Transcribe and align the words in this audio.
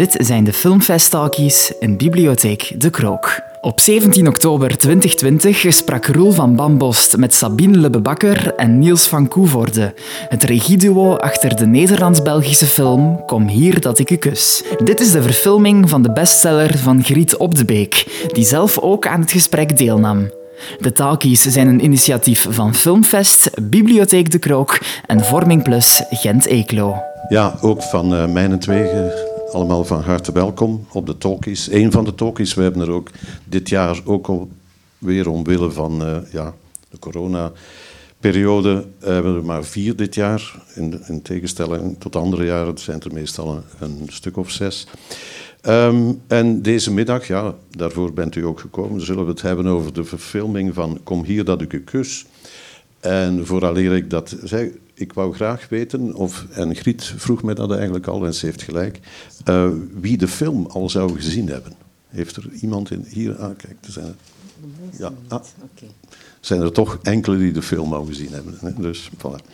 Dit 0.00 0.16
zijn 0.18 0.44
de 0.44 0.52
Filmfest-talkies 0.52 1.72
in 1.80 1.96
Bibliotheek 1.96 2.72
De 2.80 2.90
Krook. 2.90 3.40
Op 3.60 3.80
17 3.80 4.28
oktober 4.28 4.76
2020 4.76 5.66
sprak 5.68 6.06
Roel 6.06 6.30
van 6.30 6.56
Bambost 6.56 7.16
met 7.16 7.34
Sabine 7.34 7.78
Lebbebakker 7.78 8.54
en 8.54 8.78
Niels 8.78 9.06
van 9.06 9.28
Koevoorde, 9.28 9.94
het 10.28 10.42
regieduo 10.42 11.16
achter 11.16 11.56
de 11.56 11.66
Nederlands-Belgische 11.66 12.66
film 12.66 13.24
Kom 13.26 13.48
hier 13.48 13.80
dat 13.80 13.98
ik 13.98 14.10
u 14.10 14.16
kus. 14.16 14.64
Dit 14.84 15.00
is 15.00 15.10
de 15.10 15.22
verfilming 15.22 15.90
van 15.90 16.02
de 16.02 16.12
bestseller 16.12 16.78
van 16.78 17.04
Griet 17.04 17.66
Beek, 17.66 18.26
die 18.32 18.44
zelf 18.44 18.78
ook 18.78 19.06
aan 19.06 19.20
het 19.20 19.32
gesprek 19.32 19.76
deelnam. 19.76 20.30
De 20.78 20.92
Talkies 20.92 21.42
zijn 21.42 21.68
een 21.68 21.84
initiatief 21.84 22.46
van 22.50 22.74
Filmfest, 22.74 23.50
Bibliotheek 23.62 24.30
De 24.30 24.38
Krook 24.38 24.78
en 25.06 25.24
Vorming 25.24 25.62
Plus 25.62 26.02
Gent-Eeklo. 26.10 26.96
Ja, 27.28 27.54
ook 27.60 27.82
van 27.82 28.14
uh, 28.14 28.26
mijn 28.26 28.58
tweeën 28.58 29.10
allemaal 29.52 29.84
van 29.84 30.00
harte 30.00 30.32
welkom 30.32 30.86
op 30.92 31.06
de 31.06 31.18
talkies. 31.18 31.70
Een 31.70 31.92
van 31.92 32.04
de 32.04 32.14
talkies. 32.14 32.54
We 32.54 32.62
hebben 32.62 32.82
er 32.82 32.90
ook 32.90 33.10
dit 33.44 33.68
jaar 33.68 34.00
ook 34.04 34.26
al 34.26 34.48
weer 34.98 35.28
omwille 35.28 35.70
van 35.70 36.02
uh, 36.02 36.16
ja, 36.32 36.54
de 36.90 36.98
corona-periode 36.98 38.86
hebben 38.98 39.34
we 39.34 39.46
maar 39.46 39.64
vier 39.64 39.96
dit 39.96 40.14
jaar. 40.14 40.62
In, 40.74 41.02
in 41.06 41.22
tegenstelling 41.22 41.96
tot 41.98 42.16
andere 42.16 42.44
jaren 42.44 42.78
zijn 42.78 43.00
er 43.00 43.12
meestal 43.12 43.62
een, 43.78 44.06
stuk 44.08 44.36
of 44.36 44.50
zes. 44.50 44.86
Um, 45.66 46.20
en 46.26 46.62
deze 46.62 46.92
middag, 46.92 47.26
ja, 47.26 47.54
daarvoor 47.70 48.12
bent 48.12 48.34
u 48.34 48.44
ook 48.44 48.60
gekomen, 48.60 49.00
zullen 49.00 49.24
we 49.24 49.30
het 49.30 49.42
hebben 49.42 49.66
over 49.66 49.92
de 49.92 50.04
verfilming 50.04 50.74
van 50.74 51.00
Kom 51.04 51.24
hier 51.24 51.44
dat 51.44 51.60
ik 51.60 51.72
u 51.72 51.80
kus. 51.80 52.26
En 53.00 53.46
vooraleer 53.46 53.96
ik 53.96 54.10
dat 54.10 54.36
zei, 54.44 54.72
ik 55.00 55.12
wou 55.12 55.34
graag 55.34 55.68
weten, 55.68 56.14
of, 56.14 56.46
en 56.50 56.76
Griet 56.76 57.12
vroeg 57.16 57.42
mij 57.42 57.54
dat 57.54 57.72
eigenlijk 57.72 58.06
al, 58.06 58.26
en 58.26 58.34
ze 58.34 58.46
heeft 58.46 58.62
gelijk, 58.62 59.00
uh, 59.48 59.68
wie 60.00 60.16
de 60.16 60.28
film 60.28 60.66
al 60.66 60.90
zou 60.90 61.14
gezien 61.14 61.48
hebben. 61.48 61.72
Heeft 62.08 62.36
er 62.36 62.48
iemand 62.60 62.90
in, 62.90 63.04
hier, 63.08 63.36
ah 63.36 63.56
kijk, 63.56 63.76
er 63.86 63.92
zijn 63.92 64.06
er, 64.06 64.14
ja, 64.98 65.12
ah, 65.28 65.42
zijn 66.40 66.60
er 66.60 66.72
toch 66.72 66.98
enkele 67.02 67.38
die 67.38 67.52
de 67.52 67.62
film 67.62 67.92
al 67.92 68.04
gezien 68.04 68.32
hebben. 68.32 68.58
Hè? 68.60 68.70
Dus, 68.76 69.10
voilà. 69.16 69.44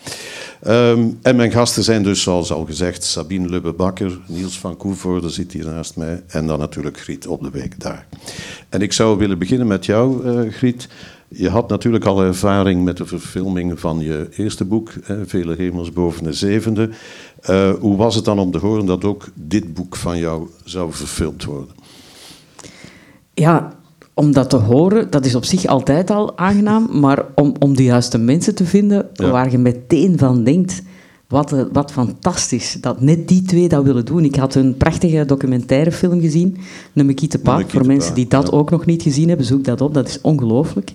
Um, 0.66 1.18
en 1.22 1.36
mijn 1.36 1.52
gasten 1.52 1.82
zijn 1.82 2.02
dus, 2.02 2.22
zoals 2.22 2.52
al 2.52 2.64
gezegd, 2.64 3.04
Sabine 3.04 3.48
Lubbe-Bakker, 3.48 4.20
Niels 4.26 4.58
van 4.58 4.76
Koevoorde 4.76 5.28
zit 5.28 5.52
hier 5.52 5.66
naast 5.66 5.96
mij, 5.96 6.22
en 6.26 6.46
dan 6.46 6.58
natuurlijk 6.58 7.00
Griet 7.00 7.26
op 7.26 7.42
de 7.42 7.50
week 7.50 7.80
daar. 7.80 8.06
En 8.68 8.80
ik 8.80 8.92
zou 8.92 9.18
willen 9.18 9.38
beginnen 9.38 9.66
met 9.66 9.86
jou, 9.86 10.26
uh, 10.26 10.52
Griet. 10.52 10.88
Je 11.28 11.48
had 11.48 11.68
natuurlijk 11.68 12.04
al 12.04 12.22
ervaring 12.22 12.84
met 12.84 12.96
de 12.96 13.06
verfilming 13.06 13.80
van 13.80 14.00
je 14.00 14.28
eerste 14.36 14.64
boek, 14.64 14.92
hè, 15.02 15.26
Vele 15.26 15.54
Hemels 15.56 15.92
boven 15.92 16.24
de 16.24 16.32
zevende. 16.32 16.90
Uh, 17.50 17.70
hoe 17.80 17.96
was 17.96 18.14
het 18.14 18.24
dan 18.24 18.38
om 18.38 18.50
te 18.50 18.58
horen 18.58 18.86
dat 18.86 19.04
ook 19.04 19.28
dit 19.34 19.74
boek 19.74 19.96
van 19.96 20.18
jou 20.18 20.48
zou 20.64 20.92
verfilmd 20.92 21.44
worden? 21.44 21.74
Ja, 23.34 23.72
om 24.14 24.32
dat 24.32 24.50
te 24.50 24.56
horen, 24.56 25.10
dat 25.10 25.24
is 25.24 25.34
op 25.34 25.44
zich 25.44 25.66
altijd 25.66 26.10
al 26.10 26.38
aangenaam, 26.38 27.00
maar 27.00 27.24
om, 27.34 27.54
om 27.58 27.76
de 27.76 27.84
juiste 27.84 28.18
mensen 28.18 28.54
te 28.54 28.64
vinden 28.64 29.08
ja. 29.12 29.30
waar 29.30 29.50
je 29.50 29.58
meteen 29.58 30.18
van 30.18 30.44
denkt, 30.44 30.82
wat, 31.28 31.54
wat 31.72 31.92
fantastisch 31.92 32.76
dat 32.80 33.00
net 33.00 33.28
die 33.28 33.42
twee 33.42 33.68
dat 33.68 33.84
willen 33.84 34.04
doen. 34.04 34.24
Ik 34.24 34.36
had 34.36 34.54
een 34.54 34.76
prachtige 34.76 35.24
documentaire 35.24 35.92
film 35.92 36.20
gezien, 36.20 36.56
Nemekite 36.92 37.38
Park. 37.38 37.70
Voor 37.70 37.86
mensen 37.86 38.14
die 38.14 38.28
dat 38.28 38.48
ja. 38.50 38.56
ook 38.56 38.70
nog 38.70 38.86
niet 38.86 39.02
gezien 39.02 39.28
hebben, 39.28 39.46
zoek 39.46 39.64
dat 39.64 39.80
op. 39.80 39.94
Dat 39.94 40.08
is 40.08 40.20
ongelooflijk. 40.20 40.92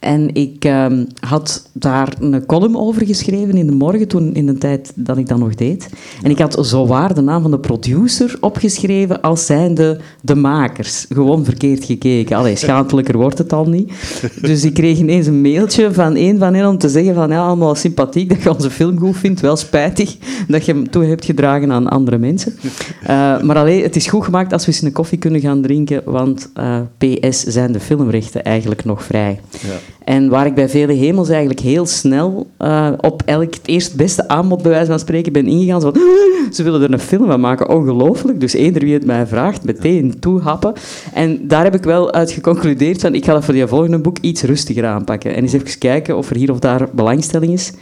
En 0.00 0.34
ik 0.34 0.64
um, 0.64 1.06
had 1.20 1.68
daar 1.72 2.14
een 2.20 2.46
column 2.46 2.76
over 2.76 3.06
geschreven 3.06 3.56
in 3.56 3.66
de 3.66 3.72
morgen, 3.72 4.08
toen, 4.08 4.34
in 4.34 4.46
de 4.46 4.58
tijd 4.58 4.92
dat 4.94 5.16
ik 5.16 5.28
dat 5.28 5.38
nog 5.38 5.54
deed. 5.54 5.88
En 6.22 6.30
ik 6.30 6.38
had 6.38 6.66
zo 6.66 6.86
waar 6.86 7.14
de 7.14 7.20
naam 7.20 7.42
van 7.42 7.50
de 7.50 7.58
producer 7.58 8.36
opgeschreven 8.40 9.20
als 9.20 9.46
zijnde 9.46 10.00
de 10.20 10.34
makers. 10.34 11.06
Gewoon 11.08 11.44
verkeerd 11.44 11.84
gekeken. 11.84 12.36
Allee, 12.36 12.56
schaamtelijker 12.56 13.16
wordt 13.16 13.38
het 13.38 13.52
al 13.52 13.68
niet. 13.68 13.92
Dus 14.40 14.64
ik 14.64 14.74
kreeg 14.74 14.98
ineens 14.98 15.26
een 15.26 15.40
mailtje 15.40 15.92
van 15.92 16.16
een 16.16 16.38
van 16.38 16.54
hen 16.54 16.68
om 16.68 16.78
te 16.78 16.88
zeggen 16.88 17.14
van 17.14 17.30
ja, 17.30 17.46
allemaal 17.46 17.74
sympathiek 17.74 18.28
dat 18.28 18.42
je 18.42 18.54
onze 18.54 18.70
film 18.70 18.98
goed 18.98 19.16
vindt. 19.16 19.40
Wel 19.40 19.56
spijtig 19.56 20.16
dat 20.48 20.64
je 20.64 20.72
hem 20.72 20.90
toe 20.90 21.04
hebt 21.04 21.24
gedragen 21.24 21.72
aan 21.72 21.88
andere 21.88 22.18
mensen. 22.18 22.54
Uh, 23.02 23.08
maar 23.40 23.56
alleen, 23.56 23.82
het 23.82 23.96
is 23.96 24.06
goed 24.06 24.24
gemaakt 24.24 24.52
als 24.52 24.66
we 24.66 24.72
eens 24.72 24.82
een 24.82 24.92
koffie 24.92 25.18
kunnen 25.18 25.40
gaan 25.40 25.62
drinken, 25.62 26.02
want 26.04 26.50
uh, 26.58 26.80
PS 26.98 27.42
zijn 27.42 27.72
de 27.72 27.80
filmrechten 27.80 28.44
eigenlijk 28.44 28.84
nog 28.84 29.04
vrij. 29.04 29.40
Ja. 29.50 29.89
En 30.04 30.28
waar 30.28 30.46
ik 30.46 30.54
bij 30.54 30.68
Vele 30.68 30.92
Hemels 30.92 31.28
eigenlijk 31.28 31.60
heel 31.60 31.86
snel 31.86 32.46
uh, 32.58 32.92
op 33.00 33.22
elk 33.24 33.54
het 33.54 33.66
eerst 33.66 33.96
beste 33.96 34.28
aanbod, 34.28 34.62
bij 34.62 34.70
wijze 34.70 34.90
van 34.90 34.98
spreken, 34.98 35.32
ben 35.32 35.46
ingegaan. 35.46 35.80
Zo 35.80 35.90
van, 35.92 36.02
ze 36.52 36.62
willen 36.62 36.82
er 36.82 36.92
een 36.92 36.98
film 36.98 37.26
van 37.26 37.40
maken, 37.40 37.68
ongelooflijk. 37.68 38.40
Dus 38.40 38.52
eender 38.52 38.82
wie 38.82 38.94
het 38.94 39.06
mij 39.06 39.26
vraagt, 39.26 39.64
meteen 39.64 40.18
toehappen. 40.20 40.72
En 41.14 41.48
daar 41.48 41.64
heb 41.64 41.74
ik 41.74 41.82
wel 41.82 42.12
uit 42.12 42.30
geconcludeerd 42.30 43.00
van, 43.00 43.14
ik 43.14 43.24
ga 43.24 43.32
dat 43.32 43.44
voor 43.44 43.54
die 43.54 43.66
volgende 43.66 43.98
boek 43.98 44.18
iets 44.18 44.42
rustiger 44.42 44.86
aanpakken. 44.86 45.34
En 45.34 45.42
eens 45.42 45.52
even 45.52 45.78
kijken 45.78 46.16
of 46.16 46.30
er 46.30 46.36
hier 46.36 46.50
of 46.50 46.58
daar 46.58 46.88
belangstelling 46.92 47.52
is. 47.52 47.72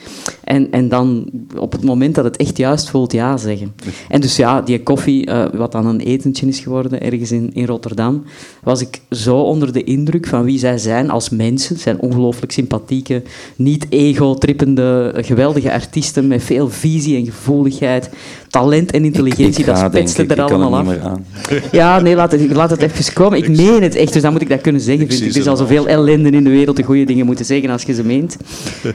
En, 0.44 0.70
en 0.70 0.88
dan 0.88 1.30
op 1.56 1.72
het 1.72 1.84
moment 1.84 2.14
dat 2.14 2.25
het 2.25 2.36
echt 2.36 2.56
juist 2.56 2.90
voelt, 2.90 3.12
ja 3.12 3.36
zeggen. 3.36 3.75
En 4.08 4.20
dus 4.20 4.36
ja, 4.36 4.60
die 4.62 4.82
koffie, 4.82 5.28
uh, 5.28 5.44
wat 5.52 5.72
dan 5.72 5.86
een 5.86 6.00
etentje 6.00 6.46
is 6.46 6.60
geworden, 6.60 7.00
ergens 7.00 7.32
in, 7.32 7.50
in 7.54 7.66
Rotterdam, 7.66 8.25
was 8.62 8.80
ik 8.80 9.00
zo 9.10 9.36
onder 9.36 9.72
de 9.72 9.84
indruk 9.84 10.26
van 10.26 10.44
wie 10.44 10.58
zij 10.58 10.78
zijn 10.78 11.10
als 11.10 11.30
mensen. 11.30 11.76
Ongelooflijk 12.00 12.53
sympathieke, 12.53 13.22
niet 13.56 13.86
ego-trippende, 13.88 15.14
geweldige 15.16 15.72
artiesten 15.72 16.26
met 16.26 16.42
veel 16.42 16.69
visie 16.69 17.16
en 17.16 17.25
gevoeligheid, 17.25 18.10
talent 18.50 18.91
en 18.91 19.04
intelligentie. 19.04 19.47
Ik, 19.47 19.59
ik 19.59 19.66
dat 19.66 19.78
spetste 19.78 20.26
er 20.26 20.42
allemaal 20.42 20.84
af. 20.84 21.19
Ja, 21.72 22.00
nee, 22.00 22.14
laat 22.14 22.32
het, 22.32 22.53
laat 22.53 22.70
het 22.70 22.82
even 22.82 23.12
komen. 23.12 23.38
Ik 23.38 23.48
meen 23.48 23.82
het 23.82 23.94
echt, 23.94 24.12
dus 24.12 24.22
dan 24.22 24.32
moet 24.32 24.41
ik 24.41 24.48
dat 24.48 24.60
kunnen 24.60 24.81
zeggen. 24.81 25.04
Ik 25.04 25.12
vind. 25.12 25.34
Er 25.34 25.41
is 25.41 25.47
al 25.47 25.56
zoveel 25.56 25.86
ellende 25.86 26.31
in 26.31 26.44
de 26.44 26.50
wereld, 26.50 26.76
de 26.76 26.82
goede 26.82 27.04
dingen 27.04 27.26
moeten 27.26 27.44
zeggen 27.44 27.70
als 27.70 27.82
je 27.82 27.94
ze 27.94 28.04
meent. 28.04 28.37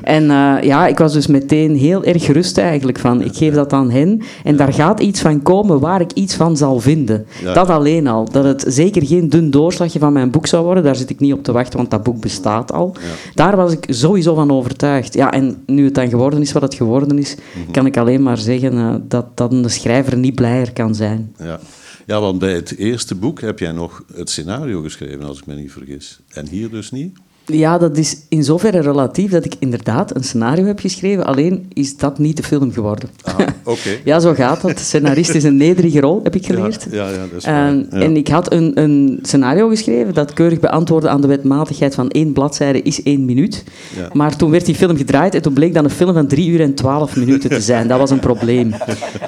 En 0.03 0.23
uh, 0.23 0.55
ja, 0.61 0.87
ik 0.87 0.97
was 0.97 1.13
dus 1.13 1.27
meteen 1.27 1.75
heel 1.75 2.03
erg 2.03 2.25
gerust 2.25 2.57
eigenlijk 2.57 2.99
van, 2.99 3.21
ik 3.21 3.35
geef 3.35 3.53
dat 3.53 3.73
aan 3.73 3.91
hen 3.91 4.21
en 4.43 4.55
daar 4.55 4.73
gaat 4.73 4.99
iets 4.99 5.21
van 5.21 5.41
komen 5.41 5.79
waar 5.79 6.01
ik 6.01 6.11
iets 6.13 6.35
van 6.35 6.57
zal 6.57 6.79
vinden. 6.79 7.25
Ja. 7.43 7.53
Dat 7.53 7.69
alleen 7.69 8.07
al. 8.07 8.29
Dat 8.31 8.43
het 8.43 8.65
zeker 8.67 9.05
geen 9.05 9.29
dun 9.29 9.51
doorslagje 9.51 9.99
van 9.99 10.13
mijn 10.13 10.31
boek 10.31 10.47
zou 10.47 10.63
worden, 10.65 10.83
daar 10.83 10.95
zit 10.95 11.09
ik 11.09 11.19
niet 11.19 11.33
op 11.33 11.43
te 11.43 11.51
wachten, 11.51 11.77
want 11.77 11.91
dat 11.91 12.03
boek 12.03 12.21
bestaat 12.21 12.71
al. 12.71 12.95
Ja. 12.99 13.33
Daar 13.33 13.55
was 13.55 13.71
ik 13.71 13.85
sowieso 13.89 14.35
van 14.35 14.51
overtuigd. 14.51 15.13
Ja, 15.13 15.31
en 15.31 15.63
nu 15.65 15.85
het 15.85 15.95
dan 15.95 16.09
geworden 16.09 16.41
is 16.41 16.51
wat 16.51 16.61
het 16.61 16.73
geworden 16.73 17.19
is, 17.19 17.35
mm 17.35 17.63
-hmm. 17.63 17.71
kan 17.71 17.85
ik 17.85 17.97
alleen 17.97 18.23
maar 18.23 18.37
zeggen 18.37 18.73
uh, 18.73 18.95
dat, 19.07 19.25
dat 19.37 19.42
een 19.51 19.69
schrijver 19.69 20.17
niet 20.17 20.35
blijer 20.35 20.73
kan 20.73 20.95
zijn. 20.95 21.35
Ja. 21.37 21.59
ja, 22.05 22.19
want 22.19 22.39
bij 22.39 22.53
het 22.53 22.77
eerste 22.77 23.15
boek 23.15 23.41
heb 23.41 23.59
jij 23.59 23.71
nog 23.71 24.03
het 24.13 24.29
scenario 24.29 24.81
geschreven, 24.81 25.23
als 25.23 25.37
ik 25.37 25.45
me 25.45 25.55
niet 25.55 25.71
vergis. 25.71 26.19
En 26.29 26.47
hier 26.47 26.69
dus 26.69 26.91
niet? 26.91 27.17
Ja, 27.45 27.77
dat 27.77 27.97
is 27.97 28.17
in 28.29 28.43
zoverre 28.43 28.79
relatief 28.79 29.31
dat 29.31 29.45
ik 29.45 29.53
inderdaad 29.59 30.15
een 30.15 30.23
scenario 30.23 30.65
heb 30.65 30.79
geschreven, 30.79 31.25
alleen 31.25 31.65
is 31.73 31.97
dat 31.97 32.19
niet 32.19 32.37
de 32.37 32.43
film 32.43 32.71
geworden. 32.71 33.09
Ah, 33.21 33.39
okay. 33.63 34.01
ja, 34.05 34.19
zo 34.19 34.33
gaat 34.33 34.61
dat. 34.61 34.79
Scenarist 34.79 35.35
is 35.35 35.43
een 35.43 35.57
nederige 35.57 35.99
rol, 35.99 36.19
heb 36.23 36.35
ik 36.35 36.45
geleerd. 36.45 36.87
Ja, 36.91 37.07
ja, 37.07 37.11
ja 37.11 37.17
dat 37.17 37.37
is 37.37 37.43
en, 37.43 37.87
ja. 37.91 37.99
en 37.99 38.17
ik 38.17 38.27
had 38.27 38.51
een, 38.51 38.71
een, 38.81 39.19
scenario 39.21 39.67
geschreven 39.69 40.13
dat 40.13 40.33
keurig 40.33 40.59
beantwoordde 40.59 41.09
aan 41.09 41.21
de 41.21 41.27
wetmatigheid 41.27 41.95
van 41.95 42.09
één 42.09 42.33
bladzijde 42.33 42.81
is 42.81 43.03
één 43.03 43.25
minuut. 43.25 43.63
Ja. 43.97 44.07
Maar 44.13 44.35
toen 44.35 44.51
werd 44.51 44.65
die 44.65 44.75
film 44.75 44.97
gedraaid 44.97 45.35
en 45.35 45.41
toen 45.41 45.53
bleek 45.53 45.73
dat 45.73 45.83
een 45.83 45.89
film 45.89 46.13
van 46.13 46.27
drie 46.27 46.49
uur 46.49 46.61
en 46.61 46.73
twaalf 46.73 47.15
minuten 47.15 47.49
te 47.49 47.61
zijn. 47.61 47.87
Dat 47.87 47.99
was 47.99 48.09
een 48.09 48.19
probleem. 48.19 48.73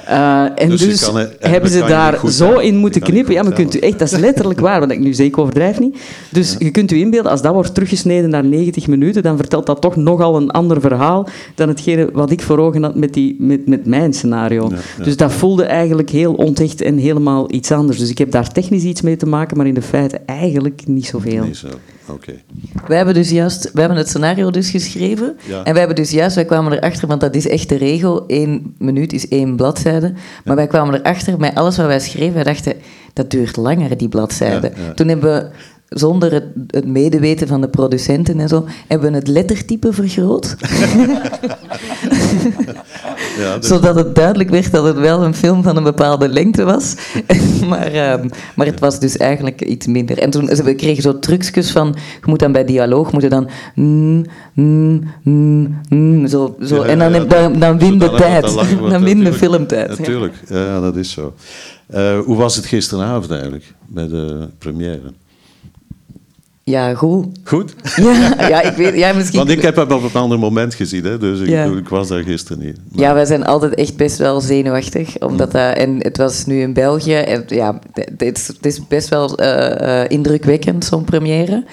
Uh, 0.08 0.42
en 0.62 0.68
dus, 0.68 0.80
dus 0.80 1.04
kan, 1.04 1.28
hebben 1.40 1.70
ze 1.70 1.78
daar 1.78 2.30
zo 2.30 2.58
in 2.58 2.76
moeten 2.76 3.00
knippen. 3.00 3.34
Ja, 3.34 3.42
maar 3.42 3.52
kunt 3.52 3.76
u 3.76 3.78
echt, 3.78 3.98
dat 3.98 4.12
is 4.12 4.18
letterlijk 4.18 4.60
waar, 4.60 4.80
want 4.80 4.92
ik 4.92 4.98
nu 4.98 5.14
zeker 5.14 5.40
overdrijf 5.40 5.78
niet. 5.78 5.98
Dus 6.30 6.56
je 6.58 6.70
kunt 6.70 6.92
u 6.92 6.96
inbeelden, 6.96 7.30
als 7.30 7.42
dat 7.42 7.52
wordt 7.52 7.74
teruggesneden 7.74 8.04
naar 8.06 8.44
90 8.44 8.86
minuten, 8.86 9.22
dan 9.22 9.36
vertelt 9.36 9.66
dat 9.66 9.80
toch 9.80 9.96
nogal 9.96 10.36
een 10.36 10.50
ander 10.50 10.80
verhaal 10.80 11.28
dan 11.54 11.68
hetgene 11.68 12.08
wat 12.12 12.30
ik 12.30 12.42
voor 12.42 12.58
ogen 12.58 12.82
had 12.82 12.94
met, 12.94 13.14
die, 13.14 13.36
met, 13.38 13.66
met 13.66 13.86
mijn 13.86 14.12
scenario. 14.12 14.68
Ja, 14.70 14.76
ja. 14.98 15.04
Dus 15.04 15.16
dat 15.16 15.32
voelde 15.32 15.64
eigenlijk 15.64 16.10
heel 16.10 16.34
ontecht 16.34 16.80
en 16.80 16.96
helemaal 16.96 17.52
iets 17.52 17.72
anders. 17.72 17.98
Dus 17.98 18.10
ik 18.10 18.18
heb 18.18 18.30
daar 18.30 18.52
technisch 18.52 18.84
iets 18.84 19.02
mee 19.02 19.16
te 19.16 19.26
maken, 19.26 19.56
maar 19.56 19.66
in 19.66 19.74
de 19.74 19.82
feiten 19.82 20.26
eigenlijk 20.26 20.86
niet 20.86 21.06
zoveel. 21.06 21.44
Niet 21.44 21.56
zo. 21.56 21.68
Okay. 22.08 22.44
Wij 22.86 22.96
hebben 22.96 23.14
dus 23.14 23.30
juist, 23.30 23.70
we 23.72 23.80
hebben 23.80 23.98
het 23.98 24.08
scenario 24.08 24.50
dus 24.50 24.70
geschreven. 24.70 25.36
Ja. 25.46 25.56
En 25.56 25.70
wij 25.70 25.78
hebben 25.78 25.96
dus 25.96 26.10
juist, 26.10 26.34
wij 26.34 26.44
kwamen 26.44 26.72
erachter, 26.72 27.08
want 27.08 27.20
dat 27.20 27.34
is 27.34 27.48
echt 27.48 27.68
de 27.68 27.76
regel, 27.76 28.26
één 28.26 28.74
minuut 28.78 29.12
is 29.12 29.28
één 29.28 29.56
bladzijde. 29.56 30.10
Maar 30.10 30.20
ja. 30.44 30.54
wij 30.54 30.66
kwamen 30.66 30.94
erachter, 30.94 31.38
met 31.38 31.54
alles 31.54 31.76
wat 31.76 31.86
wij 31.86 32.00
schreven, 32.00 32.34
wij 32.34 32.42
dachten, 32.42 32.74
dat 33.12 33.30
duurt 33.30 33.56
langer, 33.56 33.96
die 33.96 34.08
bladzijde. 34.08 34.72
Ja, 34.76 34.94
Toen 34.94 35.08
hebben 35.08 35.34
we 35.34 35.48
zonder 35.88 36.32
het, 36.32 36.44
het, 36.66 36.86
medeweten 36.86 37.48
van 37.48 37.60
de 37.60 37.68
producenten 37.68 38.40
en 38.40 38.48
zo, 38.48 38.66
hebben 38.88 39.10
we 39.10 39.16
het 39.16 39.28
lettertype 39.28 39.92
vergroot. 39.92 40.56
ja, 43.38 43.58
dus... 43.58 43.68
Zodat 43.68 43.94
het 43.94 44.14
duidelijk 44.14 44.50
werd 44.50 44.72
dat 44.72 44.84
het 44.84 44.98
wel 44.98 45.22
een 45.22 45.34
film 45.34 45.62
van 45.62 45.76
een 45.76 45.82
bepaalde 45.82 46.28
lengte 46.28 46.64
was. 46.64 46.94
maar, 47.68 47.94
uh, 47.94 48.14
maar 48.54 48.66
het 48.66 48.80
was 48.80 49.00
dus 49.00 49.16
eigenlijk 49.16 49.62
iets 49.62 49.86
minder. 49.86 50.18
En 50.18 50.30
toen 50.30 50.46
we 50.46 50.74
kregen 50.74 51.02
zo 51.02 51.18
trucjes 51.18 51.70
van, 51.70 51.94
je 51.96 52.26
moet 52.30 52.38
dan 52.38 52.52
bij 52.52 52.64
dialoog, 52.64 53.12
moet 53.12 53.22
je 53.22 53.28
dan... 53.28 53.48
Mm, 53.74 54.24
mm, 54.54 55.02
mm, 55.22 55.80
mm, 55.88 56.26
zo, 56.26 56.56
zo. 56.62 56.76
Ja, 56.76 56.84
en 56.84 56.98
dan, 56.98 57.12
ja, 57.12 57.48
dan, 57.48 57.78
win 57.78 57.98
de 57.98 58.10
tijd. 58.10 58.44
Dan, 58.90 59.04
win 59.04 59.24
de 59.24 59.32
filmtijd. 59.32 59.98
Natuurlijk, 59.98 60.34
ja. 60.48 60.64
ja, 60.64 60.80
dat 60.80 60.96
is 60.96 61.10
zo. 61.10 61.34
Uh, 61.94 62.18
hoe 62.18 62.36
was 62.36 62.56
het 62.56 62.66
gisteravond 62.66 63.30
eigenlijk, 63.30 63.74
bij 63.86 64.08
de 64.08 64.48
première? 64.58 65.12
Ja, 66.70 66.94
goed. 66.94 67.26
Goed? 67.44 67.74
Ja, 67.96 68.34
ja, 68.48 68.62
ik 68.62 68.76
weet, 68.76 68.94
ja 68.94 69.12
misschien... 69.12 69.38
Want 69.38 69.50
ik 69.50 69.62
heb 69.62 69.76
hem 69.76 69.92
op 69.92 70.02
een 70.02 70.20
ander 70.20 70.38
moment 70.38 70.74
gezien, 70.74 71.04
hè, 71.04 71.18
dus 71.18 71.40
ik, 71.40 71.76
ik 71.78 71.88
was 71.88 72.08
daar 72.08 72.22
gisteren 72.22 72.64
niet. 72.64 72.76
Maar... 72.90 73.04
Ja, 73.04 73.14
wij 73.14 73.24
zijn 73.24 73.44
altijd 73.44 73.74
echt 73.74 73.96
best 73.96 74.18
wel 74.18 74.40
zenuwachtig. 74.40 75.18
Omdat 75.18 75.52
dat, 75.52 75.76
en 75.76 75.96
het 75.98 76.16
was 76.16 76.46
nu 76.46 76.60
in 76.60 76.72
België. 76.72 77.14
En 77.14 77.44
ja, 77.46 77.78
het, 77.92 78.46
het 78.46 78.66
is 78.66 78.86
best 78.88 79.08
wel 79.08 79.40
uh, 79.40 79.70
uh, 79.80 80.08
indrukwekkend, 80.08 80.84
zo'n 80.84 81.04
première. 81.04 81.64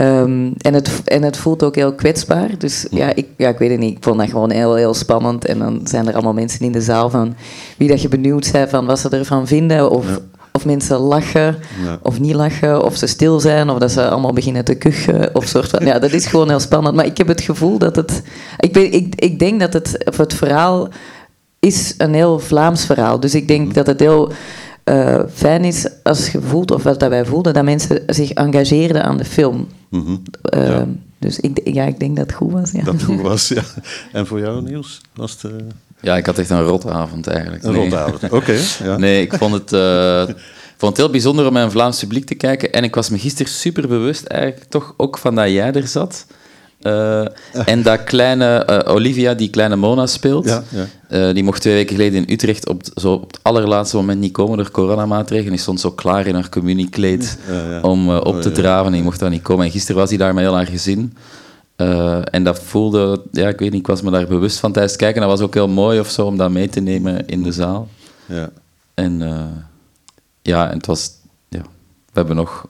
Um, 0.00 0.54
en, 0.58 0.74
het, 0.74 1.02
en 1.04 1.22
het 1.22 1.36
voelt 1.36 1.62
ook 1.62 1.74
heel 1.74 1.94
kwetsbaar. 1.94 2.58
Dus 2.58 2.86
ja 2.90 3.14
ik, 3.14 3.26
ja, 3.36 3.48
ik 3.48 3.58
weet 3.58 3.70
het 3.70 3.80
niet. 3.80 3.96
Ik 3.96 4.04
vond 4.04 4.18
dat 4.18 4.30
gewoon 4.30 4.50
heel, 4.50 4.74
heel 4.74 4.94
spannend. 4.94 5.44
En 5.44 5.58
dan 5.58 5.80
zijn 5.84 6.08
er 6.08 6.14
allemaal 6.14 6.32
mensen 6.32 6.64
in 6.64 6.72
de 6.72 6.80
zaal 6.80 7.10
van 7.10 7.34
wie 7.76 7.88
dat 7.88 8.02
je 8.02 8.08
benieuwd 8.08 8.46
zijn 8.46 8.68
van 8.68 8.86
wat 8.86 8.98
ze 8.98 9.08
ervan 9.08 9.46
vinden. 9.46 9.90
Of. 9.90 10.20
Of 10.52 10.64
mensen 10.64 10.98
lachen 10.98 11.56
ja. 11.84 11.98
of 12.02 12.20
niet 12.20 12.34
lachen. 12.34 12.84
Of 12.84 12.96
ze 12.96 13.06
stil 13.06 13.40
zijn. 13.40 13.70
Of 13.70 13.78
dat 13.78 13.90
ze 13.90 14.08
allemaal 14.08 14.32
beginnen 14.32 14.64
te 14.64 14.74
kuchen. 14.74 15.34
Of 15.34 15.46
soort 15.46 15.68
van, 15.68 15.86
ja, 15.86 15.98
dat 15.98 16.12
is 16.12 16.26
gewoon 16.26 16.48
heel 16.48 16.60
spannend. 16.60 16.94
Maar 16.94 17.06
ik 17.06 17.18
heb 17.18 17.28
het 17.28 17.40
gevoel 17.40 17.78
dat 17.78 17.96
het... 17.96 18.22
Ik, 18.58 18.72
ben, 18.72 18.92
ik, 18.92 19.14
ik 19.14 19.38
denk 19.38 19.60
dat 19.60 19.72
het, 19.72 20.12
het 20.16 20.34
verhaal 20.34 20.88
is 21.58 21.94
een 21.98 22.14
heel 22.14 22.38
Vlaams 22.38 22.86
verhaal. 22.86 23.20
Dus 23.20 23.34
ik 23.34 23.48
denk 23.48 23.74
dat 23.74 23.86
het 23.86 24.00
heel 24.00 24.32
uh, 24.84 25.20
fijn 25.32 25.64
is 25.64 25.88
als 26.02 26.30
je 26.30 26.40
voelt, 26.40 26.70
of 26.70 26.82
wat 26.82 27.00
dat 27.00 27.08
wij 27.08 27.24
voelden, 27.24 27.54
dat 27.54 27.64
mensen 27.64 28.02
zich 28.06 28.32
engageerden 28.32 29.04
aan 29.04 29.16
de 29.16 29.24
film. 29.24 29.68
Mm 29.88 30.04
-hmm. 30.04 30.22
uh, 30.54 30.68
ja. 30.68 30.86
Dus 31.18 31.40
ik, 31.40 31.60
ja, 31.64 31.84
ik 31.84 32.00
denk 32.00 32.16
dat 32.16 32.26
het 32.26 32.34
goed 32.34 32.52
was. 32.52 32.70
Ja. 32.70 32.82
Dat 32.82 32.94
het 32.94 33.02
goed 33.02 33.20
was, 33.20 33.48
ja. 33.48 33.62
En 34.12 34.26
voor 34.26 34.40
jou, 34.40 34.62
Niels? 34.62 35.00
Was 35.14 35.32
het, 35.32 35.52
uh... 35.52 35.58
Ja, 36.02 36.16
ik 36.16 36.26
had 36.26 36.38
echt 36.38 36.50
een 36.50 36.62
rotavond 36.62 37.26
eigenlijk. 37.26 37.62
Een 37.62 37.72
nee. 37.72 37.84
rotavond, 37.84 38.22
oké. 38.24 38.34
Okay, 38.34 38.60
ja. 38.84 38.96
Nee, 38.96 39.22
ik 39.22 39.34
vond 39.34 39.52
het... 39.52 39.72
Ik 40.72 40.88
vond 40.88 40.96
het 40.96 41.06
heel 41.06 41.10
bijzonder 41.10 41.46
om 41.46 41.52
naar 41.52 41.64
een 41.64 41.70
Vlaams 41.70 42.00
publiek 42.00 42.26
te 42.26 42.34
kijken. 42.34 42.72
En 42.72 42.84
ik 42.84 42.94
was 42.94 43.10
me 43.10 43.18
gisteren 43.18 43.52
super 43.52 43.88
bewust 43.88 44.24
eigenlijk 44.24 44.70
toch 44.70 44.94
ook 44.96 45.18
van 45.18 45.34
dat 45.34 45.50
jij 45.50 45.72
er 45.72 45.86
zat. 45.86 46.26
Uh, 46.82 47.24
en 47.64 47.82
dat 47.82 48.04
kleine 48.04 48.66
uh, 48.70 48.94
Olivia, 48.94 49.34
die 49.34 49.50
kleine 49.50 49.76
Mona 49.76 50.06
speelt, 50.06 50.44
ja, 50.44 50.62
ja. 50.68 50.86
Uh, 51.28 51.34
die 51.34 51.44
mocht 51.44 51.60
twee 51.60 51.74
weken 51.74 51.96
geleden 51.96 52.26
in 52.26 52.32
Utrecht 52.32 52.68
op, 52.68 52.82
zo 52.94 53.12
op 53.12 53.30
het 53.30 53.38
allerlaatste 53.42 53.96
moment 53.96 54.20
niet 54.20 54.32
komen 54.32 54.56
door 54.56 54.70
coronamaatregelen. 54.70 55.52
Die 55.52 55.60
stond 55.60 55.80
zo 55.80 55.90
klaar 55.90 56.26
in 56.26 56.34
haar 56.34 56.48
communiecleed 56.48 57.38
ja, 57.48 57.80
om 57.80 58.16
op 58.16 58.40
te 58.40 58.52
draven 58.52 58.86
en 58.86 58.92
die 58.92 59.02
mocht 59.02 59.20
daar 59.20 59.30
niet 59.30 59.42
komen. 59.42 59.64
En 59.64 59.70
gisteren 59.70 60.00
was 60.00 60.08
hij 60.08 60.18
daar 60.18 60.34
met 60.34 60.44
heel 60.44 60.54
haar 60.54 60.66
gezin. 60.66 61.16
En 61.76 62.44
dat 62.44 62.62
voelde, 62.62 63.22
ja, 63.30 63.48
ik 63.48 63.58
weet 63.58 63.70
niet, 63.70 63.80
ik 63.80 63.86
was 63.86 64.02
me 64.02 64.10
daar 64.10 64.26
bewust 64.26 64.58
van 64.58 64.72
tijdens 64.72 64.92
het 64.92 65.02
kijken. 65.02 65.20
Dat 65.20 65.30
was 65.30 65.40
ook 65.40 65.54
heel 65.54 65.68
mooi 65.68 66.00
of 66.00 66.10
zo 66.10 66.26
om 66.26 66.36
dat 66.36 66.50
mee 66.50 66.68
te 66.68 66.80
nemen 66.80 67.26
in 67.26 67.42
de 67.42 67.52
zaal. 67.52 67.88
Ja. 68.26 68.50
En 68.94 69.18
ja, 70.42 70.70
en 70.70 70.76
het 70.76 70.86
was, 70.86 71.10
ja, 71.48 71.62
we 71.62 72.12
hebben 72.12 72.36
nog 72.36 72.68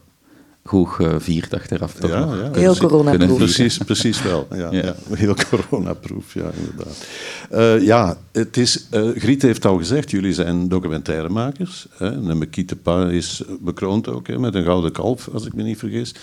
goed 0.65 0.89
gevierd 0.89 1.55
achteraf. 1.55 1.93
Toch 1.95 2.11
ja, 2.11 2.35
ja. 2.35 2.51
Heel 2.53 2.77
coronaproof. 2.77 3.37
Precies, 3.37 3.79
precies 3.79 4.23
wel. 4.23 4.47
Ja, 4.51 4.57
ja. 4.57 4.83
Ja. 4.85 4.95
Heel 5.11 5.35
coronaproof, 5.51 6.35
ja, 6.35 6.51
inderdaad. 6.59 7.07
Uh, 7.53 7.87
ja, 7.87 8.17
het 8.33 8.57
is, 8.57 8.87
uh, 8.91 9.11
Griet 9.17 9.43
heeft 9.43 9.65
al 9.65 9.77
gezegd, 9.77 10.11
jullie 10.11 10.33
zijn 10.33 10.69
documentairemakers. 10.69 11.87
Hè? 11.91 12.31
En 12.31 12.49
Pa 12.83 13.09
is 13.09 13.43
bekroond 13.61 14.09
ook 14.09 14.27
hè, 14.27 14.39
met 14.39 14.55
een 14.55 14.65
gouden 14.65 14.93
kalf, 14.93 15.29
als 15.33 15.47
ik 15.47 15.55
me 15.55 15.63
niet 15.63 15.79
vergis. 15.79 16.15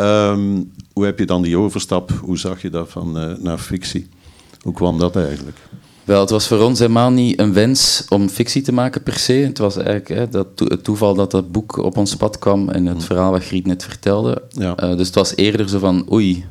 Um, 0.00 0.72
hoe 0.92 1.04
heb 1.04 1.18
je 1.18 1.26
dan 1.26 1.42
die 1.42 1.56
overstap, 1.56 2.10
hoe 2.10 2.38
zag 2.38 2.62
je 2.62 2.70
dat 2.70 2.88
van 2.90 3.18
uh, 3.18 3.36
naar 3.38 3.58
fictie? 3.58 4.08
Hoe 4.60 4.72
kwam 4.72 4.98
dat 4.98 5.16
eigenlijk? 5.16 5.56
Wel, 6.04 6.20
het 6.20 6.30
was 6.30 6.46
voor 6.46 6.58
ons 6.60 6.78
helemaal 6.78 7.10
niet 7.10 7.38
een 7.40 7.52
wens 7.52 8.04
om 8.08 8.28
fictie 8.28 8.62
te 8.62 8.72
maken 8.72 9.02
per 9.02 9.18
se. 9.18 9.32
Het 9.32 9.58
was 9.58 9.76
eigenlijk 9.76 10.08
hè, 10.08 10.28
dat 10.28 10.46
to 10.54 10.64
het 10.66 10.84
toeval 10.84 11.14
dat 11.14 11.30
dat 11.30 11.52
boek 11.52 11.76
op 11.76 11.96
ons 11.96 12.16
pad 12.16 12.38
kwam 12.38 12.68
en 12.68 12.86
het 12.86 13.04
verhaal 13.04 13.30
wat 13.30 13.44
Griet 13.44 13.66
net 13.66 13.84
vertelde. 13.84 14.42
Ja. 14.48 14.82
Uh, 14.82 14.96
dus 14.96 15.06
het 15.06 15.14
was 15.16 15.36
eerder 15.36 15.68
zo 15.68 15.78
van, 15.78 16.12
oei, 16.12 16.44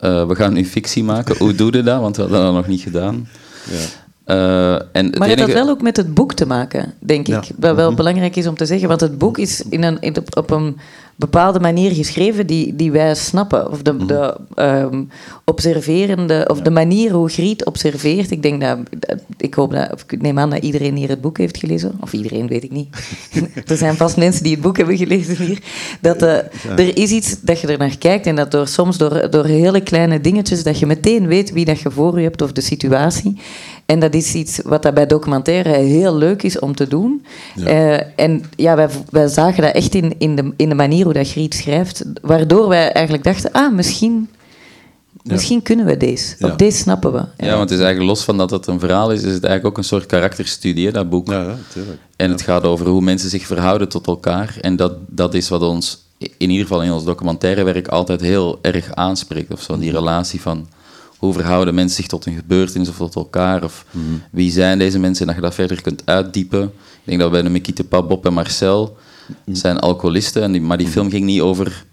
uh, 0.00 0.26
we 0.26 0.34
gaan 0.34 0.52
nu 0.52 0.64
fictie 0.64 1.04
maken. 1.04 1.36
Hoe 1.38 1.54
doe 1.54 1.72
je 1.72 1.82
dat? 1.82 2.00
Want 2.00 2.16
we 2.16 2.22
hadden 2.22 2.40
dat 2.42 2.52
nog 2.54 2.66
niet 2.66 2.80
gedaan. 2.80 3.28
Ja. 3.70 3.76
Uh, 4.26 4.72
en 4.92 5.10
Maar 5.18 5.28
het 5.28 5.38
enige... 5.38 5.40
had 5.40 5.52
wel 5.52 5.68
ook 5.68 5.82
met 5.82 5.96
het 5.96 6.14
boek 6.14 6.32
te 6.34 6.46
maken, 6.46 6.94
denk 6.98 7.26
Ja. 7.26 7.42
ik. 7.42 7.50
Wat 7.58 7.76
wel 7.76 7.86
Mhm. 7.86 7.96
belangrijk 7.96 8.36
is 8.36 8.46
om 8.46 8.56
te 8.56 8.66
zeggen. 8.66 8.88
Want 8.88 9.00
het 9.00 9.18
boek 9.18 9.38
is 9.38 9.62
in 9.68 9.82
een, 9.82 10.00
in 10.00 10.12
de- 10.12 10.22
op 10.30 10.50
een 10.50 10.76
bepaalde 11.16 11.60
manier 11.60 11.90
geschreven 11.92 12.46
die, 12.46 12.76
die 12.76 12.90
wij 12.92 13.14
snappen. 13.14 13.70
Of 13.70 13.82
de, 13.82 13.92
Mhm. 13.92 14.06
de 14.06 14.36
ehm, 14.54 15.02
observerende, 15.44 16.44
of 16.50 16.60
de 16.60 16.70
manier 16.70 17.12
hoe 17.12 17.28
Griet 17.28 17.64
observeert. 17.64 18.30
Ik 18.30 18.42
denk 18.42 18.60
dat, 18.60 18.78
dat- 18.98 19.20
ik 19.38 19.54
hoop 19.54 19.72
dat, 19.72 19.92
of 19.92 20.04
ik 20.08 20.22
neem 20.22 20.38
aan 20.38 20.50
dat 20.50 20.62
iedereen 20.62 20.96
hier 20.96 21.08
het 21.08 21.20
boek 21.20 21.38
heeft 21.38 21.56
gelezen. 21.56 21.92
Of 22.00 22.12
iedereen, 22.12 22.46
weet 22.46 22.64
ik 22.64 22.72
niet. 22.72 22.88
er 23.66 23.76
zijn 23.76 23.96
vast 23.96 24.16
mensen 24.16 24.42
die 24.42 24.52
het 24.52 24.60
boek 24.62 24.76
hebben 24.76 24.96
gelezen 24.96 25.36
hier. 25.36 25.58
Dat 26.00 26.22
eh, 26.22 26.36
er 26.76 26.96
is 26.96 27.10
iets 27.10 27.40
dat 27.40 27.60
je 27.60 27.66
er 27.66 27.78
naar 27.78 27.98
kijkt 27.98 28.26
en 28.26 28.36
dat 28.36 28.50
door, 28.50 28.68
soms 28.68 28.98
door, 28.98 29.30
door 29.30 29.44
hele 29.44 29.80
kleine 29.80 30.20
dingetjes, 30.20 30.62
dat 30.62 30.78
je 30.78 30.86
meteen 30.86 31.26
weet 31.26 31.52
wie 31.52 31.64
dat 31.64 31.80
je 31.80 31.90
voor 31.90 32.16
je 32.18 32.24
hebt 32.24 32.42
of 32.42 32.52
de 32.52 32.60
situatie. 32.60 33.36
En 33.86 34.00
dat 34.00 34.14
is 34.14 34.34
iets 34.34 34.60
wat 34.64 34.82
dat 34.82 34.94
bij 34.94 35.06
documentaire 35.06 35.70
heel 35.70 36.16
leuk 36.16 36.42
is 36.42 36.58
om 36.58 36.74
te 36.74 36.88
doen. 36.88 37.24
Ja. 37.54 37.66
Eh, 37.66 38.06
en 38.16 38.42
ja, 38.56 38.76
wij, 38.76 38.88
wij 39.10 39.28
zagen 39.28 39.62
dat 39.62 39.74
echt 39.74 39.94
in, 39.94 40.14
in, 40.18 40.36
de, 40.36 40.52
in 40.56 40.68
de 40.68 40.74
manier 40.74 41.04
hoe 41.04 41.12
dat 41.12 41.28
Griet 41.28 41.54
schrijft, 41.54 42.04
waardoor 42.22 42.68
wij 42.68 42.92
eigenlijk 42.92 43.24
dachten, 43.24 43.52
ah, 43.52 43.72
misschien, 43.72 44.28
misschien 45.22 45.62
kunnen 45.62 45.86
we 45.86 45.96
deze. 45.96 46.34
Ja. 46.38 46.48
Of 46.48 46.56
deze 46.56 46.78
snappen 46.78 47.12
we. 47.12 47.24
Ja, 47.36 47.56
want 47.56 47.70
het 47.70 47.78
is 47.78 47.84
eigenlijk 47.84 48.10
los 48.10 48.24
van 48.24 48.36
dat 48.36 48.50
het 48.50 48.66
een 48.66 48.80
verhaal 48.80 49.10
is, 49.10 49.22
is 49.22 49.32
het 49.32 49.44
eigenlijk 49.44 49.66
ook 49.66 49.78
een 49.78 49.88
soort 49.88 50.06
karakterstudie, 50.06 50.92
dat 50.92 51.10
boek. 51.10 51.28
Ja, 51.28 51.42
ja, 51.42 51.56
tuurlijk. 51.72 51.98
En 52.16 52.30
het 52.30 52.42
gaat 52.42 52.64
over 52.64 52.86
hoe 52.86 53.02
mensen 53.02 53.30
zich 53.30 53.46
verhouden 53.46 53.88
tot 53.88 54.06
elkaar. 54.06 54.56
En 54.60 54.76
dat, 54.76 54.92
dat 55.06 55.34
is 55.34 55.48
wat 55.48 55.62
ons, 55.62 56.04
in 56.18 56.50
ieder 56.50 56.66
geval 56.66 56.82
in 56.82 56.92
ons 56.92 57.04
documentaire 57.04 57.62
werk, 57.62 57.88
altijd 57.88 58.20
heel 58.20 58.58
erg 58.62 58.94
aanspreekt. 58.94 59.52
Of 59.52 59.62
zo, 59.62 59.78
die 59.78 59.92
relatie 59.92 60.40
van 60.40 60.66
hoe 61.18 61.32
verhouden 61.32 61.74
mensen 61.74 61.96
zich 61.96 62.06
tot 62.06 62.26
een 62.26 62.34
gebeurtenis 62.36 62.88
of 62.88 62.96
tot 62.96 63.14
elkaar. 63.14 63.64
Of 63.64 63.84
wie 64.30 64.50
zijn 64.50 64.78
deze 64.78 64.98
mensen 64.98 65.20
en 65.20 65.26
dat 65.26 65.36
je 65.36 65.42
dat 65.42 65.54
verder 65.54 65.82
kunt 65.82 66.02
uitdiepen. 66.04 66.62
Ik 66.64 66.72
denk 67.04 67.20
dat 67.20 67.30
bij 67.30 67.42
de 67.42 67.48
Mikite 67.48 67.84
Pap, 67.84 68.08
Bob 68.08 68.26
en 68.26 68.32
Marcel 68.32 68.96
zijn 69.52 69.78
alcoholisten. 69.78 70.42
En 70.42 70.52
die, 70.52 70.60
maar 70.60 70.78
die 70.78 70.88
film 70.88 71.10
ging 71.10 71.24
niet 71.24 71.40
over 71.40 71.84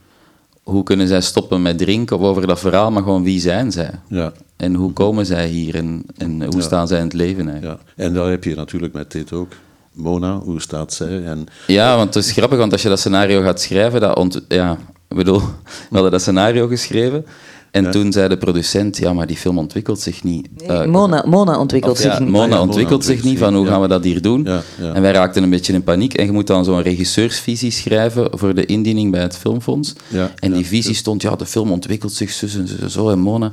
hoe 0.63 0.83
kunnen 0.83 1.07
zij 1.07 1.21
stoppen 1.21 1.61
met 1.61 1.77
drinken 1.77 2.17
of 2.17 2.23
over 2.23 2.47
dat 2.47 2.59
verhaal, 2.59 2.91
maar 2.91 3.03
gewoon 3.03 3.23
wie 3.23 3.39
zijn 3.39 3.71
zij. 3.71 3.91
Ja, 4.07 4.31
En 4.57 4.73
hoe 4.75 4.93
komen 4.93 5.25
zij 5.25 5.47
hier 5.47 5.75
en, 5.75 6.03
en 6.17 6.43
hoe 6.43 6.55
Ja. 6.55 6.61
staan 6.61 6.87
zij 6.87 6.97
in 6.97 7.03
het 7.03 7.13
leven 7.13 7.49
eigenlijk. 7.49 7.79
ja. 7.95 8.03
En 8.03 8.13
daar 8.13 8.29
heb 8.29 8.43
je 8.43 8.55
natuurlijk 8.55 8.93
met 8.93 9.11
dit 9.11 9.33
ook. 9.33 9.51
Mona, 9.93 10.37
hoe 10.39 10.61
staat 10.61 10.93
zij? 10.93 11.23
En, 11.25 11.45
Ja, 11.67 11.95
want 11.95 12.13
het 12.13 12.23
is 12.25 12.31
grappig, 12.31 12.57
want 12.57 12.71
als 12.71 12.81
je 12.81 12.89
dat 12.89 12.99
scenario 12.99 13.41
gaat 13.41 13.61
schrijven, 13.61 13.99
dat 14.01 14.17
ont 14.17 14.41
ja, 14.47 14.77
ik 15.09 15.15
bedoel, 15.15 15.39
we 15.39 15.45
hadden 15.91 16.11
dat 16.11 16.21
scenario 16.21 16.67
geschreven 16.67 17.25
en 17.73 17.83
Ja. 17.83 17.89
toen 17.89 18.11
zei 18.11 18.29
de 18.29 18.37
producent, 18.37 18.97
ja, 18.97 19.13
maar 19.13 19.27
die 19.27 19.37
film 19.37 19.57
ontwikkelt 19.57 19.99
zich 19.99 20.23
niet. 20.23 20.47
Eh, 20.67 20.85
Mona, 20.85 21.23
Mona 21.27 21.59
ontwikkelt 21.59 21.93
of 21.93 21.99
zich 22.01 22.13
ja, 22.13 22.19
niet. 22.19 22.29
Mona 22.29 22.43
Ah, 22.43 22.49
ja, 22.49 22.55
Mona 22.55 22.67
ontwikkelt 22.67 23.05
zich 23.05 23.23
niet, 23.23 23.37
van 23.39 23.55
hoe 23.55 23.65
ja. 23.65 23.71
gaan 23.71 23.81
we 23.81 23.87
dat 23.87 24.03
hier 24.03 24.21
doen? 24.21 24.43
Ja, 24.43 24.61
ja. 24.81 24.93
En 24.93 25.01
wij 25.01 25.11
raakten 25.11 25.43
een 25.43 25.49
beetje 25.49 25.73
in 25.73 25.83
paniek 25.83 26.13
en 26.13 26.25
je 26.25 26.31
moet 26.31 26.47
dan 26.47 26.65
zo'n 26.65 26.81
regisseursvisie 26.81 27.71
schrijven 27.71 28.27
voor 28.31 28.53
de 28.55 28.65
indiening 28.65 29.11
bij 29.11 29.21
het 29.21 29.37
Filmfonds. 29.37 29.93
Ja, 30.07 30.31
en 30.39 30.51
die 30.51 30.61
ja, 30.61 30.67
visie 30.67 30.95
stond, 30.95 31.21
ja, 31.21 31.35
de 31.35 31.45
film 31.45 31.71
ontwikkelt 31.71 32.13
zich 32.13 32.31
zo 32.31 32.45
en 32.45 32.67
zo, 32.67 32.87
zo 32.87 33.09
en 33.09 33.19
Mona. 33.19 33.51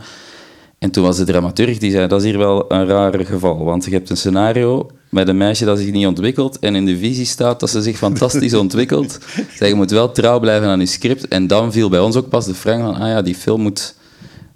En 0.78 0.90
toen 0.90 1.04
was 1.04 1.16
de 1.16 1.24
dramaturg 1.24 1.78
die 1.78 1.90
zei, 1.90 2.06
dat 2.06 2.20
is 2.20 2.26
hier 2.26 2.38
wel 2.38 2.72
een 2.72 2.86
raar 2.86 3.24
geval, 3.24 3.64
want 3.64 3.84
je 3.84 3.90
hebt 3.90 4.10
een 4.10 4.16
scenario 4.16 4.90
met 5.08 5.28
een 5.28 5.36
meisje 5.36 5.64
dat 5.64 5.78
zich 5.78 5.90
niet 5.90 6.06
ontwikkelt 6.06 6.58
en 6.58 6.74
in 6.74 6.86
de 6.86 6.98
visie 6.98 7.24
staat 7.26 7.60
dat 7.60 7.70
ze 7.70 7.82
zich 7.82 7.96
fantastisch 7.96 8.54
ontwikkelt. 8.64 9.18
Zeg, 9.56 9.68
je 9.68 9.74
moet 9.74 9.90
wel 9.90 10.12
trouw 10.12 10.40
blijven 10.40 10.68
aan 10.68 10.80
je 10.80 10.86
script. 10.86 11.28
En 11.28 11.46
dan 11.46 11.72
viel 11.72 11.88
bij 11.88 12.00
ons 12.00 12.16
ook 12.16 12.28
pas 12.28 12.46
de 12.46 12.54
vraag 12.54 12.80
van, 12.80 12.94
ah 12.94 13.08
ja, 13.08 13.22
die 13.22 13.34
film 13.34 13.60
moet... 13.60 13.94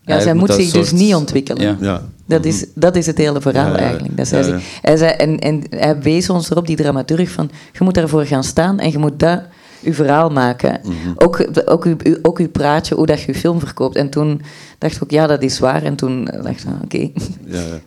Ja, 0.05 0.21
zij 0.21 0.35
moet 0.35 0.53
zich 0.53 0.71
dus 0.71 0.93
niet 0.93 1.15
ontwikkelen. 1.15 1.63
Ja. 1.63 1.77
ja. 1.81 2.03
Dat 2.27 2.45
is, 2.45 2.67
dat 2.75 2.97
is 2.97 3.07
het 3.07 3.19
hele 3.19 3.41
verhaal 3.41 3.65
Ja, 3.67 3.71
ja, 3.73 3.77
ja. 3.79 3.85
eigenlijk. 3.85 4.17
Dat 4.17 4.29
zij 4.29 4.41
Ja, 4.41 4.47
ja. 4.47 4.59
zich- 4.59 4.79
hij 4.83 4.97
zei, 4.97 5.11
en, 5.11 5.39
en 5.39 5.63
hij 5.71 5.99
wees 6.01 6.31
ons 6.31 6.51
erop, 6.51 6.67
die 6.67 6.77
dramaturg, 6.77 7.31
van 7.31 7.51
je 7.73 7.85
moet 7.85 7.95
daarvoor 7.95 8.25
gaan 8.27 8.45
staan 8.45 8.79
en 8.79 8.91
je 8.91 8.99
moet 8.99 9.19
dat 9.21 9.43
je 9.81 9.95
verhaal 9.95 10.31
maken. 10.31 10.81
Mhm. 10.83 10.95
ook, 11.17 11.47
ook, 11.65 11.85
uw, 11.85 11.97
uw- 12.03 12.19
ook 12.23 12.39
uw 12.39 12.49
praatje, 12.49 12.95
hoe 12.95 13.07
dat 13.07 13.21
je 13.21 13.33
je 13.33 13.39
film 13.39 13.59
verkoopt. 13.61 13.97
En 13.97 14.11
toen 14.11 14.41
dacht 14.79 14.97
ik 14.97 15.03
ook, 15.03 15.11
ja, 15.11 15.27
dat 15.27 15.43
is 15.43 15.59
waar. 15.59 15.83
En 15.83 15.97
toen 15.97 16.25
dacht 16.25 16.61
ik, 16.61 16.67
ah, 16.67 16.83
oké. 16.83 16.99
Ja, 17.57 17.61
ja. 17.61 17.81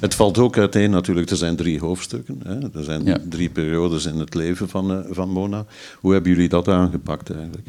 Het 0.00 0.14
valt 0.14 0.38
ook 0.38 0.58
uiteen 0.58 0.90
natuurlijk, 0.90 1.30
er 1.30 1.36
zijn 1.36 1.56
drie 1.56 1.80
hoofdstukken. 1.80 2.40
Hè? 2.44 2.58
Er 2.78 2.84
zijn 2.84 3.04
Ja. 3.04 3.16
drie 3.28 3.48
periodes 3.50 4.06
in 4.06 4.18
het 4.18 4.34
leven 4.34 4.68
van, 4.68 4.90
eh, 4.90 4.98
van 5.10 5.28
Mona. 5.28 5.64
Hoe 6.00 6.12
hebben 6.12 6.30
jullie 6.32 6.48
dat 6.48 6.68
aangepakt 6.68 7.30
eigenlijk? 7.30 7.68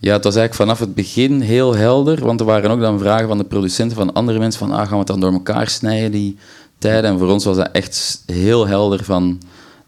Ja, 0.00 0.12
het 0.12 0.24
was 0.24 0.36
eigenlijk 0.36 0.54
vanaf 0.54 0.78
het 0.78 0.94
begin 0.94 1.40
heel 1.40 1.74
helder, 1.76 2.24
want 2.24 2.40
er 2.40 2.46
waren 2.46 2.70
ook 2.70 2.80
dan 2.80 2.98
vragen 2.98 3.28
van 3.28 3.38
de 3.38 3.44
producenten 3.44 3.96
van 3.96 4.12
andere 4.12 4.38
mensen 4.38 4.58
van, 4.68 4.70
ah, 4.70 4.80
gaan 4.80 4.90
we 4.90 4.96
het 4.98 5.06
dan 5.06 5.20
door 5.20 5.32
elkaar 5.32 5.68
snijden, 5.68 6.10
die 6.12 6.36
tijden? 6.78 7.10
En 7.10 7.18
voor 7.18 7.28
ons 7.28 7.44
was 7.44 7.56
dat 7.56 7.68
echt 7.72 8.22
heel 8.26 8.66
helder 8.66 9.04
van, 9.04 9.40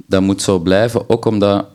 dat 0.06 0.22
moet 0.22 0.42
zo 0.42 0.58
blijven, 0.58 1.08
ook 1.10 1.24
omdat 1.24 1.66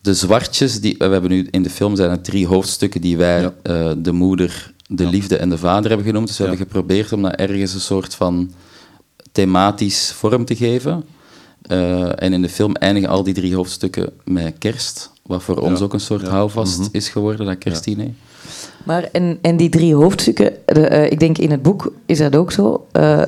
de 0.00 0.14
zwartjes, 0.14 0.80
die, 0.80 0.94
we 0.98 1.04
hebben 1.04 1.30
nu 1.30 1.48
in 1.50 1.62
de 1.62 1.70
film 1.70 1.96
zijn 1.96 2.10
het 2.10 2.24
drie 2.24 2.46
hoofdstukken 2.46 3.00
die 3.00 3.16
wij 3.16 3.40
Ja. 3.40 3.52
eh, 3.62 3.90
de 3.96 4.12
moeder, 4.12 4.72
de 4.88 5.06
liefde 5.06 5.36
en 5.36 5.48
de 5.50 5.58
vader 5.58 5.88
hebben 5.88 6.06
genoemd, 6.06 6.26
dus 6.26 6.36
we 6.38 6.42
Ja. 6.44 6.48
hebben 6.48 6.66
geprobeerd 6.66 7.12
om 7.12 7.22
dat 7.22 7.34
ergens 7.34 7.74
een 7.74 7.80
soort 7.80 8.14
van 8.14 8.52
thematisch 9.32 10.12
vorm 10.12 10.44
te 10.44 10.56
geven. 10.56 11.04
Eh, 11.62 12.22
en 12.22 12.32
in 12.32 12.42
de 12.42 12.48
film 12.48 12.74
eindigen 12.74 13.08
al 13.08 13.22
die 13.22 13.34
drie 13.34 13.54
hoofdstukken 13.54 14.10
met 14.24 14.54
kerst. 14.58 15.10
Wat 15.26 15.42
voor 15.42 15.56
ons 15.58 15.80
ook 15.80 15.92
een 15.92 16.00
soort 16.00 16.22
houvast 16.28 16.78
Mhm. 16.78 16.88
is 16.92 17.08
geworden, 17.08 17.46
dat 17.46 17.58
kerstdiner. 17.58 18.08
Maar 18.84 19.08
en, 19.12 19.38
en 19.42 19.56
die 19.56 19.68
drie 19.68 19.94
hoofdstukken, 19.94 20.52
de, 20.66 20.86
eh, 20.86 21.10
ik 21.12 21.20
denk 21.20 21.38
in 21.38 21.50
het 21.50 21.62
boek 21.62 21.92
is 22.06 22.18
dat 22.18 22.36
ook 22.36 22.52
zo. 22.52 22.86
eh, 22.92 23.18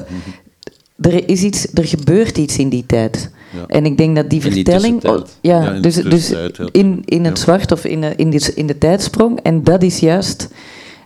er, 1.00 1.28
is 1.28 1.43
iets, 1.43 1.67
er 1.75 1.85
gebeurt 1.87 2.38
iets 2.38 2.59
in 2.59 2.69
die 2.69 2.85
tijd. 2.87 3.31
Ja. 3.57 3.64
En 3.67 3.85
ik 3.87 3.97
denk 3.99 4.17
dat 4.17 4.31
die 4.31 4.43
In 4.43 4.52
die 4.52 4.64
vertelling. 4.64 5.02
ja, 5.02 5.62
Ja, 5.62 5.73
in 5.73 5.83
dus, 5.83 5.95
dus 5.95 6.31
in, 6.73 7.02
in 7.05 7.25
het 7.25 7.37
Ja. 7.37 7.43
zwart 7.43 7.73
of 7.73 7.85
in 7.85 8.00
de, 8.00 8.12
in, 8.17 8.31
de, 8.31 8.52
in 8.55 8.67
de 8.67 8.78
tijdsprong. 8.78 9.40
En 9.43 9.64
dat 9.64 9.83
is 9.83 9.99
juist. 9.99 10.49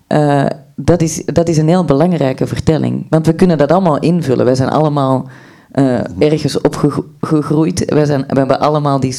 eh, 0.07 0.47
dat, 0.77 1.03
is, 1.03 1.23
dat 1.25 1.49
is 1.49 1.57
een 1.57 1.69
heel 1.69 1.85
belangrijke 1.85 2.47
vertelling. 2.47 3.07
Want 3.09 3.27
we 3.27 3.33
kunnen 3.35 3.59
dat 3.59 3.73
allemaal 3.73 3.99
invullen. 3.99 4.45
Wij 4.45 4.55
zijn 4.55 4.69
allemaal 4.69 5.29
eh, 5.73 6.21
ergens 6.31 6.61
opgegroeid. 6.61 7.85
Wij, 7.95 8.05
zijn, 8.05 8.25
we 8.29 8.39
hebben 8.39 8.61
allemaal 8.61 9.01
die, 9.01 9.17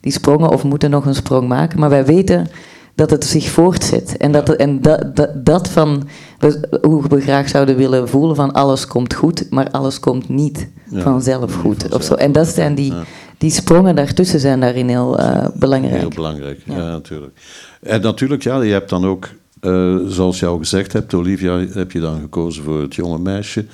die 0.00 0.12
sprongen 0.12 0.50
of 0.50 0.64
moeten 0.64 0.90
nog 0.90 1.06
een 1.06 1.14
sprong 1.14 1.48
maken. 1.48 1.80
Maar 1.80 1.88
wij 1.90 2.04
weten 2.04 2.46
dat 2.94 3.10
het 3.10 3.24
zich 3.24 3.48
voortzet. 3.48 4.16
En 4.16 4.32
dat, 4.32 4.48
en 4.48 4.82
dat, 4.82 5.16
dat, 5.16 5.44
dat 5.46 5.68
van 5.68 6.08
we- 6.38 6.78
hoe 6.82 7.02
we 7.08 7.20
graag 7.20 7.48
zouden 7.48 7.76
willen 7.76 8.08
voelen 8.08 8.36
van 8.36 8.52
alles 8.52 8.86
komt 8.86 9.14
goed, 9.14 9.46
maar 9.50 9.70
alles 9.70 10.00
komt 10.00 10.28
niet 10.28 10.68
Ja, 10.90 11.00
vanzelf 11.00 11.54
goed. 11.54 11.84
Of 11.84 11.90
vanzelf 11.90 12.04
zo. 12.04 12.14
En 12.14 12.32
dat 12.32 12.46
zijn 12.48 12.74
die, 12.74 12.92
Ja. 12.92 13.02
die 13.38 13.50
sprongen 13.50 13.96
daartussen 13.96 14.40
zijn 14.40 14.60
daarin 14.60 14.88
heel 14.88 15.18
eh, 15.18 15.48
belangrijk. 15.54 16.00
Heel 16.00 16.08
belangrijk, 16.14 16.60
ja. 16.64 16.76
Ja. 16.76 16.90
natuurlijk. 16.90 17.38
En 17.82 18.00
natuurlijk, 18.00 18.42
ja, 18.42 18.62
je 18.62 18.72
hebt 18.72 18.88
dan 18.90 19.04
ook, 19.06 19.28
eh, 19.60 19.96
zoals 20.06 20.40
je 20.40 20.46
al 20.46 20.58
gezegd 20.58 20.92
hebt, 20.92 21.14
Olivia, 21.14 21.58
heb 21.72 21.92
je 21.92 22.00
dan 22.00 22.20
gekozen 22.20 22.64
voor 22.64 22.80
het 22.80 22.94
jonge 22.94 23.18
meisje. 23.18 23.64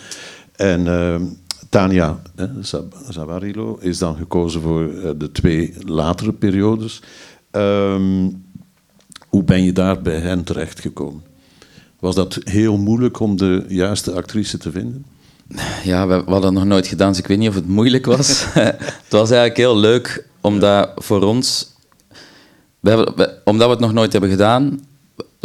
En 0.57 0.87
eh, 0.87 1.15
Tania 1.73 2.23
Zavarilo 3.09 3.77
is 3.81 3.99
dan 3.99 4.17
gekozen 4.17 4.61
voor 4.61 4.89
eh, 4.89 5.11
de 5.17 5.33
twee 5.33 5.75
latere 5.87 6.33
periodes. 6.33 7.03
Ehm, 7.51 8.29
hoe 9.29 9.45
ben 9.45 9.63
je 9.65 9.73
daar 9.73 10.03
bij 10.03 10.19
hen 10.19 10.45
terechtgekomen? 10.45 11.23
Was 12.01 12.15
dat 12.15 12.39
heel 12.45 12.77
moeilijk 12.77 13.21
om 13.21 13.37
de 13.37 13.65
juiste 13.69 14.13
actrice 14.13 14.59
te 14.59 14.71
vinden? 14.71 15.05
Ja, 15.85 16.07
we, 16.07 16.25
we 16.25 16.31
hadden 16.31 16.53
nog 16.53 16.65
nooit 16.65 16.87
gedaan, 16.87 17.09
dus 17.09 17.19
ik 17.19 17.27
weet 17.27 17.39
niet 17.39 17.49
of 17.49 17.55
het 17.55 17.69
moeilijk 17.69 18.07
was. 18.07 18.45
het 19.05 19.07
was 19.09 19.31
eigenlijk 19.31 19.57
heel 19.57 19.77
leuk, 19.79 20.27
omdat 20.41 20.91
voor 20.97 21.23
ons... 21.23 21.71
We 22.81 22.89
hebben, 22.89 23.17
we- 23.17 23.41
omdat 23.45 23.67
we 23.67 23.73
het 23.73 23.83
nog 23.83 23.93
nooit 23.93 24.13
hebben 24.13 24.31
gedaan, 24.31 24.81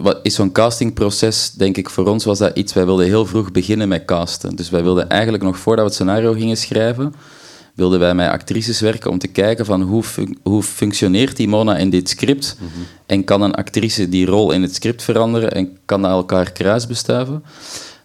wat 0.01 0.19
is 0.21 0.35
zo'n 0.35 0.51
castingproces, 0.51 1.51
denk 1.51 1.77
ik, 1.77 1.89
voor 1.89 2.07
ons 2.07 2.25
was 2.25 2.37
dat 2.37 2.57
iets... 2.57 2.73
Wij 2.73 2.85
wilden 2.85 3.05
heel 3.05 3.25
vroeg 3.25 3.51
beginnen 3.51 3.87
met 3.87 4.05
casten. 4.05 4.55
Dus 4.55 4.69
wij 4.69 4.83
wilden 4.83 5.09
eigenlijk 5.09 5.43
nog 5.43 5.57
voordat 5.57 5.83
we 5.83 5.91
het 5.91 5.99
scenario 5.99 6.33
gingen 6.33 6.57
schrijven, 6.57 7.13
wilden 7.75 7.99
wij 7.99 8.15
met 8.15 8.29
actrices 8.29 8.79
werken 8.79 9.11
om 9.11 9.17
te 9.17 9.27
kijken 9.27 9.65
van 9.65 9.81
hoe, 9.81 10.03
fun- 10.03 10.37
hoe 10.43 10.63
functioneert 10.63 11.37
die 11.37 11.47
Mona 11.47 11.77
in 11.77 11.89
dit 11.89 12.09
script 12.09 12.57
en 13.05 13.23
kan 13.23 13.41
een 13.41 13.55
actrice 13.55 14.09
die 14.09 14.25
rol 14.25 14.51
in 14.51 14.61
het 14.61 14.75
script 14.75 15.03
veranderen 15.03 15.51
en 15.51 15.77
kan 15.85 16.01
dat 16.01 16.11
elkaar 16.11 16.51
kruisbestuiven. 16.51 17.43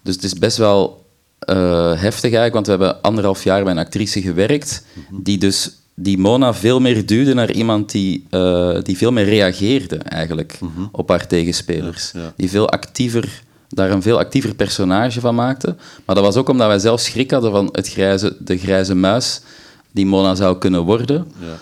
Dus 0.03 0.15
het 0.15 0.23
is 0.23 0.33
best 0.33 0.57
wel 0.57 1.05
eh, 1.39 2.01
heftig 2.01 2.33
eigenlijk, 2.33 2.53
want 2.53 2.65
we 2.65 2.71
hebben 2.71 3.01
anderhalf 3.01 3.43
jaar 3.43 3.63
bij 3.63 3.71
een 3.71 3.77
actrice 3.77 4.21
gewerkt 4.21 4.85
die 5.11 5.37
dus 5.37 5.71
die 5.95 6.17
Mona 6.17 6.53
veel 6.53 6.79
meer 6.79 7.05
duwde 7.05 7.33
naar 7.33 7.51
iemand 7.51 7.91
die, 7.91 8.25
eh, 8.29 8.77
die 8.81 8.97
veel 8.97 9.11
meer 9.11 9.25
reageerde 9.25 9.97
eigenlijk 9.97 10.59
op 10.91 11.09
haar 11.09 11.27
tegenspelers. 11.27 12.11
Ja, 12.11 12.21
ja. 12.21 12.33
Die 12.35 12.49
veel 12.49 12.69
actiever, 12.69 13.43
daar 13.69 13.91
een 13.91 14.01
veel 14.01 14.19
actiever 14.19 14.55
personage 14.55 15.19
van 15.19 15.35
maakte. 15.35 15.75
Maar 16.05 16.15
dat 16.15 16.23
was 16.23 16.35
ook 16.35 16.49
omdat 16.49 16.67
wij 16.67 16.79
zelf 16.79 16.99
schrik 16.99 17.31
hadden 17.31 17.51
van 17.51 17.69
het 17.71 17.89
grijze, 17.89 18.35
de 18.39 18.57
grijze 18.57 18.95
muis 18.95 19.41
die 19.91 20.05
Mona 20.05 20.35
zou 20.35 20.57
kunnen 20.57 20.81
worden. 20.81 21.31
Ja. 21.39 21.57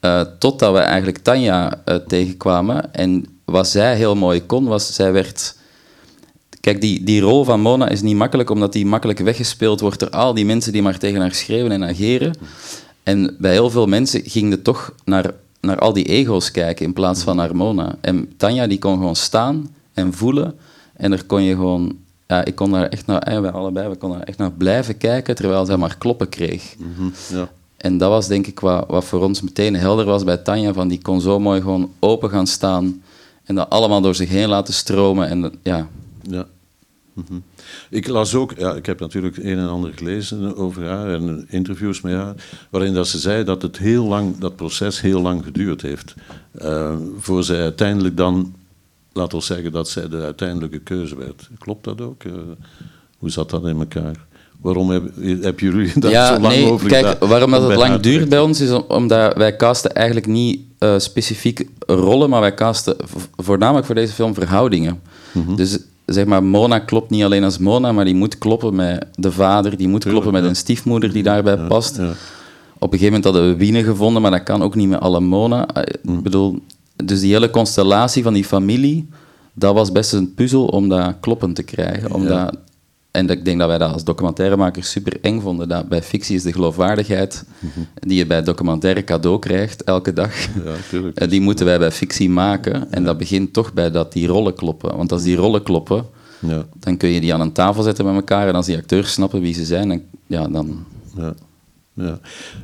Eh, 0.00 0.26
totdat 0.38 0.72
we 0.72 0.78
eigenlijk 0.78 1.18
Tanja 1.18 1.82
eh, 1.84 1.94
tegenkwamen. 1.94 2.94
En 2.94 3.26
wat 3.44 3.68
zij 3.68 3.96
heel 3.96 4.14
mooi 4.16 4.46
kon, 4.46 4.64
was 4.64 4.94
zij 4.94 5.12
werd... 5.12 5.56
Kijk, 6.60 6.80
die, 6.80 7.04
die 7.04 7.20
rol 7.20 7.44
van 7.44 7.60
Mona 7.60 7.88
is 7.88 8.02
niet 8.02 8.16
makkelijk, 8.16 8.50
omdat 8.50 8.72
die 8.72 8.86
makkelijk 8.86 9.18
weggespeeld 9.18 9.80
wordt 9.80 10.00
door 10.00 10.10
al 10.10 10.34
die 10.34 10.44
mensen 10.44 10.72
die 10.72 10.82
maar 10.82 10.98
tegen 10.98 11.20
haar 11.20 11.34
schreeuwen 11.34 11.72
en 11.72 11.84
ageren. 11.84 12.34
En 13.08 13.36
bij 13.38 13.52
heel 13.52 13.70
veel 13.70 13.86
mensen 13.86 14.22
ging 14.24 14.50
het 14.50 14.64
toch 14.64 14.92
naar, 15.04 15.30
naar 15.60 15.78
al 15.78 15.92
die 15.92 16.04
ego's 16.04 16.50
kijken 16.50 16.84
in 16.86 16.92
plaats 16.92 17.22
van 17.22 17.36
naar 17.36 17.56
Mona. 17.56 17.94
En 18.00 18.32
Tanja 18.36 18.66
die 18.66 18.78
kon 18.78 18.96
gewoon 18.96 19.16
staan 19.16 19.74
en 19.92 20.12
voelen. 20.14 20.54
En 20.96 21.12
er 21.12 21.24
kon 21.24 21.42
je 21.42 21.54
gewoon... 21.54 21.96
Ja, 22.26 22.44
ik 22.44 22.54
kon 22.54 22.70
daar 22.70 22.88
echt 22.88 23.06
naar... 23.06 23.18
eh, 23.22 23.40
wij 23.40 23.50
allebei, 23.50 23.88
we 23.88 23.96
konden 23.96 24.18
daar 24.18 24.26
echt 24.28 24.38
naar 24.38 24.52
blijven 24.52 24.96
kijken, 24.98 25.34
terwijl 25.34 25.66
zij 25.66 25.76
maar 25.76 25.96
kloppen 25.98 26.28
kreeg. 26.28 26.74
Mhm, 26.78 27.08
ja. 27.32 27.48
En 27.76 27.98
dat 27.98 28.10
was 28.10 28.26
denk 28.26 28.46
ik 28.46 28.60
wat, 28.60 28.84
wat 28.88 29.04
voor 29.04 29.22
ons 29.22 29.40
meteen 29.42 29.76
helder 29.76 30.04
was 30.04 30.24
bij 30.24 30.36
Tanja, 30.36 30.72
van 30.72 30.88
die 30.88 31.02
kon 31.02 31.20
zo 31.20 31.38
mooi 31.40 31.60
gewoon 31.60 31.90
open 31.98 32.30
gaan 32.30 32.46
staan 32.46 33.02
en 33.44 33.54
dat 33.54 33.70
allemaal 33.70 34.00
door 34.00 34.14
zich 34.14 34.28
heen 34.28 34.48
laten 34.48 34.74
stromen. 34.74 35.28
En 35.28 35.40
dat- 35.40 35.54
ja, 35.62 35.88
Ja. 36.22 36.46
Mhm. 37.12 37.38
Ik 37.90 38.08
las 38.08 38.34
ook, 38.34 38.52
ja, 38.58 38.74
ik 38.74 38.86
heb 38.86 39.00
natuurlijk 39.00 39.36
een 39.36 39.58
en 39.58 39.68
ander 39.68 39.92
gelezen 39.96 40.56
over 40.56 40.86
haar 40.88 41.10
en 41.10 41.46
interviews 41.48 42.00
met 42.00 42.14
haar, 42.14 42.34
waarin 42.70 42.94
dat 42.94 43.08
ze 43.08 43.18
zei 43.18 43.44
dat 43.44 43.62
het 43.62 43.78
heel 43.78 44.04
lang, 44.04 44.38
dat 44.38 44.56
proces 44.56 45.00
heel 45.00 45.20
lang 45.22 45.44
geduurd 45.44 45.82
heeft. 45.82 46.14
eh, 46.52 46.94
voor 47.18 47.44
zij 47.44 47.60
uiteindelijk 47.62 48.16
dan, 48.16 48.54
laten 49.12 49.38
we 49.38 49.44
zeggen 49.44 49.72
dat 49.72 49.88
zij 49.88 50.08
de 50.08 50.20
uiteindelijke 50.22 50.78
keuze 50.78 51.16
werd. 51.16 51.48
Klopt 51.58 51.84
dat 51.84 52.00
ook? 52.00 52.24
Eh, 52.24 52.32
hoe 53.18 53.30
zat 53.30 53.50
dat 53.50 53.66
in 53.66 53.78
elkaar? 53.78 54.26
Waarom 54.60 54.90
heb, 54.90 55.02
heb 55.42 55.60
jullie 55.60 55.92
daar 56.00 56.10
ja 56.10 56.26
zo 56.34 56.40
lang 56.40 56.54
nee, 56.54 56.70
over 56.70 56.88
kijk, 56.88 57.06
gedaan 57.06 57.28
waarom 57.28 57.50
dat 57.50 57.68
het 57.68 57.76
lang 57.78 58.00
duurt 58.00 58.28
bij 58.28 58.40
ons, 58.40 58.60
is 58.60 58.70
om- 58.70 58.84
omdat 58.88 59.36
wij 59.36 59.56
casten 59.56 59.94
eigenlijk 59.94 60.26
niet 60.26 60.60
eh, 60.78 60.98
specifiek 60.98 61.68
rollen, 61.86 62.30
maar 62.30 62.40
wij 62.40 62.54
casten 62.54 62.96
vo- 63.04 63.18
voornamelijk 63.42 63.86
voor 63.86 63.94
deze 63.94 64.12
film 64.12 64.34
verhoudingen. 64.34 65.00
Mhm. 65.32 65.54
Dus 65.54 65.78
zeg 66.14 66.24
maar, 66.24 66.44
Mona 66.44 66.78
klopt 66.78 67.10
niet 67.10 67.24
alleen 67.24 67.44
als 67.44 67.58
Mona, 67.58 67.92
maar 67.92 68.04
die 68.04 68.14
moet 68.14 68.38
kloppen 68.38 68.74
met 68.74 69.06
de 69.14 69.32
vader, 69.32 69.76
die 69.76 69.88
moet 69.88 70.04
kloppen 70.04 70.32
met 70.32 70.44
een 70.44 70.56
stiefmoeder 70.56 71.12
die 71.12 71.22
daarbij 71.22 71.56
past. 71.56 71.98
Op 72.78 72.92
een 72.92 72.98
gegeven 72.98 73.06
moment 73.06 73.24
hadden 73.24 73.48
we 73.48 73.56
Wiene 73.56 73.82
gevonden, 73.84 74.22
maar 74.22 74.30
dat 74.30 74.42
kan 74.42 74.62
ook 74.62 74.74
niet 74.74 74.88
met 74.88 75.00
alle 75.00 75.20
Mona. 75.20 75.66
Eh, 75.66 75.82
Mm. 76.02 76.16
Ik 76.16 76.22
bedoel, 76.22 76.58
dus 77.04 77.20
die 77.20 77.32
hele 77.32 77.50
constellatie 77.50 78.22
van 78.22 78.32
die 78.32 78.44
familie, 78.44 79.08
dat 79.52 79.74
was 79.74 79.92
best 79.92 80.12
een 80.12 80.34
puzzel 80.34 80.64
om 80.66 80.88
dat 80.88 81.14
kloppend 81.20 81.54
te 81.54 81.62
krijgen. 81.62 82.12
Omdat, 82.12 82.56
En 83.18 83.26
dat- 83.26 83.36
ik 83.36 83.44
denk 83.44 83.58
dat 83.58 83.68
wij 83.68 83.78
dat 83.78 83.92
als 83.92 84.04
documentairemakers 84.04 84.90
super 84.90 85.18
eng 85.20 85.40
vonden. 85.40 85.68
Dat 85.68 85.88
bij 85.88 86.02
fictie 86.02 86.36
is 86.36 86.42
de 86.42 86.52
geloofwaardigheid 86.52 87.44
die 87.94 88.16
je 88.18 88.26
bij 88.26 88.42
documentaire 88.42 89.04
cadeau 89.04 89.38
krijgt 89.38 89.84
elke 89.84 90.12
dag. 90.12 90.32
Ja, 90.64 91.00
eh, 91.14 91.28
Die 91.28 91.40
moeten 91.40 91.66
wij 91.66 91.78
bij 91.78 91.90
fictie 91.92 92.30
maken. 92.30 92.92
En 92.92 93.04
dat 93.04 93.18
begint 93.18 93.52
toch 93.52 93.72
bij 93.72 93.90
dat 93.90 94.12
die 94.12 94.26
rollen 94.26 94.54
kloppen. 94.54 94.96
Want 94.96 95.12
als 95.12 95.22
die 95.22 95.36
rollen 95.36 95.62
kloppen, 95.62 96.04
Ja, 96.40 96.66
dan 96.80 96.96
kun 96.96 97.08
je 97.08 97.20
die 97.20 97.34
aan 97.34 97.40
een 97.40 97.52
tafel 97.52 97.82
zetten 97.82 98.04
met 98.04 98.14
elkaar. 98.14 98.48
En 98.48 98.54
als 98.54 98.66
die 98.66 98.76
acteurs 98.76 99.12
snappen 99.12 99.40
wie 99.40 99.54
ze 99.54 99.64
zijn, 99.64 99.88
dan, 99.88 100.02
ja, 100.26 100.48
dan 100.48 100.84
ja. 101.16 101.34
ja. 101.94 102.18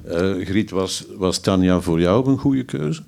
Eh, 0.08 0.46
Griet, 0.46 0.70
was, 0.70 1.04
was 1.16 1.38
Tanja 1.38 1.80
voor 1.80 2.00
jou 2.00 2.28
een 2.28 2.38
goede 2.38 2.64
keuze? 2.64 3.02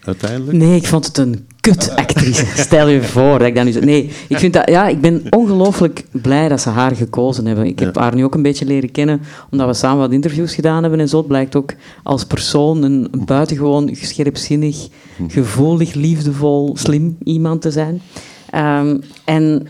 Uiteindelijk? 0.00 0.58
Nee, 0.58 0.76
ik 0.76 0.86
vond 0.86 1.06
het 1.06 1.18
een 1.18 1.46
kutactrice. 1.64 2.46
Stel 2.66 2.88
je 2.88 3.02
voor 3.02 3.38
dat 3.38 3.48
ik 3.48 3.54
dat 3.54 3.64
nu... 3.64 3.72
zeg. 3.72 3.84
Nee, 3.84 4.10
ik, 4.28 4.38
vind 4.38 4.52
dat, 4.52 4.68
ja, 4.68 4.88
ik 4.88 5.00
ben 5.00 5.22
ongelooflijk 5.30 6.04
blij 6.10 6.48
dat 6.48 6.60
ze 6.60 6.68
haar 6.68 6.96
gekozen 6.96 7.46
hebben. 7.46 7.66
Ik 7.66 7.78
heb 7.78 7.96
haar 7.96 8.14
nu 8.14 8.24
ook 8.24 8.34
een 8.34 8.42
beetje 8.42 8.64
leren 8.64 8.90
kennen, 8.90 9.20
omdat 9.50 9.66
we 9.66 9.74
samen 9.74 9.98
wat 9.98 10.12
interviews 10.12 10.54
gedaan 10.54 10.82
hebben 10.82 11.00
en 11.00 11.08
zo. 11.08 11.16
Het 11.16 11.26
blijkt 11.26 11.56
ook 11.56 11.74
als 12.02 12.24
persoon 12.24 12.82
een 12.82 13.10
buitengewoon 13.26 13.90
scherpzinnig, 13.92 14.88
gevoelig, 15.28 15.94
liefdevol, 15.94 16.76
slim 16.76 17.16
iemand 17.22 17.62
te 17.62 17.70
zijn. 17.70 18.02
Ehm, 18.50 18.96
en 19.24 19.66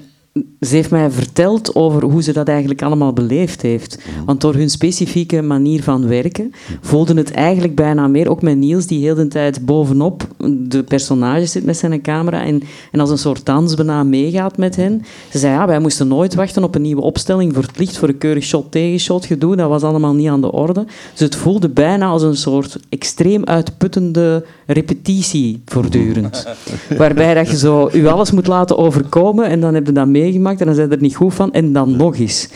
ze 0.61 0.75
heeft 0.75 0.91
mij 0.91 1.11
verteld 1.11 1.75
over 1.75 2.03
hoe 2.03 2.23
ze 2.23 2.33
dat 2.33 2.49
eigenlijk 2.49 2.83
allemaal 2.83 3.13
beleefd 3.13 3.63
heeft. 3.63 3.99
Want 4.27 4.41
door 4.41 4.55
hun 4.55 4.71
specifieke 4.71 5.43
manier 5.43 5.83
van 5.83 6.09
werken 6.09 6.53
voelde 6.81 7.15
het 7.15 7.31
eigenlijk 7.31 7.75
bijna 7.75 8.07
meer, 8.07 8.31
ook 8.31 8.43
met 8.43 8.57
Niels, 8.57 8.87
die 8.87 9.01
heel 9.01 9.15
de 9.15 9.29
tijd 9.29 9.67
bovenop 9.67 10.29
de 10.69 10.83
personages 10.83 11.53
zit 11.53 11.65
met 11.65 11.77
zijn 11.77 12.03
camera 12.03 12.45
en, 12.45 12.63
en 12.93 13.01
als 13.01 13.11
een 13.11 13.19
soort 13.19 13.47
dans 13.47 13.75
bijna 13.75 14.03
meegaat 14.03 14.57
met 14.57 14.77
hen. 14.77 15.03
Ze 15.31 15.39
zei, 15.39 15.53
ja, 15.53 15.67
wij 15.67 15.81
moesten 15.81 16.09
nooit 16.09 16.35
wachten 16.35 16.65
op 16.65 16.75
een 16.75 16.83
nieuwe 16.83 17.03
opstelling 17.03 17.55
voor 17.55 17.63
het 17.63 17.79
licht, 17.79 17.99
voor 17.99 18.09
een 18.09 18.19
keurig 18.19 18.45
shot-tegen-shot 18.45 19.27
gedoe. 19.27 19.57
Dat 19.57 19.69
was 19.69 19.83
allemaal 19.83 20.15
niet 20.15 20.29
aan 20.29 20.41
de 20.41 20.53
orde. 20.53 20.85
Dus 21.11 21.21
het 21.21 21.37
voelde 21.37 21.69
bijna 21.69 22.07
als 22.07 22.23
een 22.23 22.37
soort 22.37 22.79
extreem 22.89 23.45
uitputtende 23.45 24.45
repetitie 24.67 25.63
voortdurend. 25.65 26.47
Waarbij 26.99 27.35
dat 27.35 27.51
je 27.51 27.57
zo 27.57 27.89
je 27.93 28.11
alles 28.11 28.31
moet 28.31 28.47
laten 28.47 28.79
overkomen 28.79 29.47
en 29.47 29.61
dan 29.61 29.75
heb 29.75 29.87
je 29.87 29.93
dat 29.93 30.07
meegemaakt 30.25 30.61
en 30.61 30.67
dan 30.67 30.75
zijn 30.75 30.91
er 30.91 31.01
niet 31.01 31.17
goed 31.17 31.35
van 31.35 31.53
en 31.53 31.73
dan 31.73 31.97
nog 31.97 32.17
eens. 32.17 32.49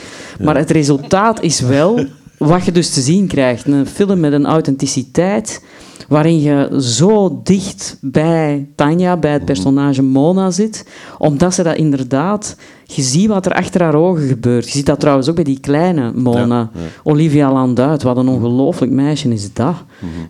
Maar 0.43 0.57
het 0.57 0.71
resultaat 0.71 1.43
is 1.43 1.61
wel 1.61 2.05
wat 2.39 2.65
je 2.65 2.73
dus 2.73 2.91
te 2.91 3.01
zien 3.01 3.27
krijgt. 3.27 3.67
Een 3.67 3.87
film 3.87 4.21
met 4.21 4.33
een 4.33 4.47
authenticiteit 4.47 5.63
waarin 6.09 6.41
je 6.41 6.77
zo 6.81 7.41
dicht 7.43 7.99
bij 8.01 8.67
Tanja, 8.75 9.17
bij 9.17 9.33
het 9.33 9.45
personage 9.45 10.03
Mona 10.03 10.51
zit, 10.51 10.87
omdat 11.19 11.55
ze 11.55 11.63
dat 11.63 11.77
inderdaad... 11.77 12.57
Je 12.85 13.03
ziet 13.03 13.29
wat 13.29 13.47
er 13.47 13.53
achter 13.53 13.83
haar 13.83 13.95
ogen 13.95 14.29
gebeurt. 14.29 14.65
Je 14.65 14.71
ziet 14.71 14.87
dat 14.87 15.01
trouwens 15.01 15.29
ook 15.29 15.35
bij 15.35 15.45
die 15.45 15.61
kleine 15.61 16.13
Mona. 16.15 16.71
Olivia 17.03 17.53
Landuit, 17.53 18.03
wat 18.03 18.17
een 18.17 18.29
ongelooflijk 18.29 18.93
meisje 18.93 19.29
is 19.29 19.53
dat. 19.53 19.75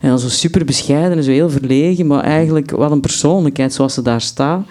En 0.00 0.09
dan 0.09 0.18
zo 0.18 0.28
super 0.28 0.64
bescheiden 0.64 1.16
en 1.16 1.25
zo 1.25 1.30
heel 1.30 1.50
verlegen, 1.50 2.07
maar 2.07 2.23
eigenlijk 2.23 2.71
wat 2.71 2.90
een 2.90 3.00
persoonlijkheid 3.00 3.73
zoals 3.73 3.95
ze 3.95 4.02
daar 4.02 4.21
staat. 4.21 4.66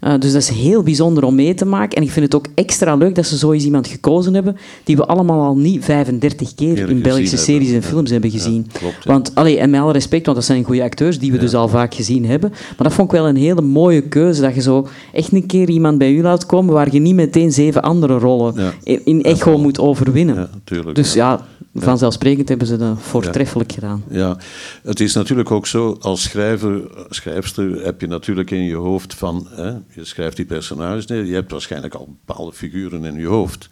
Uh, 0.00 0.14
dus 0.18 0.32
dat 0.32 0.42
is 0.42 0.48
heel 0.48 0.82
bijzonder 0.82 1.24
om 1.24 1.34
mee 1.34 1.54
te 1.54 1.64
maken. 1.64 1.96
En 1.96 2.02
ik 2.02 2.10
vind 2.10 2.24
het 2.24 2.34
ook 2.34 2.46
extra 2.54 2.94
leuk 2.94 3.14
dat 3.14 3.26
ze 3.26 3.38
zo 3.38 3.52
eens 3.52 3.64
iemand 3.64 3.86
gekozen 3.86 4.34
hebben 4.34 4.56
die 4.84 4.96
we 4.96 5.06
allemaal 5.06 5.46
al 5.46 5.56
niet 5.56 5.84
35 5.84 6.54
keer 6.54 6.88
in 6.88 7.02
Belgische 7.02 7.36
series 7.36 7.72
en 7.72 7.82
films 7.82 8.10
hebben 8.10 8.30
gezien. 8.30 8.66
Ja, 8.72 8.78
klopt, 8.78 9.04
want, 9.04 9.34
allee, 9.34 9.58
en 9.58 9.70
met 9.70 9.80
alle 9.80 9.92
respect, 9.92 10.24
want 10.24 10.36
dat 10.36 10.46
zijn 10.46 10.64
goede 10.64 10.82
acteurs 10.82 11.18
die 11.18 11.32
we 11.32 11.38
dus 11.38 11.54
al 11.54 11.68
vaak 11.68 11.94
gezien 11.94 12.26
hebben. 12.26 12.50
Maar 12.50 12.86
dat 12.86 12.92
vond 12.92 13.12
ik 13.12 13.18
wel 13.18 13.28
een 13.28 13.36
hele 13.36 13.62
mooie 13.62 14.00
keuze, 14.00 14.40
dat 14.40 14.54
je 14.54 14.60
zo 14.60 14.88
echt 15.12 15.32
een 15.32 15.46
keer 15.46 15.68
iemand 15.68 15.98
bij 15.98 16.12
u 16.12 16.22
laat 16.22 16.46
komen 16.46 16.74
waar 16.74 16.92
je 16.92 17.00
niet 17.00 17.14
meteen 17.14 17.52
zeven 17.52 17.82
andere 17.82 18.18
rollen 18.18 18.54
in 18.84 19.22
echo 19.22 19.58
moet 19.58 19.78
overwinnen. 19.78 20.50
Dus 20.92 21.12
ja 21.12 21.46
vanzelfsprekend 21.82 22.48
hebben 22.48 22.66
ze 22.66 22.76
dat 22.76 22.98
voortreffelijk 23.00 23.72
gedaan. 23.72 24.04
Ja, 24.10 24.36
het 24.82 25.00
is 25.00 25.14
natuurlijk 25.14 25.50
ook 25.50 25.66
zo, 25.66 25.96
als 26.00 26.22
schrijver, 26.22 26.82
schrijfster 27.08 27.84
heb 27.84 28.00
je 28.00 28.06
natuurlijk 28.06 28.50
in 28.50 28.62
je 28.62 28.74
hoofd 28.74 29.14
van, 29.14 29.46
hè, 29.50 29.68
je 29.68 30.04
schrijft 30.04 30.36
die 30.36 30.46
personages 30.46 31.06
neer, 31.06 31.24
je 31.24 31.34
hebt 31.34 31.50
waarschijnlijk 31.50 31.94
al 31.94 32.16
bepaalde 32.24 32.52
figuren 32.52 33.04
in 33.04 33.14
je 33.14 33.26
hoofd. 33.26 33.68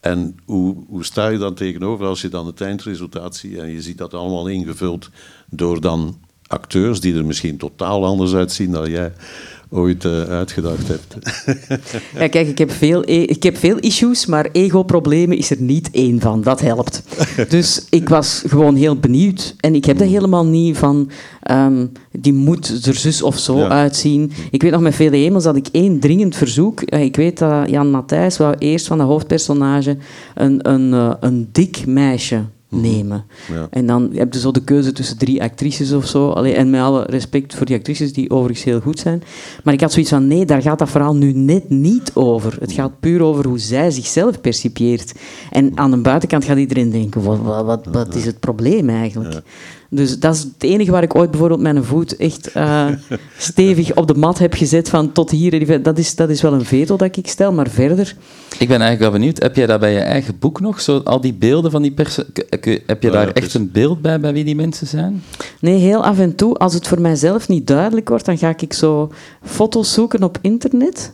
En 0.00 0.36
hoe, 0.44 0.76
hoe 0.88 1.04
sta 1.04 1.28
je 1.28 1.38
dan 1.38 1.54
tegenover 1.54 2.06
als 2.06 2.20
je 2.20 2.28
dan 2.28 2.46
het 2.46 2.60
eindresultaat 2.60 3.36
ziet 3.36 3.58
en 3.58 3.70
je 3.70 3.82
ziet 3.82 3.98
dat 3.98 4.14
allemaal 4.14 4.48
ingevuld 4.48 5.10
door 5.50 5.80
dan 5.80 6.18
acteurs 6.46 7.00
die 7.00 7.14
er 7.14 7.24
misschien 7.24 7.56
totaal 7.56 8.04
anders 8.04 8.34
uitzien 8.34 8.70
dan 8.70 8.90
jij 8.90 9.12
ooit 9.70 10.04
uh, 10.04 10.22
uitgedacht 10.22 10.88
hebt. 10.88 11.16
ja, 12.18 12.28
kijk, 12.28 12.48
ik 12.48 12.58
heb, 12.58 12.70
veel, 12.70 13.02
e- 13.04 13.22
ik 13.22 13.42
heb 13.42 13.56
veel 13.56 13.78
issues, 13.78 14.26
maar 14.26 14.48
ego-problemen 14.52 15.36
is 15.36 15.50
er 15.50 15.60
niet 15.60 15.90
één 15.90 16.20
van. 16.20 16.42
Dat 16.42 16.60
helpt. 16.60 17.02
Dus 17.48 17.86
ik 17.90 18.08
was 18.08 18.42
gewoon 18.46 18.76
heel 18.76 18.96
benieuwd. 18.96 19.54
En 19.60 19.74
ik 19.74 19.84
heb 19.84 19.98
dat 19.98 20.08
helemaal 20.08 20.46
niet 20.46 20.76
van... 20.76 21.10
Um, 21.50 21.92
die 22.10 22.32
moet 22.32 22.86
er 22.86 22.94
zus 22.94 23.22
of 23.22 23.38
zo 23.38 23.62
uitzien. 23.62 24.32
Ik 24.50 24.62
weet 24.62 24.70
nog 24.70 24.80
met 24.80 24.94
Vele 24.94 25.16
Hemels 25.16 25.44
dat 25.44 25.56
ik 25.56 25.68
één 25.72 26.00
dringend 26.00 26.36
verzoek... 26.36 26.80
Eh, 26.80 27.02
ik 27.02 27.16
weet 27.16 27.38
dat 27.38 27.70
Jan 27.70 27.90
Matthijs 27.90 28.36
wou 28.36 28.54
eerst 28.58 28.86
van 28.86 28.98
de 28.98 29.04
hoofdpersonage 29.04 29.96
een, 30.34 30.68
een, 30.70 30.92
uh, 30.92 31.12
een 31.20 31.48
dik 31.52 31.86
meisje. 31.86 32.44
Nemen. 32.68 33.24
Ja. 33.52 33.66
En 33.70 33.86
dan 33.86 34.10
heb 34.12 34.32
je 34.32 34.40
zo 34.40 34.50
de 34.50 34.64
keuze 34.64 34.92
tussen 34.92 35.18
drie 35.18 35.42
actrices 35.42 35.92
of 35.92 36.06
zo. 36.06 36.30
Allee, 36.30 36.54
en 36.54 36.70
met 36.70 36.80
alle 36.80 37.02
respect 37.02 37.54
voor 37.54 37.66
die 37.66 37.76
actrices, 37.76 38.12
die 38.12 38.30
overigens 38.30 38.64
heel 38.64 38.80
goed 38.80 38.98
zijn. 38.98 39.22
Maar 39.64 39.74
ik 39.74 39.80
had 39.80 39.92
zoiets 39.92 40.10
van, 40.10 40.26
nee, 40.26 40.44
daar 40.44 40.62
gaat 40.62 40.78
dat 40.78 40.90
verhaal 40.90 41.16
nu 41.16 41.32
net 41.32 41.70
niet 41.70 42.10
over. 42.14 42.56
Het 42.60 42.72
gaat 42.72 43.00
puur 43.00 43.22
over 43.22 43.46
hoe 43.46 43.58
zij 43.58 43.90
zichzelf 43.90 44.40
percipieert. 44.40 45.12
En 45.50 45.78
aan 45.78 45.90
de 45.90 45.96
buitenkant 45.96 46.44
gaat 46.44 46.58
iedereen 46.58 46.90
denken, 46.90 47.22
wat, 47.22 47.64
wat, 47.64 47.86
wat 47.86 48.14
is 48.14 48.24
het 48.24 48.40
probleem 48.40 48.88
eigenlijk? 48.88 49.42
Dus 49.90 50.18
dat 50.18 50.34
is 50.34 50.42
het 50.42 50.62
enige 50.62 50.90
waar 50.90 51.02
ik 51.02 51.14
ooit 51.14 51.30
bijvoorbeeld 51.30 51.60
mijn 51.60 51.84
voet 51.84 52.16
echt 52.16 52.56
uh, 52.56 52.86
stevig 53.38 53.94
op 53.94 54.06
de 54.06 54.14
mat 54.14 54.38
heb 54.38 54.54
gezet 54.54 54.88
van 54.88 55.12
tot 55.12 55.30
hier. 55.30 55.82
Dat 55.82 55.98
is, 55.98 56.14
dat 56.14 56.30
is 56.30 56.42
wel 56.42 56.52
een 56.52 56.64
veto 56.64 56.96
dat 56.96 57.16
ik 57.16 57.28
stel, 57.28 57.52
maar 57.52 57.68
verder... 57.68 58.16
Ik 58.58 58.68
ben 58.68 58.80
eigenlijk 58.80 59.10
wel 59.10 59.20
benieuwd, 59.20 59.42
heb 59.42 59.56
jij 59.56 59.66
dat 59.66 59.80
bij 59.80 59.92
je 59.92 59.98
eigen 59.98 60.38
boek 60.38 60.60
nog? 60.60 60.80
Zo, 60.80 60.98
al 60.98 61.20
die 61.20 61.34
beelden 61.34 61.70
van 61.70 61.82
die 61.82 61.92
personen? 61.92 62.32
Heb 62.86 63.02
je 63.02 63.10
daar 63.10 63.32
echt 63.32 63.54
een 63.54 63.70
beeld 63.72 64.02
bij, 64.02 64.20
bij 64.20 64.32
wie 64.32 64.44
die 64.44 64.56
mensen 64.56 64.86
zijn? 64.86 65.22
Nee, 65.60 65.78
heel 65.78 66.04
af 66.04 66.18
en 66.18 66.34
toe. 66.34 66.56
Als 66.56 66.74
het 66.74 66.88
voor 66.88 67.00
mijzelf 67.00 67.48
niet 67.48 67.66
duidelijk 67.66 68.08
wordt, 68.08 68.24
dan 68.24 68.38
ga 68.38 68.54
ik 68.56 68.72
zo 68.72 69.12
foto's 69.42 69.92
zoeken 69.92 70.22
op 70.22 70.38
internet. 70.40 71.12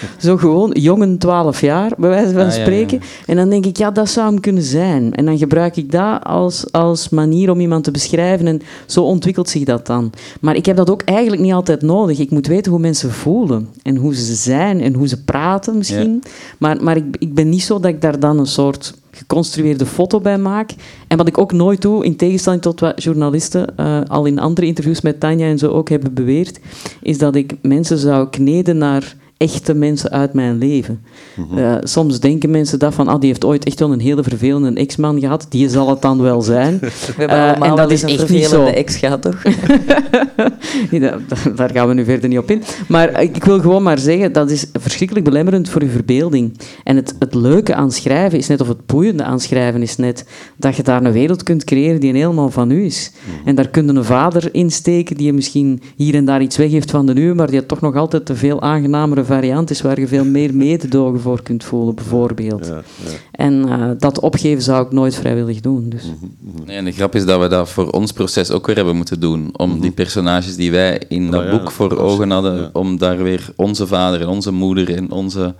Zo 0.18 0.36
gewoon, 0.36 0.70
jongen 0.70 1.18
12 1.18 1.60
jaar, 1.60 1.92
bij 1.98 2.08
wijze 2.08 2.32
van 2.32 2.46
ah, 2.46 2.52
spreken. 2.52 3.00
En 3.26 3.36
dan 3.36 3.48
denk 3.50 3.66
ik, 3.66 3.76
ja, 3.76 3.90
dat 3.90 4.08
zou 4.08 4.26
hem 4.26 4.40
kunnen 4.40 4.62
zijn. 4.62 5.14
En 5.14 5.24
dan 5.24 5.38
gebruik 5.38 5.76
ik 5.76 5.92
dat 5.92 6.24
als, 6.24 6.72
als 6.72 7.08
manier 7.08 7.50
om 7.50 7.60
iemand 7.60 7.84
te 7.84 7.90
beschrijven. 7.90 8.46
En 8.46 8.60
zo 8.86 9.02
ontwikkelt 9.02 9.48
zich 9.48 9.64
dat 9.64 9.86
dan. 9.86 10.12
Maar 10.40 10.56
ik 10.56 10.66
heb 10.66 10.76
dat 10.76 10.90
ook 10.90 11.02
eigenlijk 11.02 11.42
niet 11.42 11.52
altijd 11.52 11.82
nodig. 11.82 12.18
Ik 12.18 12.30
moet 12.30 12.46
weten 12.46 12.72
hoe 12.72 12.80
mensen 12.80 13.12
voelen. 13.12 13.68
En 13.82 13.96
hoe 13.96 14.14
ze 14.14 14.34
zijn 14.34 14.80
en 14.80 14.94
hoe 14.94 15.08
ze 15.08 15.22
praten 15.22 15.76
misschien. 15.76 16.22
Maar, 16.58 16.82
maar 16.82 16.96
ik, 16.96 17.04
ik 17.18 17.34
ben 17.34 17.48
niet 17.48 17.62
zo 17.62 17.80
dat 17.80 17.90
ik 17.90 18.00
daar 18.00 18.20
dan 18.20 18.38
een 18.38 18.46
soort 18.46 18.94
geconstrueerde 19.12 19.86
foto 19.86 20.20
bij 20.20 20.38
maak. 20.38 20.70
En 21.08 21.16
wat 21.16 21.28
ik 21.28 21.38
ook 21.38 21.52
nooit 21.52 21.82
doe, 21.82 22.04
in 22.04 22.16
tegenstelling 22.16 22.62
tot 22.62 22.80
wat 22.80 23.02
journalisten 23.02 23.74
uh, 23.80 24.00
al 24.06 24.24
in 24.24 24.38
andere 24.38 24.66
interviews 24.66 25.00
met 25.00 25.20
Tanja 25.20 25.46
en 25.46 25.58
zo 25.58 25.70
ook 25.70 25.88
hebben 25.88 26.14
beweerd, 26.14 26.60
is 27.02 27.18
dat 27.18 27.34
ik 27.34 27.54
mensen 27.62 27.98
zou 27.98 28.28
kneden 28.28 28.78
naar 28.78 29.16
echte 29.42 29.74
mensen 29.74 30.10
uit 30.10 30.32
mijn 30.32 30.58
leven. 30.58 31.02
Mhm. 31.36 31.58
Eh, 31.58 31.74
soms 31.82 32.20
denken 32.20 32.50
mensen 32.50 32.78
dat 32.78 32.94
van, 32.94 33.08
ah, 33.08 33.20
die 33.20 33.28
heeft 33.28 33.44
ooit 33.44 33.64
echt 33.64 33.78
wel 33.78 33.92
een 33.92 34.00
hele 34.00 34.22
vervelende 34.22 34.80
ex-man 34.80 35.20
gehad. 35.20 35.46
Die 35.48 35.68
zal 35.68 35.88
het 35.88 36.02
dan 36.02 36.22
wel 36.22 36.42
zijn. 36.42 36.78
We 36.80 36.90
hebben 37.16 37.36
uh, 37.36 37.48
allemaal 37.48 37.68
en 37.68 37.76
dat 37.76 37.90
is 37.90 38.02
een 38.02 38.18
vervelende 38.18 38.70
ex 38.70 38.96
gehad, 38.96 39.22
toch? 39.22 39.42
daar 41.56 41.70
gaan 41.70 41.88
we 41.88 41.94
nu 41.94 42.04
verder 42.04 42.28
niet 42.28 42.38
op 42.38 42.50
in. 42.50 42.62
Maar 42.88 43.22
ik 43.22 43.44
wil 43.44 43.60
gewoon 43.60 43.82
maar 43.82 43.98
zeggen, 43.98 44.32
dat 44.32 44.50
is 44.50 44.66
verschrikkelijk 44.72 45.26
belemmerend 45.26 45.68
voor 45.68 45.82
je 45.82 45.88
verbeelding. 45.88 46.58
En 46.84 46.96
het, 46.96 47.14
het 47.18 47.34
leuke 47.34 47.74
aan 47.74 47.92
schrijven 47.92 48.38
is 48.38 48.46
net, 48.46 48.60
of 48.60 48.68
het 48.68 48.86
boeiende 48.86 49.22
aan 49.22 49.40
schrijven 49.40 49.82
is 49.82 49.96
net, 49.96 50.24
dat 50.56 50.76
je 50.76 50.82
daar 50.82 51.04
een 51.04 51.12
wereld 51.12 51.42
kunt 51.42 51.64
creëren 51.64 52.00
die 52.00 52.12
helemaal 52.12 52.50
van 52.50 52.70
u 52.70 52.84
is. 52.84 53.12
Mhm. 53.24 53.48
En 53.48 53.54
daar 53.54 53.68
kun 53.68 53.86
je 53.86 53.92
een 53.92 54.04
vader 54.04 54.54
insteken 54.54 55.16
die 55.16 55.26
je 55.26 55.32
misschien 55.32 55.82
hier 55.96 56.14
en 56.14 56.24
daar 56.24 56.42
iets 56.42 56.56
weggeeft 56.56 56.90
van 56.90 57.06
de 57.06 57.20
uwe, 57.20 57.34
maar 57.34 57.50
die 57.50 57.66
toch 57.66 57.80
nog 57.80 57.96
altijd 57.96 58.26
te 58.26 58.34
veel 58.34 58.62
aangenamere 58.62 59.24
variant 59.34 59.70
is 59.70 59.80
waar 59.80 60.00
je 60.00 60.08
veel 60.08 60.24
meer 60.24 60.54
mededogen 60.54 61.20
voor 61.20 61.42
kunt 61.42 61.64
voelen, 61.64 61.94
bijvoorbeeld. 61.94 62.66
Ja, 62.66 62.82
ja. 63.04 63.10
En 63.30 63.68
uh, 63.68 63.90
dat 63.98 64.20
opgeven 64.20 64.62
zou 64.62 64.86
ik 64.86 64.92
nooit 64.92 65.14
vrijwillig 65.14 65.60
doen. 65.60 65.88
Dus. 65.88 66.04
Mhm, 66.04 66.14
mhm. 66.38 66.66
Nee, 66.66 66.76
en 66.76 66.84
de 66.84 66.92
grap 66.92 67.14
is 67.14 67.24
dat 67.24 67.40
we 67.40 67.48
dat 67.48 67.68
voor 67.68 67.90
ons 67.90 68.12
proces 68.12 68.50
ook 68.50 68.66
weer 68.66 68.76
hebben 68.76 68.96
moeten 68.96 69.20
doen. 69.20 69.50
Om 69.56 69.70
mhm. 69.70 69.80
die 69.80 69.90
personages 69.90 70.56
die 70.56 70.70
wij 70.70 71.02
in 71.08 71.30
dat 71.30 71.44
oh 71.44 71.50
boek 71.50 71.70
voor 71.70 71.98
ogen 71.98 72.30
hadden, 72.30 72.70
om 72.72 72.98
daar 72.98 73.22
weer 73.22 73.52
onze 73.56 73.86
vader 73.86 74.20
en 74.20 74.28
onze 74.28 74.52
moeder 74.52 74.96
en 74.96 75.10
onze 75.10 75.54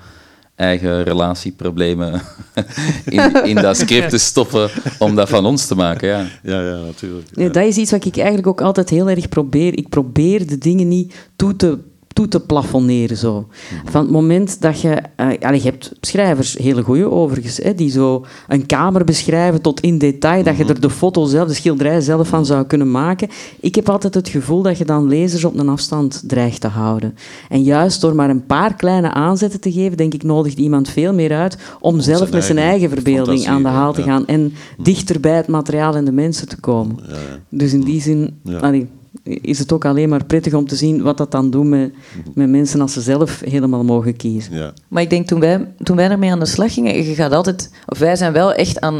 eigen 0.54 1.02
relatieproblemen 1.02 2.22
in, 3.04 3.44
in 3.44 3.54
dat 3.54 3.76
script 3.76 4.10
te 4.10 4.18
stoppen 4.18 4.70
om 4.98 5.14
dat 5.14 5.28
van 5.28 5.46
ons 5.46 5.66
te 5.66 5.74
maken. 5.74 6.08
Ja, 6.08 6.26
ja, 6.42 6.60
ja 6.62 6.76
natuurlijk. 6.76 7.36
Nee, 7.36 7.50
dat 7.50 7.64
is 7.64 7.76
iets 7.76 7.90
wat 7.90 8.04
ik 8.04 8.16
eigenlijk 8.16 8.46
ook 8.46 8.60
altijd 8.60 8.90
heel 8.90 9.08
erg 9.08 9.28
probeer. 9.28 9.78
Ik 9.78 9.88
probeer 9.88 10.46
de 10.46 10.58
dingen 10.58 10.88
niet 10.88 11.14
toe 11.36 11.56
te 11.56 11.78
toe 12.12 12.28
te 12.28 12.40
plafonneren. 12.40 13.16
Zo. 13.16 13.46
Van 13.84 14.02
het 14.02 14.10
moment 14.10 14.60
dat 14.60 14.80
je... 14.80 15.02
Uh, 15.16 15.54
je 15.54 15.62
hebt 15.62 15.92
schrijvers, 16.00 16.56
hele 16.58 16.82
goeie 16.82 17.10
overigens, 17.10 17.56
hè, 17.56 17.74
die 17.74 17.90
zo 17.90 18.24
een 18.48 18.66
kamer 18.66 19.04
beschrijven 19.04 19.62
tot 19.62 19.80
in 19.80 19.98
detail, 19.98 20.42
dat 20.42 20.56
je 20.56 20.64
er 20.64 20.80
de 20.80 20.90
foto 20.90 21.24
zelf, 21.24 21.48
de 21.48 21.54
schilderij 21.54 22.00
zelf 22.00 22.28
van 22.28 22.46
zou 22.46 22.64
kunnen 22.64 22.90
maken. 22.90 23.28
Ik 23.60 23.74
heb 23.74 23.88
altijd 23.88 24.14
het 24.14 24.28
gevoel 24.28 24.62
dat 24.62 24.78
je 24.78 24.84
dan 24.84 25.08
lezers 25.08 25.44
op 25.44 25.58
een 25.58 25.68
afstand 25.68 26.22
dreigt 26.26 26.60
te 26.60 26.66
houden. 26.66 27.14
En 27.48 27.62
juist 27.62 28.00
door 28.00 28.14
maar 28.14 28.30
een 28.30 28.46
paar 28.46 28.74
kleine 28.74 29.12
aanzetten 29.12 29.60
te 29.60 29.72
geven, 29.72 29.96
denk 29.96 30.14
ik, 30.14 30.22
nodigt 30.22 30.58
iemand 30.58 30.88
veel 30.88 31.14
meer 31.14 31.32
uit 31.34 31.56
om, 31.80 32.00
zelf 32.00 32.32
met 32.32 32.44
zijn 32.44 32.58
eigen 32.58 32.88
verbeelding 32.88 33.46
aan 33.46 33.62
de 33.62 33.68
haal 33.68 33.92
te 33.92 34.02
gaan 34.02 34.26
en 34.26 34.52
dichter 34.78 35.20
bij 35.20 35.36
het 35.36 35.46
materiaal 35.46 35.94
en 35.94 36.04
de 36.04 36.12
mensen 36.12 36.48
te 36.48 36.60
komen. 36.60 36.96
Ja, 37.08 37.16
Dus 37.48 37.72
in 37.72 37.80
die 37.80 38.00
zin... 38.00 38.40
Allee, 38.60 38.88
is 39.24 39.58
het 39.58 39.72
ook 39.72 39.84
alleen 39.84 40.08
maar 40.08 40.24
prettig 40.24 40.54
om 40.54 40.66
te 40.66 40.76
zien 40.76 41.02
wat 41.02 41.16
dat 41.16 41.30
dan 41.30 41.50
doet 41.50 41.64
met, 41.64 41.92
met 42.34 42.48
mensen 42.48 42.80
als 42.80 42.92
ze 42.92 43.00
zelf 43.00 43.40
helemaal 43.44 43.84
mogen 43.84 44.16
kiezen. 44.16 44.54
Ja. 44.54 44.72
Maar 44.88 45.02
ik 45.02 45.10
denk, 45.10 45.26
toen 45.26 45.40
wij, 45.40 45.68
toen 45.82 45.96
wij 45.96 46.10
ermee 46.10 46.30
aan 46.30 46.38
de 46.38 46.46
slag 46.46 46.74
gingen, 46.74 47.04
je 47.04 47.14
gaat 47.14 47.32
altijd, 47.32 47.70
of 47.86 47.98
wij 47.98 48.16
zijn 48.16 48.32
wel 48.32 48.52
echt 48.52 48.80
aan, 48.80 48.94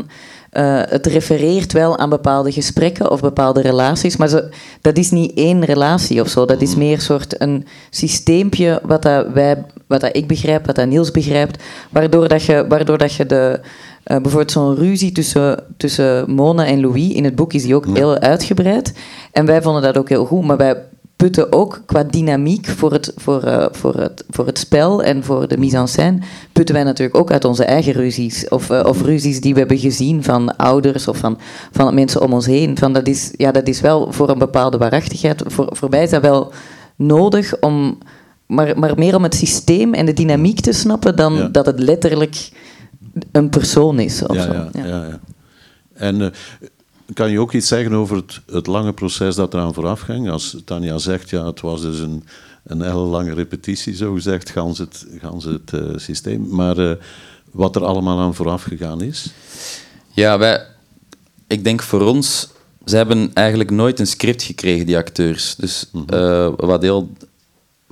uh, 0.53 0.81
het 0.85 1.07
refereert 1.07 1.73
wel 1.73 1.99
aan 1.99 2.11
bepaalde 2.11 2.53
gesprekken 2.53 3.11
of 3.11 3.21
bepaalde 3.21 3.61
relaties, 3.61 4.17
maar 4.17 4.29
zo, 4.29 4.41
dat 4.81 4.97
is 4.97 5.11
niet 5.11 5.33
één 5.35 5.65
relatie 5.65 6.21
of 6.21 6.29
zo. 6.29 6.45
Dat 6.45 6.63
is 6.63 6.75
meer 6.75 6.95
een 6.95 7.01
soort 7.01 7.41
een 7.41 7.67
systeempje 7.91 8.81
wat, 8.83 9.03
dat 9.03 9.27
wij, 9.33 9.65
wat 9.87 10.01
dat 10.01 10.17
ik 10.17 10.27
begrijp, 10.27 10.67
wat 10.67 10.77
dat 10.77 10.89
Niels 10.89 11.11
begrijpt, 11.11 11.63
waardoor, 11.91 12.29
dat 12.29 12.43
je, 12.43 12.65
waardoor 12.69 12.99
dat 12.99 13.15
je 13.15 13.27
de 13.27 13.61
uh, 14.07 14.17
bijvoorbeeld 14.17 14.51
zo'n 14.51 14.75
ruzie 14.75 15.13
tussen, 15.13 15.65
tussen 15.77 16.31
Mona 16.31 16.67
en 16.67 16.81
Louis, 16.81 17.13
in 17.13 17.25
het 17.25 17.35
boek 17.35 17.53
is 17.53 17.63
die 17.63 17.75
ook 17.75 17.87
heel 17.87 18.19
uitgebreid. 18.19 18.93
En 19.33 19.47
wij 19.47 19.63
vonden 19.63 19.83
dat 19.83 19.99
ook 19.99 20.09
heel 20.09 20.25
goed, 20.25 20.45
maar 20.45 20.57
wij 20.57 20.77
putten 21.17 21.53
ook 21.53 21.83
qua 21.87 22.03
dynamiek 22.05 22.67
voor 22.67 22.93
het, 22.93 23.13
voor, 23.17 23.45
uh, 23.45 23.67
voor 23.71 23.95
het, 23.95 24.25
voor 24.31 24.47
het 24.47 24.59
spel 24.59 25.03
en 25.03 25.25
voor 25.25 25.49
de 25.49 25.59
mise 25.59 25.77
en 25.77 25.89
scène, 25.89 26.19
putten 26.53 26.75
wij 26.75 26.85
natuurlijk 26.85 27.19
ook 27.19 27.31
uit 27.31 27.45
onze 27.45 27.65
eigen 27.65 27.93
ruzies. 27.93 28.49
Of, 28.49 28.71
uh, 28.71 28.81
of 28.85 29.03
ruzies 29.03 29.41
die 29.41 29.53
we 29.53 29.59
hebben 29.59 29.79
gezien 29.79 30.23
van 30.23 30.57
ouders 30.57 31.09
of 31.09 31.17
van, 31.17 31.39
van 31.73 31.95
mensen 31.95 32.21
om 32.21 32.33
ons 32.33 32.47
heen. 32.47 32.79
Van 32.79 32.93
dat, 32.93 33.07
is, 33.07 33.31
ja, 33.37 33.53
dat 33.53 33.69
is 33.69 33.81
wel 33.81 34.13
voor 34.13 34.29
een 34.29 34.39
bepaalde 34.39 34.79
waarachtigheid. 34.79 35.43
Voor, 35.47 35.69
voor 35.71 35.89
mij 35.89 36.03
is 36.03 36.11
dat 36.11 36.23
wel 36.23 36.53
nodig 36.97 37.61
om... 37.61 37.99
Maar, 38.47 38.79
maar 38.79 38.93
meer 38.97 39.17
om 39.17 39.23
het 39.23 39.35
systeem 39.35 39.95
en 39.95 40.07
de 40.07 40.13
dynamiek 40.13 40.61
te 40.61 40.73
snappen 40.73 41.17
dan 41.17 41.49
dat 41.53 41.67
het 41.67 41.79
letterlijk 41.79 42.51
een 43.33 43.49
persoon 43.49 43.99
is. 43.99 44.23
Of 44.23 44.37
ja, 44.37 44.43
zo. 44.43 44.53
Ja, 44.53 44.71
ja. 44.73 44.87
ja. 44.87 45.21
En 45.93 46.21
uh, 46.21 46.27
kan 47.15 47.31
je 47.31 47.41
ook 47.41 47.53
iets 47.53 47.69
zeggen 47.69 47.93
over 47.93 48.17
het, 48.17 48.41
het 48.47 48.67
lange 48.67 48.93
proces 48.93 49.35
dat 49.35 49.55
eraan 49.55 49.75
vooraf 49.75 50.01
ging? 50.01 50.31
Als 50.31 50.57
Tanja 50.65 50.99
zegt, 50.99 51.31
ja, 51.31 51.47
het 51.47 51.61
was 51.61 51.83
dus 51.83 51.99
een, 51.99 52.25
een 52.65 52.83
hele 52.83 52.95
lange 52.97 53.35
repetitie, 53.35 53.95
zo 53.95 54.15
gezegd, 54.15 54.51
gans 54.51 54.79
het, 54.79 55.07
gans 55.21 55.45
het 55.45 55.73
uh, 55.75 55.97
systeem. 55.97 56.47
Maar 56.51 56.79
uh, 56.79 56.93
wat 57.51 57.77
er 57.77 57.85
allemaal 57.85 58.19
aan 58.19 58.35
vooraf 58.35 58.63
gegaan 58.63 59.01
is? 59.01 59.33
Ja, 60.09 60.39
wij, 60.39 60.67
ik 61.47 61.65
denk 61.65 61.83
voor 61.83 62.01
ons, 62.01 62.49
ze 62.85 62.97
hebben 62.97 63.31
eigenlijk 63.35 63.71
nooit 63.71 64.01
een 64.01 64.07
script 64.07 64.43
gekregen, 64.43 64.87
die 64.87 64.97
acteurs. 64.97 65.55
Dus 65.55 65.89
mm 65.93 66.05
-hmm. 66.07 66.19
uh, 66.19 66.53
wat 66.57 66.83
heel 66.83 67.11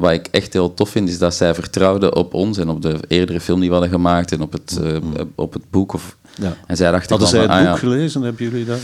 wat 0.00 0.12
ik 0.12 0.28
echt 0.30 0.52
heel 0.52 0.74
tof 0.74 0.88
vind, 0.88 1.08
is 1.08 1.18
dat 1.18 1.34
zij 1.34 1.54
vertrouwden 1.54 2.16
op 2.16 2.34
ons 2.34 2.58
en 2.58 2.68
op 2.68 2.82
de 2.82 2.96
eerdere 3.08 3.40
film 3.40 3.60
die 3.60 3.68
we 3.68 3.74
hadden 3.74 3.92
gemaakt 3.92 4.32
en 4.32 4.40
op 4.40 4.52
het, 4.52 4.80
uh, 4.82 4.96
op 5.34 5.52
het 5.52 5.62
boek. 5.70 5.92
Of, 5.92 6.16
ja. 6.34 6.56
En 6.66 6.76
zij 6.76 6.90
dachten 6.90 7.10
hadden 7.10 7.28
zij 7.28 7.40
het 7.40 7.48
boek 7.48 7.58
ah, 7.58 7.64
ja, 7.64 7.76
gelezen? 7.76 8.22
Hebben 8.22 8.44
jullie 8.44 8.64
dat? 8.64 8.78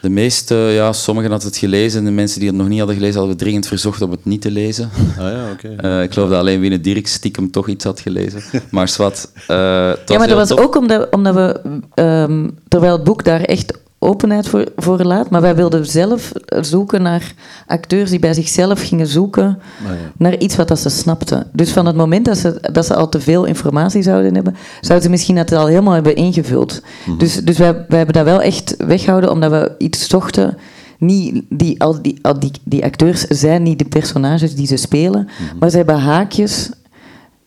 De 0.00 0.08
meeste, 0.08 0.54
ja, 0.54 0.92
sommigen 0.92 1.30
hadden 1.30 1.48
het 1.48 1.58
gelezen. 1.58 2.04
De 2.04 2.10
mensen 2.10 2.38
die 2.40 2.48
het 2.48 2.58
nog 2.58 2.68
niet 2.68 2.78
hadden 2.78 2.96
gelezen, 2.96 3.18
hadden 3.18 3.36
we 3.36 3.42
dringend 3.42 3.66
verzocht 3.66 4.02
om 4.02 4.10
het 4.10 4.24
niet 4.24 4.40
te 4.40 4.50
lezen. 4.50 4.90
Ah 5.18 5.32
ja, 5.32 5.50
oké. 5.52 5.66
Okay. 5.66 5.90
Uh, 5.98 6.02
ik 6.02 6.12
geloof 6.12 6.28
dat 6.28 6.38
alleen 6.38 6.60
Wine 6.60 6.80
Dirk 6.80 7.06
stiekem 7.06 7.50
toch 7.50 7.68
iets 7.68 7.84
had 7.84 8.00
gelezen. 8.00 8.42
Maar 8.70 8.88
zwart. 8.88 9.28
Uh, 9.34 9.46
ja, 9.46 10.18
maar 10.18 10.28
dat 10.28 10.36
was 10.36 10.48
tof. 10.48 10.58
ook 10.60 10.76
omdat, 10.76 11.10
omdat 11.10 11.34
we, 11.34 11.60
um, 12.02 12.58
terwijl 12.68 12.92
het 12.92 13.04
boek 13.04 13.24
daar 13.24 13.40
echt 13.40 13.78
openheid 14.02 14.48
voor, 14.48 14.66
voor 14.76 15.02
laat. 15.02 15.30
Maar 15.30 15.40
wij 15.40 15.54
wilden 15.56 15.86
zelf 15.86 16.32
zoeken 16.60 17.02
naar 17.02 17.34
acteurs 17.66 18.10
die 18.10 18.18
bij 18.18 18.34
zichzelf 18.34 18.82
gingen 18.82 19.06
zoeken 19.06 19.44
Ah, 19.46 19.88
ja. 19.90 19.94
naar 20.16 20.38
iets 20.38 20.56
wat 20.56 20.68
dat 20.68 20.78
ze 20.78 20.88
snapten. 20.88 21.46
Dus 21.52 21.72
van 21.72 21.86
het 21.86 21.96
moment 21.96 22.24
dat 22.24 22.38
ze, 22.38 22.58
dat 22.72 22.86
ze 22.86 22.94
al 22.94 23.08
te 23.08 23.20
veel 23.20 23.44
informatie 23.44 24.02
zouden 24.02 24.34
hebben, 24.34 24.54
zouden 24.80 25.02
ze 25.02 25.10
misschien 25.10 25.34
dat 25.36 25.52
al 25.52 25.66
helemaal 25.66 25.94
hebben 25.94 26.16
ingevuld. 26.16 26.82
Mhm. 27.06 27.18
Dus, 27.18 27.36
dus 27.44 27.58
wij, 27.58 27.72
wij 27.72 27.96
hebben 27.96 28.14
dat 28.14 28.24
wel 28.24 28.40
echt 28.42 28.74
weggehouden, 28.78 29.30
omdat 29.30 29.50
we 29.50 29.72
iets 29.78 30.08
zochten. 30.08 30.56
Niet 30.98 31.42
die, 31.48 31.82
al 31.82 32.02
die, 32.02 32.18
al 32.22 32.38
die, 32.38 32.50
die 32.64 32.84
acteurs 32.84 33.20
zijn 33.20 33.62
niet 33.62 33.78
de 33.78 33.84
personages 33.84 34.54
die 34.54 34.66
ze 34.66 34.76
spelen, 34.76 35.28
Mhm. 35.48 35.58
maar 35.58 35.70
ze 35.70 35.76
hebben 35.76 35.98
haakjes 35.98 36.70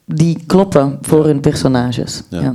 die 0.05 0.43
kloppen 0.45 0.97
voor 1.01 1.25
hun 1.25 1.39
personages. 1.39 2.21
Ja. 2.29 2.41
Ja. 2.41 2.53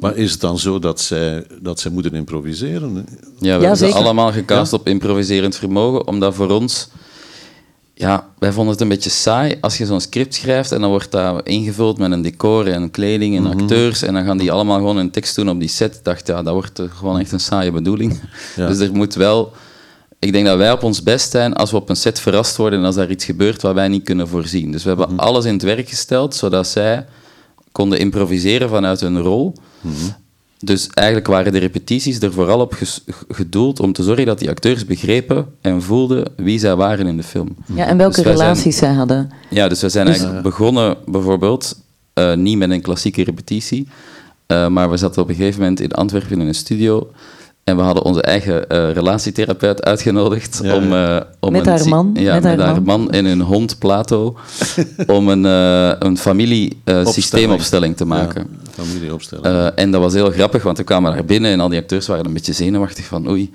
Maar 0.00 0.16
is 0.16 0.30
het 0.32 0.40
dan 0.40 0.58
zo 0.58 0.78
dat 0.78 1.00
zij, 1.00 1.44
dat 1.62 1.80
zij 1.80 1.90
moeten 1.90 2.12
improviseren? 2.14 2.94
Ja, 3.38 3.56
we 3.58 3.62
Ja, 3.64 3.68
hebben 3.76 3.92
allemaal 3.92 4.32
gecast 4.32 4.72
op 4.72 4.88
improviserend 4.88 5.56
vermogen, 5.56 6.06
omdat 6.06 6.34
voor 6.34 6.50
ons... 6.50 6.88
Ja, 7.98 8.26
wij 8.38 8.52
vonden 8.52 8.72
het 8.72 8.80
een 8.82 8.88
beetje 8.88 9.10
saai 9.10 9.56
als 9.60 9.78
je 9.78 9.86
zo'n 9.86 10.00
script 10.00 10.34
schrijft 10.34 10.72
en 10.72 10.80
dan 10.80 10.90
wordt 10.90 11.10
dat 11.10 11.46
ingevuld 11.48 11.98
met 11.98 12.10
een 12.12 12.22
decor 12.22 12.66
en 12.68 12.90
kleding 12.90 13.36
en 13.36 13.42
Mhm. 13.42 13.52
acteurs 13.60 14.02
en 14.02 14.14
dan 14.14 14.24
gaan 14.24 14.38
die 14.38 14.52
allemaal 14.52 14.76
gewoon 14.76 14.96
een 14.96 15.10
tekst 15.10 15.34
doen 15.36 15.48
op 15.50 15.60
die 15.60 15.68
set. 15.68 15.94
Ik 15.94 16.04
dacht, 16.04 16.26
ja, 16.26 16.42
dat 16.42 16.52
wordt 16.54 16.78
eh, 16.78 16.86
gewoon 16.96 17.18
echt 17.20 17.32
een 17.32 17.40
saaie 17.40 17.70
bedoeling. 17.72 18.20
Ja. 18.56 18.66
Dus 18.68 18.78
er 18.78 18.92
moet 18.92 19.14
wel... 19.14 19.52
Ik 20.18 20.32
denk 20.32 20.46
dat 20.46 20.56
wij 20.56 20.72
op 20.72 20.82
ons 20.82 21.02
best 21.02 21.30
zijn 21.30 21.54
als 21.54 21.70
we 21.70 21.76
op 21.76 21.88
een 21.88 21.96
set 21.96 22.20
verrast 22.20 22.56
worden 22.56 22.78
en 22.78 22.84
als 22.84 22.94
daar 22.94 23.10
iets 23.10 23.24
gebeurt 23.24 23.62
wat 23.62 23.74
wij 23.74 23.88
niet 23.88 24.04
kunnen 24.04 24.28
voorzien. 24.28 24.72
Dus 24.72 24.82
we 24.82 24.88
hebben 24.88 25.08
Mhm. 25.10 25.18
alles 25.18 25.44
in 25.44 25.52
het 25.52 25.62
werk 25.62 25.88
gesteld, 25.88 26.34
zodat 26.34 26.66
zij 26.66 27.06
konden 27.76 27.98
improviseren 27.98 28.68
vanuit 28.68 29.00
hun 29.00 29.20
rol. 29.20 29.54
Mhm. 29.80 29.94
Dus 30.58 30.88
eigenlijk 30.94 31.26
waren 31.26 31.52
de 31.52 31.58
repetities 31.58 32.20
er 32.20 32.32
vooral 32.32 32.60
op 32.60 32.72
ges- 32.72 33.04
gedoeld 33.28 33.80
om 33.80 33.92
te 33.92 34.02
zorgen 34.02 34.26
dat 34.26 34.38
die 34.38 34.48
acteurs 34.50 34.84
begrepen 34.86 35.46
en 35.60 35.82
voelden 35.82 36.24
wie 36.36 36.58
zij 36.58 36.76
waren 36.76 37.06
in 37.06 37.16
de 37.16 37.22
film. 37.22 37.56
Ja, 37.74 37.86
en 37.86 37.96
welke 37.96 38.14
Dus 38.14 38.24
zijn- 38.24 38.36
relaties 38.36 38.76
zij 38.76 38.92
hadden. 38.92 39.30
Ja, 39.50 39.68
dus 39.68 39.80
we 39.80 39.88
zijn 39.88 40.06
eigenlijk 40.06 40.42
begonnen 40.42 40.96
bijvoorbeeld 41.06 41.80
eh, 42.12 42.34
niet 42.34 42.58
met 42.58 42.70
een 42.70 42.80
klassieke 42.80 43.24
repetitie, 43.24 43.88
eh, 44.46 44.68
maar 44.68 44.90
we 44.90 44.96
zaten 44.96 45.22
op 45.22 45.28
een 45.28 45.34
gegeven 45.34 45.60
moment 45.60 45.80
in 45.80 45.92
Antwerpen 45.92 46.40
in 46.40 46.46
een 46.46 46.54
studio 46.54 47.10
en 47.66 47.76
we 47.76 47.82
hadden 47.82 48.04
onze 48.04 48.22
eigen 48.22 48.68
eh, 48.68 48.92
relatietherapeut 48.92 49.82
uitgenodigd 49.84 50.60
Ja, 50.62 50.74
om, 50.74 50.92
eh, 50.92 51.20
om 51.40 51.52
Met 51.52 51.66
een 51.66 51.72
haar 51.72 51.88
man, 51.88 52.10
ja, 52.14 52.34
met 52.34 52.42
met, 52.42 52.58
haar 52.58 52.66
haar 52.66 52.82
man. 52.82 53.00
man 53.00 53.10
en 53.10 53.24
hun 53.24 53.40
hond 53.40 53.78
Plato 53.78 54.36
om 55.06 55.28
een, 55.28 55.46
eh 55.46 55.98
een 55.98 56.18
familie-systeemopstelling 56.18 57.96
te 57.96 58.04
maken. 58.04 58.46
Ja, 58.76 58.82
familieopstelling. 58.84 59.46
Eh, 59.46 59.66
en 59.74 59.90
dat 59.90 60.00
was 60.00 60.12
heel 60.12 60.30
grappig, 60.30 60.62
want 60.62 60.78
we 60.78 60.84
kwamen 60.84 61.12
daar 61.12 61.24
binnen 61.24 61.50
en 61.50 61.60
al 61.60 61.68
die 61.68 61.78
acteurs 61.78 62.06
waren 62.06 62.26
een 62.26 62.32
beetje 62.32 62.52
zenuwachtig 62.52 63.04
van 63.04 63.28
oei. 63.28 63.50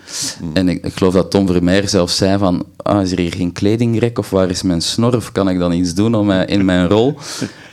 En 0.53 0.69
ik, 0.69 0.85
ik 0.85 0.93
geloof 0.93 1.13
dat 1.13 1.31
Tom 1.31 1.47
Vermeer 1.47 1.89
zelf 1.89 2.09
zei 2.09 2.37
van, 2.37 2.65
ah, 2.77 3.01
is 3.01 3.11
er 3.11 3.19
hier 3.19 3.33
geen 3.33 3.51
kledingrek 3.51 4.17
of 4.19 4.29
waar 4.29 4.49
is 4.49 4.61
mijn 4.61 4.81
snor 4.81 5.15
of 5.15 5.31
kan 5.31 5.49
ik 5.49 5.59
dan 5.59 5.73
iets 5.73 5.93
doen 5.93 6.15
om 6.15 6.31
in 6.31 6.65
mijn 6.65 6.87
rol? 6.87 7.15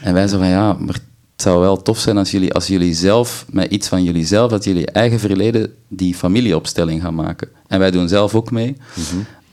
En 0.03 0.15
wij 0.15 0.29
zo 0.29 0.39
van 0.39 0.49
ja, 0.49 0.77
maar 0.79 0.99
het 1.39 1.47
zou 1.47 1.61
wel 1.61 1.83
tof 1.83 1.99
zijn 1.99 2.19
als 2.19 2.31
jullie, 2.31 2.53
als 2.53 2.67
jullie 2.67 2.95
zelf, 2.95 3.45
met 3.51 3.71
iets 3.71 3.89
van 3.89 4.03
jullie 4.03 4.27
zelf, 4.27 4.51
dat 4.51 4.65
jullie 4.65 4.87
eigen 4.87 5.19
verleden 5.19 5.75
die 5.89 6.15
familieopstelling 6.15 7.03
gaan 7.03 7.15
maken. 7.15 7.49
En 7.67 7.79
wij 7.79 7.91
doen 7.91 8.09
zelf 8.09 8.35
ook 8.35 8.51
mee. 8.51 8.77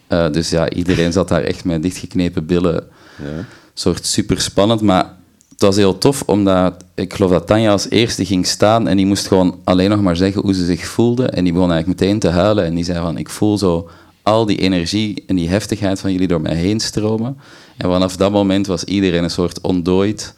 Eh, 0.08 0.32
dus 0.32 0.50
ja, 0.50 0.70
iedereen 0.70 1.12
zat 1.12 1.28
daar 1.28 1.44
echt 1.44 1.64
met 1.64 1.82
dichtgeknepen 1.82 2.46
billen 2.46 2.84
ja. 3.24 3.46
soort 3.74 4.06
super 4.06 4.42
spannend, 4.42 4.82
maar 4.82 5.14
het 5.50 5.62
was 5.62 5.76
heel 5.76 5.98
tof, 5.98 6.24
omdat 6.26 6.84
ik 6.96 7.14
geloof 7.14 7.32
dat 7.32 7.48
Tanja 7.48 7.72
als 7.72 7.90
eerste 7.90 8.26
ging 8.26 8.48
staan 8.48 8.88
en 8.88 8.98
die 8.98 9.06
moest 9.06 9.28
gewoon 9.28 9.60
alleen 9.64 9.90
nog 9.90 10.02
maar 10.02 10.16
zeggen 10.16 10.42
hoe 10.42 10.54
ze 10.54 10.66
zich 10.66 10.86
voelde. 10.86 11.26
En 11.26 11.44
die 11.44 11.54
begon 11.54 11.72
eigenlijk 11.72 12.02
meteen 12.02 12.20
te 12.20 12.30
huilen 12.30 12.66
en 12.66 12.76
die 12.76 12.84
zei 12.84 13.00
van, 13.00 13.18
ik 13.18 13.30
voel 13.30 13.58
zo 13.58 13.90
al 14.24 14.46
die 14.46 14.58
energie 14.58 15.24
en 15.28 15.36
die 15.36 15.50
heftigheid 15.50 16.00
van 16.00 16.12
jullie 16.12 16.28
door 16.28 16.42
mij 16.42 16.56
heen 16.56 16.80
stromen. 16.80 17.38
En 17.78 17.90
vanaf 17.90 18.16
dat 18.16 18.32
moment 18.32 18.68
was 18.68 18.84
iedereen 18.84 19.24
een 19.24 19.30
soort 19.30 19.62
ontdooid. 19.62 20.34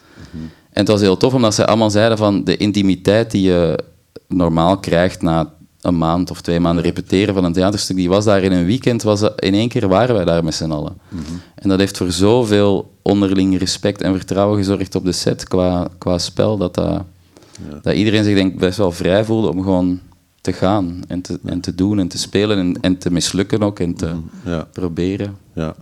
En 0.77 0.83
het 0.83 0.91
was 0.91 1.01
heel 1.01 1.17
tof, 1.17 1.33
omdat 1.33 1.53
zij 1.55 1.65
allemaal 1.65 1.89
zeiden 1.89 2.17
van 2.17 2.43
de 2.43 2.57
intimiteit 2.57 3.31
die 3.31 3.41
je 3.41 3.79
normaal 4.27 4.77
krijgt 4.77 5.21
na 5.21 5.53
een 5.81 5.97
maand 5.97 6.31
of 6.31 6.41
twee 6.41 6.59
maanden 6.59 6.83
repeteren 6.83 7.33
van 7.33 7.43
een 7.43 7.53
theaterstuk, 7.53 7.95
die 7.95 8.09
was 8.09 8.25
daar 8.25 8.43
in 8.43 8.51
een 8.51 8.65
weekend, 8.65 9.03
was 9.03 9.19
dat- 9.19 9.41
in 9.41 9.53
één 9.53 9.67
keer 9.69 9.87
waren 9.87 10.15
wij 10.15 10.25
daar 10.25 10.43
met 10.43 10.53
z'n 10.55 10.71
allen. 10.71 10.97
En 11.55 11.69
dat 11.69 11.79
heeft 11.79 11.97
voor 11.97 12.11
zoveel 12.11 12.91
onderling 13.01 13.57
respect 13.57 14.01
en 14.01 14.15
vertrouwen 14.15 14.57
gezorgd 14.57 14.95
op 14.95 15.05
de 15.05 15.11
set 15.11 15.47
qua, 15.47 15.87
qua 15.97 16.17
spel, 16.17 16.57
dat, 16.57 16.75
dat, 16.75 17.01
dat 17.81 17.93
iedereen 17.93 18.23
zich 18.23 18.35
denk 18.35 18.59
best 18.59 18.77
wel 18.77 18.91
vrij 18.91 19.25
voelde 19.25 19.49
om 19.49 19.61
gewoon 19.63 19.99
te 20.41 20.53
gaan 20.53 21.01
en 21.07 21.21
te, 21.21 21.39
en 21.45 21.59
te 21.61 21.75
doen 21.75 21.99
en 21.99 22.07
te 22.07 22.17
spelen 22.17 22.57
en, 22.57 22.77
en 22.81 22.97
te 22.97 23.11
mislukken 23.11 23.63
ook 23.63 23.79
en 23.79 23.93
te 23.95 24.11
Ja, 24.45 24.67
proberen. 24.71 25.37
Ja. 25.57 25.75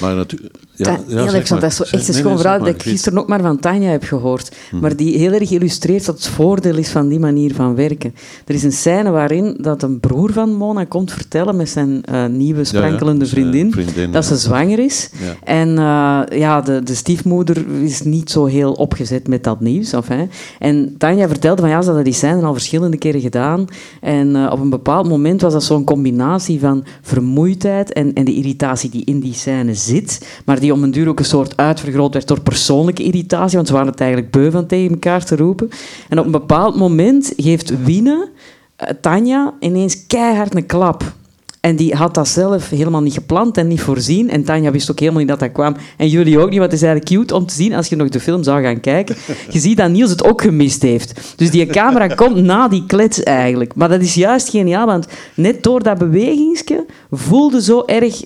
Maar 0.00 0.14
natuurlijk... 0.14 0.54
Ja, 0.74 1.00
heel 1.06 1.34
erg, 1.34 1.48
dat 1.48 1.74
Zeg- 1.74 1.92
echt 1.92 2.08
een 2.08 2.14
schoon 2.14 2.32
nee, 2.32 2.40
verhaal 2.40 2.58
dat 2.58 2.68
ik 2.68 2.82
gisteren 2.82 3.18
ook 3.18 3.28
maar 3.28 3.40
van 3.40 3.58
Tanja 3.58 3.90
heb 3.90 4.02
gehoord. 4.02 4.56
Maar 4.80 4.96
die 4.96 5.18
heel 5.18 5.32
erg 5.32 5.50
illustreert 5.50 6.06
wat 6.06 6.14
het 6.14 6.26
voordeel 6.26 6.76
is 6.76 6.88
van 6.88 7.08
die 7.08 7.18
manier 7.18 7.54
van 7.54 7.74
werken. 7.74 8.14
Er 8.46 8.54
is 8.54 8.62
een 8.62 8.72
scène 8.72 9.10
waarin 9.10 9.56
dat 9.60 9.82
een 9.82 10.00
broer 10.00 10.32
van 10.32 10.54
Mona 10.54 10.84
komt 10.84 11.12
vertellen 11.12 11.56
met 11.56 11.68
zijn 11.68 12.04
eh, 12.04 12.26
nieuwe 12.26 12.64
sprankelende 12.64 13.26
vriendin, 13.26 13.72
vriendin, 13.72 14.12
dat 14.12 14.28
ja. 14.28 14.28
ze 14.28 14.36
zwanger 14.36 14.78
is. 14.78 15.10
Ja. 15.12 15.34
En 15.44 15.68
eh, 15.68 16.38
ja, 16.38 16.60
de, 16.60 16.82
de 16.82 16.94
stiefmoeder 16.94 17.66
is 17.82 18.02
niet 18.02 18.30
zo 18.30 18.44
heel 18.44 18.72
opgezet 18.72 19.28
met 19.28 19.44
dat 19.44 19.60
nieuws. 19.60 19.94
Of, 19.94 20.08
hè. 20.08 20.26
En 20.58 20.94
Tanja 20.98 21.28
vertelde 21.28 21.60
van 21.60 21.70
ja, 21.70 21.80
ze 21.80 21.86
hadden 21.86 22.04
die 22.04 22.12
scène 22.12 22.42
al 22.42 22.52
verschillende 22.52 22.96
keren 22.96 23.20
gedaan. 23.20 23.64
En 24.00 24.36
eh, 24.36 24.52
op 24.52 24.60
een 24.60 24.70
bepaald 24.70 25.08
moment 25.08 25.40
was 25.40 25.52
dat 25.52 25.64
zo'n 25.64 25.84
combinatie 25.84 26.60
van 26.60 26.84
vermoeidheid 27.02 27.92
en, 27.92 28.12
en 28.12 28.24
de 28.24 28.34
irritatie 28.34 28.90
die 28.90 29.04
in 29.04 29.17
die 29.20 29.34
scène 29.34 29.74
zit, 29.74 30.40
maar 30.44 30.60
die 30.60 30.72
om 30.72 30.82
een 30.82 30.90
duur 30.90 31.08
ook 31.08 31.18
een 31.18 31.24
soort 31.24 31.56
uitvergroot 31.56 32.12
werd 32.12 32.28
door 32.28 32.40
persoonlijke 32.40 33.02
irritatie, 33.02 33.56
want 33.56 33.68
ze 33.68 33.74
waren 33.74 33.90
het 33.90 34.00
eigenlijk 34.00 34.30
beu 34.30 34.50
van 34.50 34.66
tegen 34.66 34.90
elkaar 34.90 35.24
te 35.24 35.36
roepen. 35.36 35.70
En 36.08 36.18
op 36.18 36.24
een 36.24 36.30
bepaald 36.30 36.76
moment 36.76 37.32
geeft 37.36 37.84
Wiene 37.84 38.28
eh, 38.76 38.88
Tanja 39.00 39.54
ineens 39.60 40.06
keihard 40.06 40.54
een 40.54 40.66
klap. 40.66 41.16
En 41.60 41.76
die 41.76 41.94
had 41.94 42.14
dat 42.14 42.28
zelf 42.28 42.68
helemaal 42.68 43.00
niet 43.00 43.12
gepland 43.14 43.56
en 43.56 43.66
niet 43.66 43.80
voorzien. 43.80 44.30
En 44.30 44.44
Tanja 44.44 44.70
wist 44.70 44.90
ook 44.90 44.98
helemaal 44.98 45.20
niet 45.20 45.28
dat 45.28 45.40
dat 45.40 45.52
kwam. 45.52 45.76
En 45.96 46.08
jullie 46.08 46.38
ook 46.38 46.50
niet, 46.50 46.58
want 46.58 46.72
het 46.72 46.80
is 46.80 46.86
eigenlijk 46.86 47.20
cute 47.20 47.34
om 47.34 47.46
te 47.46 47.54
zien 47.54 47.74
als 47.74 47.88
je 47.88 47.96
nog 47.96 48.08
de 48.08 48.20
film 48.20 48.42
zou 48.42 48.62
gaan 48.62 48.80
kijken. 48.80 49.16
Je 49.50 49.58
ziet 49.58 49.76
dat 49.76 49.90
Niels 49.90 50.10
het 50.10 50.24
ook 50.24 50.42
gemist 50.42 50.82
heeft. 50.82 51.34
Dus 51.36 51.50
die 51.50 51.66
camera 51.66 52.06
komt 52.14 52.36
na 52.36 52.68
die 52.68 52.84
klets 52.86 53.22
eigenlijk. 53.22 53.74
Maar 53.74 53.88
dat 53.88 54.00
is 54.00 54.14
juist 54.14 54.48
geniaal, 54.48 54.86
want 54.86 55.06
net 55.34 55.62
door 55.62 55.82
dat 55.82 55.98
bewegingsje 55.98 56.86
voelde 57.10 57.62
zo 57.62 57.82
erg 57.86 58.24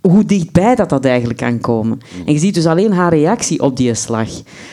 hoe 0.00 0.24
dichtbij 0.24 0.74
dat, 0.74 0.88
dat 0.88 1.04
eigenlijk 1.04 1.38
kan 1.38 1.60
komen. 1.60 2.00
En 2.26 2.32
je 2.32 2.38
ziet 2.38 2.54
dus 2.54 2.66
alleen 2.66 2.92
haar 2.92 3.14
reactie 3.14 3.60
op 3.60 3.76
die 3.76 3.94
slag. 3.94 4.28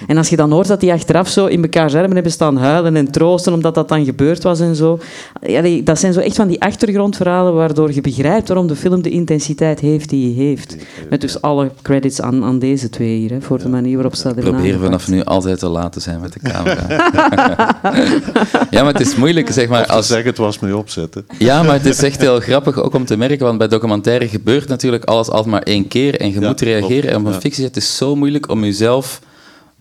En 0.07 0.17
als 0.17 0.29
je 0.29 0.35
dan 0.35 0.51
hoort 0.51 0.67
dat 0.67 0.79
die 0.79 0.91
achteraf 0.91 1.27
zo 1.27 1.45
in 1.45 1.61
elkaar 1.61 1.95
armen 1.95 2.13
hebben 2.13 2.31
staan 2.31 2.57
huilen 2.57 2.95
en 2.95 3.11
troosten 3.11 3.53
omdat 3.53 3.75
dat 3.75 3.89
dan 3.89 4.05
gebeurd 4.05 4.43
was 4.43 4.59
en 4.59 4.75
zo. 4.75 4.99
Ja, 5.41 5.81
dat 5.83 5.99
zijn 5.99 6.13
zo 6.13 6.19
echt 6.19 6.35
van 6.35 6.47
die 6.47 6.61
achtergrondverhalen 6.61 7.53
waardoor 7.53 7.93
je 7.93 8.01
begrijpt 8.01 8.47
waarom 8.47 8.67
de 8.67 8.75
film 8.75 9.01
de 9.01 9.09
intensiteit 9.09 9.79
heeft 9.79 10.09
die 10.09 10.35
hij 10.35 10.43
heeft. 10.43 10.75
Met 11.09 11.21
dus 11.21 11.41
alle 11.41 11.71
credits 11.81 12.21
aan, 12.21 12.43
aan 12.43 12.59
deze 12.59 12.89
twee 12.89 13.17
hier, 13.17 13.29
hè, 13.29 13.41
voor 13.41 13.59
de 13.59 13.69
manier 13.69 13.93
waarop 13.93 14.15
ze 14.15 14.23
dat 14.23 14.35
hebben 14.35 14.53
Probeer 14.53 14.79
vanaf 14.79 15.07
nu 15.07 15.23
altijd 15.23 15.59
te 15.59 15.67
laat 15.67 15.93
te 15.93 15.99
zijn 15.99 16.19
met 16.19 16.33
de 16.33 16.39
camera. 16.39 16.87
ja, 18.69 18.83
maar 18.83 18.93
het 18.93 19.01
is 19.01 19.15
moeilijk, 19.15 19.51
zeg 19.51 19.67
maar, 19.67 19.85
Als 19.85 20.07
zeg 20.07 20.23
het 20.23 20.37
was 20.37 20.59
mee 20.59 20.77
opzetten. 20.77 21.25
Ja, 21.37 21.63
maar 21.63 21.73
het 21.73 21.85
is 21.85 22.03
echt 22.03 22.21
heel 22.21 22.39
grappig 22.39 22.81
ook 22.81 22.93
om 22.93 23.05
te 23.05 23.17
merken, 23.17 23.45
want 23.45 23.57
bij 23.57 23.67
documentaire 23.67 24.27
gebeurt 24.27 24.67
natuurlijk 24.67 25.05
alles 25.17 25.29
altijd 25.29 25.51
maar 25.51 25.63
één 25.63 25.87
keer 25.87 26.19
en 26.19 26.31
je 26.31 26.39
Ja, 26.39 26.47
moet 26.47 26.61
reageren. 26.61 26.99
klopt, 26.99 27.13
En 27.13 27.19
op 27.19 27.25
een 27.25 27.31
ja. 27.33 27.39
fictie 27.39 27.63
het 27.63 27.77
is 27.77 27.95
zo 27.97 28.15
moeilijk 28.15 28.49
om 28.49 28.63
jezelf, 28.63 29.21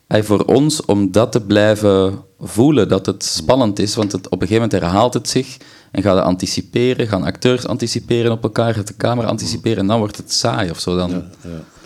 eh, 0.06 0.22
voor 0.22 0.44
ons, 0.44 0.84
om 0.84 1.12
dat 1.12 1.32
te 1.32 1.40
blijven 1.40 2.18
voelen, 2.40 2.88
dat 2.88 3.06
het 3.06 3.24
spannend 3.24 3.78
is, 3.78 3.94
want 3.94 4.12
het, 4.12 4.26
op 4.26 4.32
een 4.42 4.48
gegeven 4.48 4.68
moment 4.68 4.82
herhaalt 4.82 5.14
het 5.14 5.28
zich 5.28 5.56
En 5.90 6.02
ga 6.02 6.12
je 6.14 6.22
anticiperen, 6.22 7.06
gaan 7.06 7.22
acteurs 7.24 7.66
anticiperen 7.66 8.32
op 8.32 8.42
elkaar, 8.42 8.74
gaat 8.74 8.86
de 8.86 8.96
camera 8.96 9.28
anticiperen 9.28 9.78
en 9.78 9.86
dan 9.86 9.98
wordt 9.98 10.16
het 10.16 10.32
saai 10.32 10.70
of 10.70 10.78
zo. 10.80 10.96
Dan. 10.96 11.10
Ja, 11.10 11.22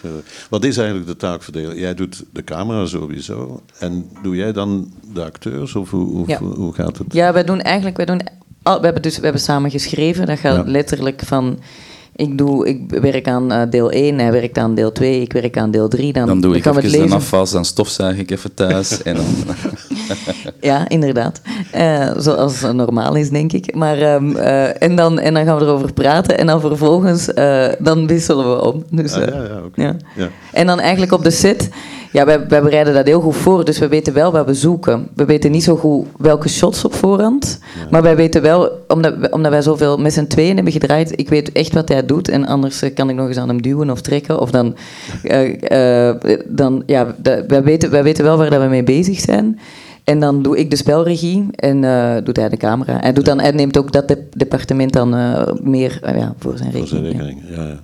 ja, 0.02 0.08
Wat 0.50 0.64
is 0.64 0.76
eigenlijk 0.76 1.08
de 1.08 1.16
taakverdeling? 1.16 1.78
Jij 1.80 1.94
doet 1.94 2.24
de 2.32 2.44
camera 2.44 2.86
sowieso. 2.86 3.62
En 3.78 4.08
doe 4.22 4.36
jij 4.36 4.52
dan 4.52 4.92
de 5.14 5.24
acteurs? 5.24 5.74
Of 5.74 5.90
hoe, 5.90 6.04
hoe, 6.06 6.24
Ja. 6.28 6.38
hoe 6.38 6.74
gaat 6.74 6.98
het? 6.98 7.12
Ja, 7.12 7.32
wij 7.32 7.44
doen 7.44 7.60
eigenlijk, 7.60 7.96
wij 7.96 8.06
doen, 8.06 8.20
al, 8.62 8.78
we, 8.78 8.84
hebben 8.84 9.02
dus, 9.02 9.16
we 9.16 9.22
hebben 9.22 9.42
samen 9.42 9.70
geschreven. 9.70 10.26
Dat 10.26 10.38
gaat 10.38 10.56
Ja. 10.66 10.70
letterlijk 10.70 11.22
van, 11.24 11.58
ik, 12.20 12.38
doe, 12.38 12.68
ik 12.68 12.80
werk 13.00 13.28
aan 13.28 13.52
eh, 13.52 13.62
deel 13.70 13.90
1, 13.90 14.18
hij 14.18 14.32
werkt 14.32 14.58
aan 14.58 14.74
deel 14.74 14.92
2, 14.92 15.20
ik 15.20 15.32
werk 15.32 15.58
aan 15.58 15.70
deel 15.70 15.88
3. 15.88 16.12
Dan, 16.12 16.26
Dan 16.26 16.40
doe 16.40 16.56
ik 16.56 16.62
gaan 16.62 16.74
we 16.74 16.78
het 16.80 16.86
even 16.88 16.98
een 16.98 17.04
lezen. 17.04 17.20
afwas, 17.20 17.50
dan 17.50 17.64
stofzuig 17.64 18.16
ik 18.18 18.30
even 18.30 18.54
thuis. 18.54 19.02
en 19.02 19.14
dan, 19.14 19.24
Ja, 20.60 20.88
inderdaad. 20.88 21.40
Eh, 21.72 22.10
zoals 22.16 22.60
het 22.60 22.72
normaal 22.74 23.14
is, 23.14 23.30
denk 23.30 23.52
ik. 23.52 23.74
Maar, 23.74 23.98
ehm, 23.98 24.36
eh, 24.36 24.82
en, 24.82 24.96
dan, 24.96 25.18
en 25.18 25.34
dan 25.34 25.44
gaan 25.44 25.58
we 25.58 25.64
erover 25.64 25.92
praten 25.92 26.38
en 26.38 26.46
dan 26.46 26.60
vervolgens 26.60 27.34
eh, 27.34 27.66
dan 27.78 28.06
wisselen 28.06 28.50
we 28.56 28.64
om. 28.72 28.84
Dus, 28.90 29.12
Ah, 29.14 29.22
eh, 29.22 29.28
ja, 29.34 29.42
ja, 29.42 29.60
oké. 29.64 29.82
ja. 29.82 29.96
Ja. 30.16 30.28
En 30.52 30.66
dan 30.66 30.80
eigenlijk 30.80 31.12
op 31.12 31.22
de 31.24 31.30
set, 31.30 31.68
ja, 32.12 32.24
wij, 32.24 32.46
wij 32.48 32.62
bereiden 32.62 32.94
dat 32.94 33.06
heel 33.06 33.20
goed 33.20 33.36
voor, 33.36 33.64
dus 33.64 33.78
we 33.78 33.88
weten 33.88 34.12
wel 34.14 34.32
wat 34.32 34.46
we 34.46 34.54
zoeken. 34.54 35.08
We 35.14 35.24
weten 35.24 35.50
niet 35.50 35.62
zo 35.62 35.76
goed 35.76 36.06
welke 36.18 36.48
shots 36.48 36.84
op 36.84 36.94
voorhand, 36.94 37.58
maar 37.90 38.02
wij 38.02 38.16
weten 38.16 38.42
wel, 38.42 38.70
omdat, 38.88 39.16
we- 39.16 39.30
omdat 39.30 39.50
wij 39.50 39.62
zoveel 39.62 39.96
met 39.98 40.12
z'n 40.12 40.26
tweeën 40.26 40.54
hebben 40.54 40.72
gedraaid, 40.72 41.18
ik 41.18 41.28
weet 41.28 41.52
echt 41.52 41.72
wat 41.74 41.88
hij 41.88 42.06
doet 42.06 42.28
en 42.28 42.46
anders 42.46 42.82
eh, 42.82 42.94
kan 42.94 43.10
ik 43.10 43.16
nog 43.16 43.28
eens 43.28 43.36
aan 43.36 43.48
hem 43.48 43.62
duwen 43.62 43.90
of 43.90 44.00
trekken. 44.00 44.40
Of 44.40 44.50
dan, 44.50 44.76
eh, 45.22 46.10
dan 46.46 46.82
ja, 46.86 47.14
wij, 47.46 47.62
weten, 47.62 47.90
wij 47.90 48.02
weten 48.02 48.24
wel 48.24 48.36
waar 48.36 48.50
dat 48.50 48.62
we 48.62 48.68
mee 48.68 48.82
bezig 48.84 49.20
zijn. 49.20 49.58
En 50.04 50.20
dan 50.20 50.42
doe 50.42 50.58
ik 50.58 50.70
de 50.70 50.76
spelregie 50.76 51.46
en 51.50 51.80
doet 52.24 52.36
hij 52.36 52.48
de 52.48 52.56
camera. 52.56 52.98
Hij, 53.00 53.12
doet 53.12 53.24
dan, 53.24 53.40
hij 53.40 53.50
neemt 53.50 53.78
ook 53.78 53.92
dat 53.92 54.08
de- 54.08 54.28
departement 54.36 54.92
dan 54.92 55.10
meer 55.62 56.00
ja, 56.16 56.34
voor 56.38 56.56
zijn 56.56 56.72
Voor 56.72 56.86
zijn 56.86 57.02
rekening. 57.02 57.42
ja. 57.48 57.54
rekening. 57.54 57.56
Ja. 57.56 57.62
Ja, 57.68 57.80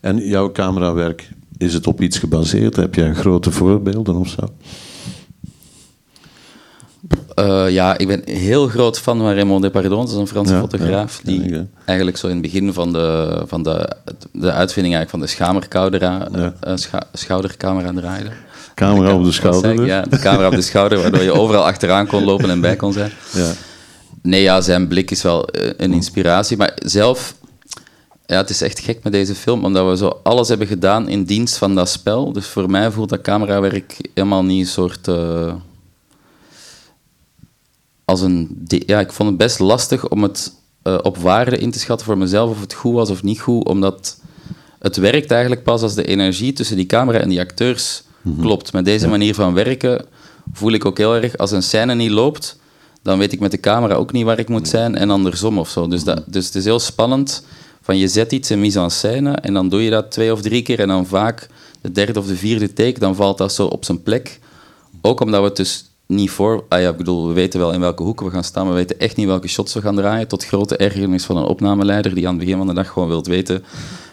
En 0.00 0.16
jouw 0.16 0.52
camerawerk, 0.52 1.28
is 1.58 1.74
het 1.74 1.86
op 1.86 2.00
iets 2.00 2.18
gebaseerd? 2.18 2.76
Heb 2.76 2.94
jij 2.94 3.14
grote 3.14 3.50
voorbeelden 3.50 4.14
of 4.16 4.28
zo? 4.28 4.48
Eh, 7.34 7.70
ja, 7.70 7.98
ik 7.98 8.06
ben 8.06 8.22
heel 8.24 8.68
groot 8.68 8.98
fan 8.98 9.18
van 9.18 9.32
Raymond 9.32 9.62
Depardon, 9.62 9.98
dat 10.00 10.08
is 10.08 10.14
een 10.14 10.26
Franse 10.26 10.52
Ja, 10.54 10.60
fotograaf, 10.60 11.20
ja, 11.24 11.30
die 11.30 11.50
ja. 11.50 11.66
eigenlijk 11.84 12.18
zo 12.18 12.26
in 12.26 12.32
het 12.32 12.42
begin 12.42 12.72
van 12.72 12.92
de, 12.92 13.40
van 13.46 13.62
de, 13.62 13.90
de 14.32 14.52
uitvinding 14.52 14.94
eigenlijk 14.94 15.10
van 15.10 15.20
de 15.20 15.26
schamercamera, 15.26 16.28
Ja. 16.32 16.54
eh, 16.60 16.76
scha- 16.76 17.06
schoudercamera 17.12 17.92
draaide. 17.92 18.30
Camera 18.74 19.14
op 19.14 19.24
de 19.24 19.32
schouder 19.32 19.76
dus? 19.76 19.86
Ja, 19.86 20.02
de 20.02 20.18
camera 20.18 20.46
op 20.46 20.54
de 20.54 20.60
schouder, 20.60 21.00
waardoor 21.00 21.22
je 21.22 21.32
overal 21.40 21.64
achteraan 21.64 22.06
kon 22.06 22.24
lopen 22.24 22.50
en 22.50 22.60
bij 22.60 22.76
kon 22.76 22.92
zijn. 22.92 23.10
Ja. 23.34 23.52
Nee, 24.22 24.42
ja, 24.42 24.60
zijn 24.60 24.88
blik 24.88 25.10
is 25.10 25.22
wel 25.22 25.46
eh, 25.48 25.70
een 25.76 25.92
inspiratie. 25.92 26.56
Maar 26.56 26.72
zelf, 26.84 27.34
ja, 28.28 28.36
het 28.36 28.50
is 28.50 28.60
echt 28.62 28.78
gek 28.78 29.02
met 29.02 29.12
deze 29.12 29.34
film, 29.34 29.64
omdat 29.64 29.88
we 29.88 29.96
zo 29.96 30.20
alles 30.22 30.48
hebben 30.48 30.66
gedaan 30.66 31.08
in 31.08 31.24
dienst 31.24 31.56
van 31.56 31.74
dat 31.74 31.88
spel. 31.88 32.32
Dus 32.32 32.46
voor 32.46 32.70
mij 32.70 32.90
voelt 32.90 33.08
dat 33.08 33.20
camerawerk 33.20 34.08
helemaal 34.14 34.44
niet 34.44 34.60
een 34.60 34.72
soort. 34.72 35.08
eh, 35.08 35.54
als 38.04 38.20
een. 38.20 38.64
Ja, 38.66 39.00
ik 39.00 39.12
vond 39.12 39.28
het 39.28 39.38
best 39.38 39.58
lastig 39.58 40.08
om 40.08 40.22
het 40.22 40.52
eh, 40.82 40.98
op 41.02 41.16
waarde 41.16 41.58
in 41.58 41.70
te 41.70 41.78
schatten 41.78 42.06
voor 42.06 42.18
mezelf 42.18 42.50
of 42.50 42.60
het 42.60 42.74
goed 42.74 42.94
was 42.94 43.10
of 43.10 43.22
niet 43.22 43.40
goed, 43.40 43.66
omdat 43.66 44.20
het 44.78 44.96
werkt 44.96 45.30
eigenlijk 45.30 45.62
pas 45.62 45.82
als 45.82 45.94
de 45.94 46.04
energie 46.04 46.52
tussen 46.52 46.76
die 46.76 46.86
camera 46.86 47.18
en 47.18 47.28
die 47.28 47.40
acteurs 47.40 48.02
klopt. 48.40 48.72
Met 48.72 48.84
deze 48.84 49.08
manier 49.08 49.34
van 49.34 49.54
werken 49.54 50.04
voel 50.52 50.72
ik 50.72 50.84
ook 50.84 50.98
heel 50.98 51.14
erg, 51.14 51.36
als 51.36 51.50
een 51.50 51.62
scène 51.62 51.94
niet 51.94 52.10
loopt, 52.10 52.58
dan 53.02 53.18
weet 53.18 53.32
ik 53.32 53.40
met 53.40 53.50
de 53.50 53.60
camera 53.60 53.94
ook 53.94 54.12
niet 54.12 54.24
waar 54.24 54.38
ik 54.38 54.48
moet 54.48 54.68
zijn 54.68 54.94
en 54.96 55.10
andersom 55.10 55.58
of 55.58 55.68
zo. 55.68 55.88
Dus, 55.88 56.04
dat, 56.04 56.22
dus 56.26 56.46
het 56.46 56.54
is 56.54 56.64
heel 56.64 56.78
spannend 56.80 57.42
van 57.88 57.98
je 57.98 58.08
zet 58.08 58.32
iets 58.32 58.50
in 58.50 58.60
mise 58.60 58.80
en 58.80 58.90
scène 58.90 59.32
en 59.32 59.54
dan 59.54 59.68
doe 59.68 59.82
je 59.82 59.90
dat 59.90 60.10
twee 60.10 60.32
of 60.32 60.40
drie 60.40 60.62
keer 60.62 60.80
en 60.80 60.88
dan 60.88 61.06
vaak 61.06 61.48
de 61.80 61.92
derde 61.92 62.18
of 62.18 62.26
de 62.26 62.36
vierde 62.36 62.72
take, 62.72 62.98
dan 62.98 63.14
valt 63.14 63.38
dat 63.38 63.52
zo 63.52 63.66
op 63.66 63.84
zijn 63.84 64.02
plek. 64.02 64.38
Ook 65.00 65.20
omdat 65.20 65.40
we 65.40 65.46
het 65.46 65.56
dus 65.56 65.84
niet 66.08 66.30
voor... 66.30 66.64
Ah 66.68 66.80
ja, 66.80 66.88
ik 66.90 66.96
bedoel, 66.96 67.28
we 67.28 67.32
weten 67.34 67.60
wel 67.60 67.72
in 67.72 67.80
welke 67.80 68.02
hoeken 68.02 68.26
we 68.26 68.32
gaan 68.32 68.44
staan, 68.44 68.64
maar 68.64 68.72
we 68.74 68.78
weten 68.78 68.98
echt 69.00 69.16
niet 69.16 69.26
welke 69.26 69.48
shots 69.48 69.74
we 69.74 69.80
gaan 69.80 69.96
draaien. 69.96 70.28
Tot 70.28 70.44
grote 70.44 70.76
ergernis 70.76 71.24
van 71.24 71.36
een 71.36 71.44
opnameleider 71.44 72.14
die 72.14 72.26
aan 72.28 72.34
het 72.34 72.44
begin 72.44 72.58
van 72.58 72.66
de 72.66 72.74
dag 72.74 72.88
gewoon 72.88 73.08
wilt 73.08 73.26
weten... 73.26 73.64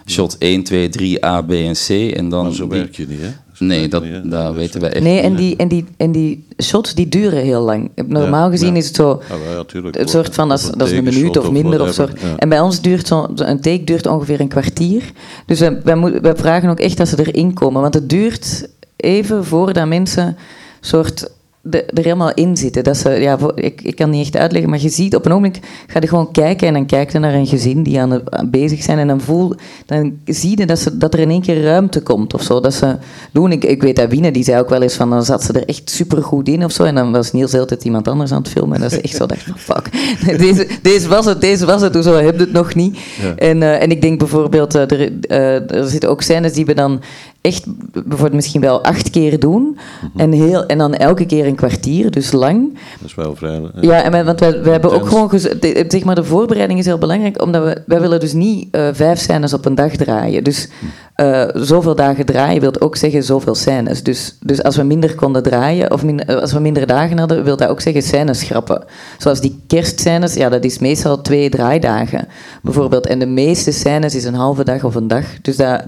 Shot 0.08 0.38
1, 0.38 0.63
2, 0.63 0.89
3, 0.89 1.25
A, 1.25 1.41
B 1.41 1.51
en 1.51 1.73
C. 1.73 1.89
En 1.89 2.29
dan 2.29 2.43
Maar 2.43 2.53
zo 2.53 2.67
die- 2.67 2.77
werk 2.79 2.95
je 2.95 3.05
niet, 3.08 3.19
hè? 3.21 3.27
Zo 3.53 3.65
Nee, 3.65 3.88
dat, 3.88 4.03
niet, 4.03 4.12
hè? 4.12 4.27
dat 4.27 4.47
Dus, 4.47 4.55
weten 4.55 4.81
wij 4.81 4.91
echt 4.93 5.03
Nee, 5.03 5.13
niet. 5.15 5.23
en 5.23 5.36
die, 5.36 5.55
en, 5.55 5.67
die, 5.67 5.86
en 5.97 6.12
die 6.12 6.47
shots 6.63 6.93
die 6.95 7.10
duren 7.10 7.41
heel 7.41 7.62
lang. 7.62 7.91
Normaal 8.08 8.45
Ja, 8.45 8.51
gezien 8.51 8.71
ja. 8.71 8.75
is 8.77 8.86
het 8.88 8.95
zo... 8.95 9.10
Ah, 9.12 9.38
ja, 9.55 9.63
tuurlijk. 9.63 9.97
Het 9.97 10.10
soort 10.10 10.36
van, 10.36 10.49
dat 10.49 10.60
is, 10.60 10.65
Of 10.65 10.71
dat 10.75 10.88
is 10.88 10.97
een 10.97 11.03
minuut 11.03 11.38
of 11.38 11.51
minder 11.51 11.81
of 11.81 11.93
zo. 11.93 12.08
En 12.38 12.49
bij 12.49 12.60
ons 12.60 12.81
duurt 12.81 13.08
zo, 13.08 13.27
een 13.36 13.62
take 13.62 13.84
duurt 13.84 14.08
ongeveer 14.08 14.39
een 14.39 14.47
kwartier. 14.47 15.12
Dus 15.45 15.60
wij, 15.60 15.81
wij, 15.84 15.95
moet- 15.95 16.19
wij 16.21 16.36
vragen 16.36 16.69
ook 16.69 16.79
echt 16.79 16.97
dat 16.97 17.08
ze 17.08 17.19
erin 17.25 17.53
komen. 17.53 17.81
Want 17.81 17.93
het 17.93 18.10
duurt 18.10 18.69
even 18.95 19.45
voordat 19.45 19.88
mensen 19.88 20.38
soort 20.81 21.29
de, 21.67 21.84
er 21.84 22.04
helemaal 22.04 22.34
in 22.34 22.58
zitten. 22.58 22.84
Dat 22.84 22.97
ze, 22.97 23.10
ja, 23.10 23.38
voor- 23.38 23.60
ik, 23.60 23.82
ik 23.82 23.95
kan 23.95 24.10
niet 24.10 24.21
echt 24.25 24.38
uitleggen, 24.38 24.69
maar 24.69 24.82
je 24.82 24.89
ziet 24.89 25.15
op 25.15 25.25
een 25.25 25.32
ogenblik 25.32 25.60
ga 25.88 25.99
je 25.99 26.08
gewoon 26.08 26.32
kijken 26.32 26.67
en 26.67 26.73
dan 26.73 26.86
kijk 26.86 27.12
je 27.12 27.19
naar 27.19 27.34
een 27.34 27.47
gezin 27.47 27.84
die 27.84 27.99
aan, 27.99 28.32
aan 28.32 28.49
bezig 28.49 28.84
zijn 28.84 28.97
en 28.97 29.08
dan 29.08 29.21
voel 29.21 29.54
dan 29.86 30.13
zie 30.25 30.60
je 30.60 30.65
dat, 30.65 30.80
ze, 30.80 30.97
dat 30.97 31.13
er 31.13 31.19
in 31.19 31.30
één 31.30 31.41
keer 31.41 31.63
ruimte 31.63 32.01
komt 32.01 32.34
of 32.34 32.41
zo. 32.41 32.60
Dat 32.60 32.73
ze 32.73 32.95
doen. 33.32 33.51
Ik, 33.51 33.63
ik 33.63 33.82
weet 33.82 33.95
dat 33.95 34.10
Wiener, 34.10 34.32
die 34.32 34.43
zei 34.43 34.60
ook 34.60 34.69
wel 34.69 34.82
eens 34.82 34.95
van 34.95 35.10
dan 35.10 35.25
zat 35.25 35.43
ze 35.43 35.54
er 35.54 35.65
echt 35.65 35.89
super 35.89 36.23
goed 36.23 36.47
in 36.47 36.63
of 36.63 36.71
zo 36.71 36.84
en 36.84 36.95
dan 36.95 37.12
was 37.12 37.32
Niels 37.32 37.54
altijd 37.54 37.84
iemand 37.84 38.08
anders 38.08 38.32
aan 38.32 38.41
het 38.41 38.51
filmen 38.51 38.75
en 38.75 38.82
dat 38.82 38.91
is 38.91 39.01
echt 39.01 39.15
zo 39.15 39.25
dacht 39.25 39.43
van 39.43 39.58
fuck. 39.58 39.89
Deze, 40.45 40.67
deze 40.82 41.08
was 41.08 41.25
het, 41.25 41.41
deze 41.41 41.65
was 41.65 41.82
het, 41.82 41.93
hoezo 41.93 42.13
heb 42.13 42.36
je 42.36 42.41
het 42.41 42.51
nog 42.51 42.75
niet? 42.75 42.97
Ja. 43.21 43.36
En, 43.36 43.63
eh, 43.63 43.82
en 43.82 43.91
ik 43.91 44.01
denk 44.01 44.19
bijvoorbeeld, 44.19 44.75
eh, 44.75 44.82
er, 44.82 45.12
eh, 45.21 45.71
er 45.71 45.89
zitten 45.89 46.10
ook 46.10 46.21
scènes 46.21 46.54
die 46.54 46.65
we 46.65 46.73
dan 46.73 47.01
echt 47.45 47.63
bijvoorbeeld 47.91 48.34
misschien 48.34 48.62
wel 48.62 48.84
acht 48.84 49.10
keer 49.10 49.39
doen. 49.39 49.77
Mhm. 50.01 50.19
en, 50.19 50.31
heel, 50.31 50.65
en 50.65 50.77
dan 50.77 50.93
elke 50.93 51.25
keer 51.25 51.45
een 51.45 51.55
kwartier, 51.55 52.12
dus 52.12 52.31
lang. 52.31 52.73
Dat 52.99 53.10
is 53.10 53.15
wel 53.15 53.36
vrij... 53.36 53.62
Ja, 53.81 54.03
en 54.03 54.12
wij, 54.12 54.25
want 54.25 54.39
wij 54.39 54.71
hebben 54.71 54.91
ook 54.91 55.08
gewoon... 55.08 55.29
de- 55.31 55.86
zeg 55.88 56.03
maar, 56.03 56.15
de 56.15 56.23
voorbereiding 56.23 56.79
is 56.79 56.86
heel 56.86 56.97
belangrijk, 56.97 57.41
omdat 57.41 57.63
we... 57.63 57.81
Wij 57.86 58.01
willen 58.01 58.19
dus 58.19 58.34
niet 58.34 58.67
eh, 58.71 58.88
vijf 58.91 59.19
scènes 59.19 59.53
op 59.53 59.65
een 59.65 59.75
dag 59.75 59.91
draaien. 59.95 60.43
Dus 60.43 60.69
eh, 61.15 61.43
zoveel 61.53 61.95
dagen 61.95 62.25
draaien 62.25 62.62
wil 62.62 62.79
ook 62.79 62.95
zeggen 62.95 63.23
zoveel 63.23 63.55
scènes. 63.55 64.03
Dus, 64.03 64.38
dus 64.39 64.63
als 64.63 64.75
we 64.75 64.84
minder 64.84 65.15
konden 65.15 65.43
draaien, 65.43 65.91
of 65.91 66.03
eh, 66.03 66.36
als 66.36 66.53
we 66.53 66.60
minder 66.60 66.88
dagen 66.88 67.17
hadden, 67.17 67.43
wil 67.43 67.58
dat 67.58 67.69
ook 67.69 67.81
zeggen 67.81 68.01
scènes 68.01 68.39
schrappen. 68.39 68.84
Zoals 69.17 69.41
die 69.41 69.60
kerstscènes, 69.67 70.34
ja, 70.34 70.49
dat 70.49 70.63
is 70.63 70.79
meestal 70.79 71.21
twee 71.21 71.49
draaidagen. 71.49 72.27
Bijvoorbeeld, 72.62 73.08
en 73.08 73.19
de 73.19 73.25
meeste 73.25 73.71
scènes 73.71 74.15
is 74.15 74.23
een 74.23 74.34
halve 74.34 74.63
dag 74.63 74.84
of 74.84 74.95
een 74.95 75.08
dag. 75.08 75.25
Dus 75.41 75.55
dat... 75.55 75.84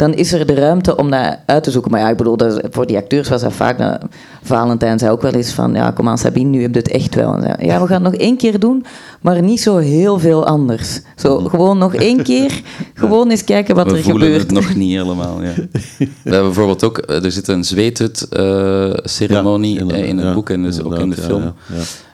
Dan 0.00 0.14
is 0.14 0.32
er 0.32 0.46
de 0.46 0.54
ruimte 0.54 0.96
om 0.96 1.10
dat 1.10 1.38
uit 1.46 1.62
te 1.62 1.70
zoeken. 1.70 1.90
Maar 1.90 2.00
ja, 2.00 2.08
ik 2.08 2.16
bedoel, 2.16 2.36
dat 2.36 2.60
voor 2.70 2.86
die 2.86 2.96
acteurs 2.96 3.28
was 3.28 3.40
dat 3.40 3.52
vaak... 3.52 3.78
nou, 3.78 3.98
Valentijn 4.42 4.98
zei 4.98 5.10
ook 5.10 5.22
wel 5.22 5.32
eens 5.32 5.52
van... 5.52 5.74
Ja, 5.74 5.90
kom 5.90 6.08
aan 6.08 6.18
Sabine, 6.18 6.50
nu 6.50 6.62
heb 6.62 6.74
je 6.74 6.78
het 6.78 6.90
echt 6.90 7.14
wel. 7.14 7.42
Ja, 7.42 7.80
we 7.80 7.86
gaan 7.86 8.04
het 8.04 8.12
nog 8.12 8.14
één 8.14 8.36
keer 8.36 8.58
doen, 8.58 8.84
maar 9.20 9.42
niet 9.42 9.60
zo 9.60 9.76
heel 9.76 10.18
veel 10.18 10.46
anders. 10.46 11.00
Zo, 11.16 11.38
gewoon 11.38 11.78
nog 11.78 11.94
één 11.94 12.22
keer. 12.22 12.62
Gewoon 12.94 13.30
eens 13.30 13.44
kijken 13.44 13.74
wat 13.74 13.90
we 13.90 13.96
er 13.96 14.02
voelen 14.02 14.22
gebeurt. 14.22 14.42
het 14.42 14.52
nog 14.52 14.74
niet 14.74 14.92
helemaal. 14.92 15.42
Ja. 15.42 15.54
We 15.98 16.08
hebben 16.22 16.44
bijvoorbeeld 16.44 16.84
ook, 16.84 16.98
eh, 16.98 17.24
er 17.24 17.32
zit 17.32 17.48
een 17.48 17.64
zweethut-ceremonie 17.64 19.74
Ja, 19.74 19.80
inderdaad, 19.80 20.06
in 20.06 20.16
het 20.16 20.26
ja, 20.26 20.34
boek 20.34 20.50
en 20.50 20.62
dus 20.62 20.82
ook 20.82 20.98
in 20.98 21.10
de 21.10 21.16
film. 21.16 21.54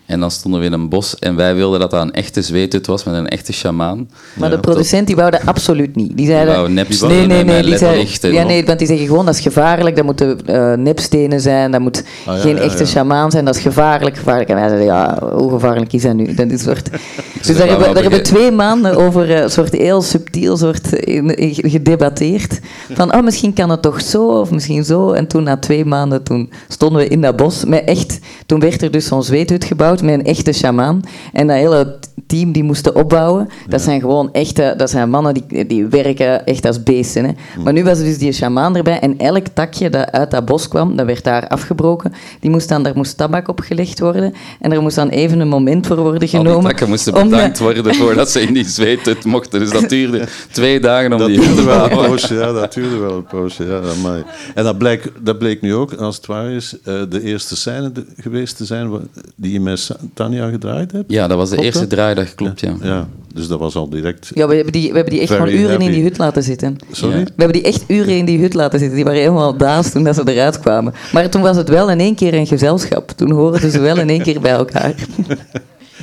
En 0.06 0.20
dan 0.20 0.30
stonden 0.30 0.60
we 0.60 0.66
in 0.66 0.72
een 0.72 0.88
bos 0.88 1.18
en 1.18 1.36
wij 1.36 1.54
wilden 1.54 1.80
dat 1.80 1.90
dat 1.90 2.02
een 2.02 2.12
echte 2.12 2.42
zweethut 2.42 2.86
was 2.86 3.04
met 3.04 3.14
een 3.14 3.28
echte 3.28 3.52
sjamaan. 3.52 4.08
Maar 4.34 4.50
de 4.50 4.58
producent 4.60 5.06
die 5.06 5.16
wou 5.16 5.30
dat 5.30 5.40
absoluut 5.46 5.96
niet. 5.96 6.16
Die 6.16 6.26
zeiden... 6.26 6.74
nepstenen 6.74 7.16
nee, 7.16 7.26
nee, 7.26 7.44
nee. 7.44 7.62
Die 7.62 7.76
zei, 7.78 7.96
ledlicht 7.96 8.24
en 8.24 8.32
ja, 8.32 8.42
nee, 8.42 8.64
want 8.64 8.78
die 8.78 8.86
zeggen 8.88 9.06
gewoon 9.06 9.24
dat 9.26 9.34
is 9.34 9.40
gevaarlijk. 9.40 9.96
Dat 9.96 10.04
moeten 10.04 10.46
eh, 10.46 10.72
nepstenen 10.72 11.40
zijn. 11.40 11.70
Dat 11.70 11.80
moet 11.80 12.04
Ah, 12.26 12.34
ja, 12.36 12.40
geen 12.40 12.56
ja, 12.56 12.62
echte 12.62 12.82
ja. 12.82 12.88
shamaan 12.88 13.30
zijn. 13.30 13.44
Dat 13.44 13.56
is 13.56 13.62
gevaarlijk, 13.62 14.16
gevaarlijk. 14.16 14.48
En 14.48 14.56
wij 14.56 14.66
zeiden, 14.68 14.86
ja, 14.86 15.18
hoe 15.36 15.50
gevaarlijk 15.50 15.92
is 15.92 16.02
dat 16.02 16.14
nu? 16.14 16.34
Dat 16.34 16.50
is 16.50 16.62
soort... 16.62 16.88
Dus 17.36 17.46
dat 17.46 17.56
daar 17.56 17.66
hebben, 17.66 17.84
wel 17.84 17.94
daar 17.94 18.02
hebben 18.02 18.20
we 18.20 18.34
twee 18.34 18.50
maanden 18.50 18.96
over 18.96 19.30
eh, 19.34 19.40
een 19.42 19.50
soort 19.50 19.72
heel 19.72 20.02
subtiel 20.02 20.56
soort 20.56 20.92
in- 20.92 21.36
in- 21.36 21.70
gedebatteerd. 21.70 22.60
Van, 22.92 23.14
oh, 23.14 23.22
misschien 23.22 23.52
kan 23.52 23.70
het 23.70 23.82
toch 23.82 24.00
zo 24.00 24.26
of 24.40 24.50
misschien 24.50 24.84
zo. 24.84 25.12
En 25.12 25.26
toen 25.26 25.42
na 25.42 25.56
twee 25.56 25.84
maanden, 25.84 26.22
toen 26.22 26.50
stonden 26.68 26.98
we 27.02 27.08
in 27.08 27.20
dat 27.20 27.36
bos. 27.36 27.64
Met 27.64 27.84
echt, 27.84 28.18
toen 28.46 28.60
werd 28.60 28.82
er 28.82 28.90
dus 28.90 29.06
zo'n 29.06 29.22
zweethut 29.22 29.64
gebouwd 29.64 29.95
met 30.02 30.14
een 30.14 30.24
echte 30.24 30.52
shamaan. 30.52 31.00
En 31.32 31.46
dat 31.46 31.56
hele 31.56 31.98
team 32.26 32.52
die 32.52 32.62
moesten 32.62 32.94
opbouwen, 32.94 33.48
dat 33.68 33.80
zijn 33.80 34.00
gewoon 34.00 34.32
echte, 34.32 34.74
dat 34.76 34.90
zijn 34.90 35.10
mannen 35.10 35.34
die, 35.34 35.66
die 35.66 35.86
werken 35.86 36.46
echt 36.46 36.66
als 36.66 36.82
beesten. 36.82 37.24
Hè. 37.24 37.30
Maar 37.64 37.72
nu 37.72 37.84
was 37.84 37.98
er 37.98 38.04
dus 38.04 38.18
die 38.18 38.32
shamaan 38.32 38.76
erbij 38.76 39.00
en 39.00 39.18
elk 39.18 39.46
takje 39.46 39.90
dat 39.90 40.10
uit 40.12 40.30
dat 40.30 40.44
bos 40.44 40.68
kwam, 40.68 40.96
dat 40.96 41.06
werd 41.06 41.24
daar 41.24 41.48
afgebroken. 41.48 42.12
Die 42.40 42.50
moest 42.50 42.68
dan, 42.68 42.82
daar 42.82 42.96
moest 42.96 43.16
tabak 43.16 43.48
op 43.48 43.60
gelegd 43.60 44.00
worden 44.00 44.34
en 44.60 44.72
er 44.72 44.82
moest 44.82 44.96
dan 44.96 45.08
even 45.08 45.40
een 45.40 45.48
moment 45.48 45.86
voor 45.86 45.96
worden 45.96 46.20
Al 46.20 46.28
genomen. 46.28 46.58
die 46.60 46.68
takken 46.68 46.88
moesten 46.88 47.14
de- 47.14 47.24
bedankt 47.24 47.58
worden 47.58 47.94
voordat 47.94 48.30
ze 48.30 48.40
in 48.40 48.54
die 48.54 48.64
zweethut 48.64 49.24
mochten. 49.24 49.60
Dus 49.60 49.70
dat 49.70 49.88
duurde 49.88 50.26
twee 50.52 50.80
dagen 50.80 51.12
om 51.12 51.18
Dat 51.18 51.28
die 51.28 51.38
duurde 51.40 51.54
te 51.54 51.64
wel 51.64 51.84
een 51.90 51.96
poosje, 52.08 52.34
ja, 52.34 52.52
dat 52.52 52.72
duurde 52.72 52.96
wel 52.96 53.16
een 53.16 53.24
poosje, 53.26 53.64
ja, 53.64 53.80
amai. 53.98 54.24
En 54.54 54.64
dat 54.64 54.78
bleek, 54.78 55.12
dat 55.20 55.38
bleek 55.38 55.60
nu 55.60 55.74
ook, 55.74 55.92
als 55.94 56.16
het 56.16 56.26
waar 56.26 56.50
is, 56.50 56.76
eh, 56.84 56.94
de 57.08 57.22
eerste 57.22 57.56
scène 57.56 57.92
geweest 58.20 58.56
te 58.56 58.64
zijn 58.64 58.90
die 59.36 59.76
Sa- 59.76 59.85
Tanja 60.14 60.48
gedraaid 60.48 60.92
hebt? 60.92 61.12
Ja, 61.12 61.26
dat 61.26 61.36
was 61.36 61.50
de 61.50 61.62
eerste 61.62 61.80
dat? 61.80 61.90
draaidag, 61.90 62.34
klopt, 62.34 62.60
ja. 62.60 62.74
Ja, 62.82 63.08
dus 63.34 63.48
dat 63.48 63.58
was 63.58 63.74
al 63.74 63.88
direct... 63.88 64.30
Ja, 64.34 64.48
we 64.48 64.54
hebben 64.54 64.72
die, 64.72 64.88
we 64.88 64.94
hebben 64.94 65.12
die 65.12 65.22
echt 65.22 65.32
gewoon 65.32 65.48
uren 65.48 65.80
in 65.80 65.90
die 65.90 66.02
hut 66.02 66.18
laten 66.18 66.42
zitten. 66.42 66.76
Sorry? 66.90 67.18
Ja. 67.18 67.24
We 67.24 67.32
hebben 67.36 67.62
die 67.62 67.72
echt 67.72 67.84
uren 67.88 68.16
in 68.16 68.24
die 68.24 68.40
hut 68.40 68.54
laten 68.54 68.78
zitten. 68.78 68.96
Die 68.96 69.04
waren 69.04 69.20
helemaal 69.20 69.56
daas 69.56 69.90
toen 69.90 70.04
dat 70.04 70.14
ze 70.14 70.22
eruit 70.32 70.60
kwamen. 70.60 70.94
Maar 71.12 71.30
toen 71.30 71.42
was 71.42 71.56
het 71.56 71.68
wel 71.68 71.90
in 71.90 72.00
één 72.00 72.14
keer 72.14 72.34
een 72.34 72.46
gezelschap. 72.46 73.10
Toen 73.10 73.30
hoorden 73.30 73.70
ze 73.70 73.80
wel 73.80 73.98
in 73.98 74.08
één 74.08 74.22
keer 74.22 74.40
bij 74.40 74.52
elkaar. 74.52 74.94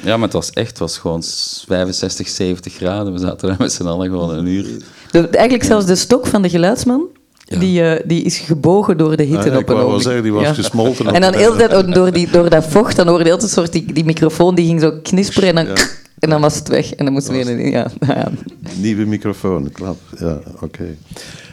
Ja, 0.03 0.15
maar 0.15 0.25
het 0.25 0.33
was 0.33 0.49
echt 0.49 0.69
het 0.69 0.79
was 0.79 0.97
gewoon 0.97 1.23
65, 1.67 2.27
70 2.27 2.73
graden. 2.73 3.13
We 3.13 3.19
zaten 3.19 3.47
daar 3.47 3.57
met 3.59 3.73
z'n 3.73 3.85
allen 3.85 4.09
gewoon 4.09 4.33
een 4.33 4.45
uur. 4.45 4.65
De, 5.11 5.27
eigenlijk 5.27 5.63
zelfs 5.63 5.85
de 5.85 5.95
stok 5.95 6.27
van 6.27 6.41
de 6.41 6.49
geluidsman, 6.49 7.07
Ja. 7.45 7.59
die, 7.59 7.81
eh, 7.83 8.01
die 8.07 8.21
is 8.23 8.37
gebogen 8.37 8.97
door 8.97 9.17
de 9.17 9.23
hitte 9.23 9.37
Ah, 9.39 9.45
ja, 9.45 9.53
op 9.53 9.59
ik 9.61 9.69
een 9.69 9.75
wou 9.75 9.77
wel 9.87 9.95
ogenblik. 9.95 10.01
zeggen, 10.03 10.23
die 10.23 10.31
was 10.31 10.55
gesmolten 10.57 11.07
op 11.07 11.13
En 11.13 11.21
dan 11.21 11.33
hele 11.33 11.55
tijd 11.55 11.93
door, 11.95 12.11
die, 12.11 12.31
door 12.31 12.49
dat 12.49 12.65
vocht, 12.67 12.95
dan 12.95 13.07
hoorde 13.07 13.23
je 13.23 13.31
altijd 13.31 13.49
een 13.49 13.55
soort, 13.57 13.71
die, 13.71 13.93
die 13.93 14.05
microfoon 14.05 14.55
die 14.55 14.65
ging 14.65 14.81
zo 14.81 14.91
knisperen 15.03 15.49
en 15.49 15.55
dan, 15.55 15.65
Ja. 15.65 15.73
en 16.19 16.29
dan 16.29 16.41
was 16.41 16.55
het 16.55 16.67
weg. 16.67 16.93
En 16.93 17.05
dan 17.05 17.13
moesten 17.13 17.33
we 17.33 17.43
weer... 17.55 17.69
Ja, 17.69 17.87
ja. 17.99 18.31
Nieuwe 18.77 19.05
microfoon, 19.05 19.71
klopt. 19.71 20.01
Ja, 20.19 20.39
oké. 20.61 20.95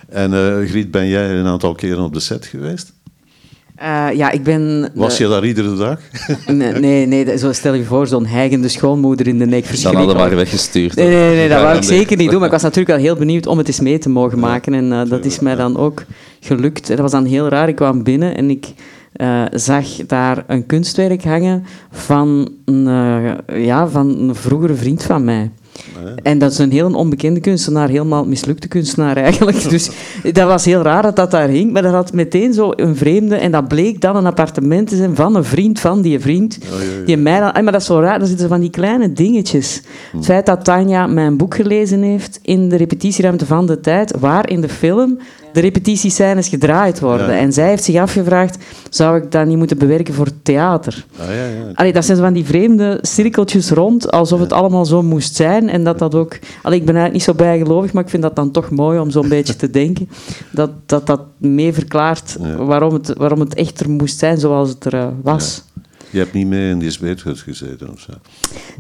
En 0.09 0.35
eh, 0.35 0.69
Griet, 0.69 0.91
ben 0.91 1.09
jij 1.09 1.31
een 1.31 1.47
aantal 1.47 1.75
keren 1.75 2.05
op 2.05 2.13
de 2.15 2.21
set 2.21 2.47
geweest? 2.47 2.93
Eh, 3.81 4.07
ja, 4.15 4.31
ik 4.31 4.43
ben... 4.43 4.91
Was 4.95 5.19
je 5.19 5.29
daar 5.29 5.45
iedere 5.45 5.77
dag? 5.77 5.99
Nee, 6.47 6.73
nee, 6.73 7.07
nee 7.07 7.25
dat- 7.25 7.41
zo 7.41 7.53
stel 7.53 7.75
je 7.75 7.85
voor, 7.85 8.07
zo'n 8.07 8.27
hijgende 8.27 8.69
schoonmoeder 8.69 9.27
in 9.27 9.39
de 9.39 9.47
nek. 9.47 9.65
Dan 9.65 9.95
hadden 9.95 10.07
we 10.07 10.13
verschrikkelijk. 10.13 10.35
weggestuurd. 10.35 10.95
Nee, 10.95 11.09
nee, 11.09 11.35
nee, 11.35 11.49
dat 11.49 11.63
wou 11.63 11.77
ik 11.77 11.83
zeker 11.83 12.17
niet 12.17 12.31
doen. 12.31 12.37
Maar 12.39 12.47
ik 12.47 12.53
was 12.53 12.63
natuurlijk 12.63 12.97
wel 12.97 13.05
heel 13.07 13.17
benieuwd 13.17 13.47
om 13.47 13.59
het 13.59 13.67
eens 13.67 13.81
mee 13.81 13.99
te 13.99 14.09
mogen 14.09 14.39
maken. 14.39 14.75
En 14.75 14.93
eh, 14.93 15.09
dat 15.09 15.25
is 15.25 15.39
mij 15.39 15.55
dan 15.55 15.77
ook 15.77 16.05
gelukt. 16.41 16.89
Dat 16.89 16.99
was 16.99 17.11
dan 17.11 17.25
heel 17.25 17.49
raar. 17.49 17.69
Ik 17.69 17.77
kwam 17.77 18.03
binnen 18.03 18.37
en 18.37 18.51
ik 18.51 18.67
eh, 19.13 19.43
zag 19.53 19.87
daar 20.07 20.45
een 20.47 20.67
kunstwerk 20.67 21.25
hangen 21.25 21.65
van 21.91 22.49
een, 22.65 22.87
eh, 23.47 23.65
ja, 23.65 23.89
van 23.89 24.19
een 24.19 24.35
vroegere 24.35 24.75
vriend 24.75 25.03
van 25.03 25.25
mij. 25.25 25.51
En 26.23 26.39
dat 26.39 26.53
is 26.53 26.59
een 26.59 26.71
heel 26.71 26.95
onbekende 26.95 27.41
kunstenaar, 27.41 27.89
helemaal 27.89 28.25
mislukte 28.25 28.69
kunstenaar 28.69 29.17
eigenlijk. 29.17 29.69
Dus 29.71 29.91
dat 30.33 30.47
was 30.47 30.65
heel 30.65 30.83
raar 30.83 31.03
dat 31.03 31.17
dat 31.17 31.31
daar 31.31 31.49
hing. 31.49 31.73
Maar 31.73 31.83
dat 31.83 31.93
had 31.93 32.13
meteen 32.13 32.53
zo 32.53 32.73
een 32.77 32.97
vreemde... 32.97 33.37
En 33.37 33.51
dat 33.51 33.69
bleek 33.69 34.01
dan 34.01 34.17
een 34.17 34.27
appartement 34.27 34.89
te 34.89 34.97
zijn 34.97 35.17
van 35.17 35.35
een 35.35 35.45
vriend 35.45 35.81
van 35.81 36.03
die 36.03 36.21
vriend. 36.21 36.59
Die 37.07 37.17
mij 37.17 37.41
dan... 37.41 37.53
Maar 37.53 37.73
dat 37.73 37.81
is 37.81 37.87
zo 37.87 38.01
raar, 38.01 38.19
dat 38.19 38.29
zitten 38.29 38.49
van 38.49 38.61
die 38.61 38.71
kleine 38.71 39.13
dingetjes. 39.13 39.83
Het 40.13 40.25
feit 40.25 40.47
dat 40.47 40.65
Tanja 40.65 41.07
mijn 41.07 41.37
boek 41.37 41.55
gelezen 41.55 42.03
heeft 42.03 42.39
in 42.43 42.69
de 42.69 42.77
repetitieruimte 42.77 43.47
van 43.47 43.67
de 43.67 43.81
tijd, 43.81 44.15
waar 44.19 44.49
in 44.49 44.61
de 44.61 44.69
film 44.69 45.19
de 45.53 45.61
repetitiescènes 45.61 46.49
gedraaid 46.49 47.01
worden. 47.01 47.27
Ja. 47.27 47.39
En 47.39 47.53
zij 47.53 47.69
heeft 47.69 47.85
zich 47.85 47.97
afgevraagd, 47.97 48.57
zou 48.91 49.17
ik 49.17 49.31
dat 49.31 49.47
niet 49.47 49.57
moeten 49.57 49.79
bewerken 49.79 50.15
voor 50.15 50.29
theater? 50.43 51.05
Ah. 51.19 51.27
Allee, 51.75 51.93
dat 51.93 52.05
zijn 52.05 52.17
zo 52.17 52.23
van 52.23 52.33
die 52.33 52.45
vreemde 52.45 52.99
cirkeltjes 53.03 53.71
rond, 53.71 54.11
alsof 54.11 54.41
het 54.41 54.53
allemaal 54.53 54.85
zo 54.85 55.03
moest 55.03 55.37
zijn. 55.37 55.60
En 55.69 55.85
dat 55.85 55.99
dat 55.99 56.15
ook... 56.15 56.39
Allee, 56.63 56.79
ik 56.79 56.85
ben 56.87 56.95
eigenlijk 56.97 57.13
niet 57.13 57.37
zo 57.37 57.45
bijgelovig, 57.45 57.93
maar 57.93 58.03
ik 58.03 58.11
vind 58.11 58.23
dat 58.23 58.37
dan 58.37 58.51
toch 58.51 58.71
mooi 58.71 58.99
om 58.99 59.11
zo'n 59.11 59.29
beetje 59.39 59.57
te 59.57 59.71
denken. 59.71 60.09
Dat 60.53 60.71
dat, 60.87 61.07
dat 61.07 61.21
mee 61.37 61.73
verklaart 61.73 62.37
waarom, 62.57 62.95
het, 62.95 63.15
waarom 63.17 63.41
het 63.41 63.55
echter 63.55 63.91
moest 63.91 64.19
zijn 64.19 64.39
zoals 64.39 64.69
het 64.69 64.85
er 64.85 64.95
eh, 64.95 65.07
was. 65.23 65.63
Je 66.11 66.19
hebt 66.19 66.33
niet 66.33 66.47
mee 66.47 66.71
in 66.71 66.79
die 66.79 66.91
zweethut 66.91 67.39
gezeten 67.39 67.91
of 67.93 68.01
zo? 68.01 68.13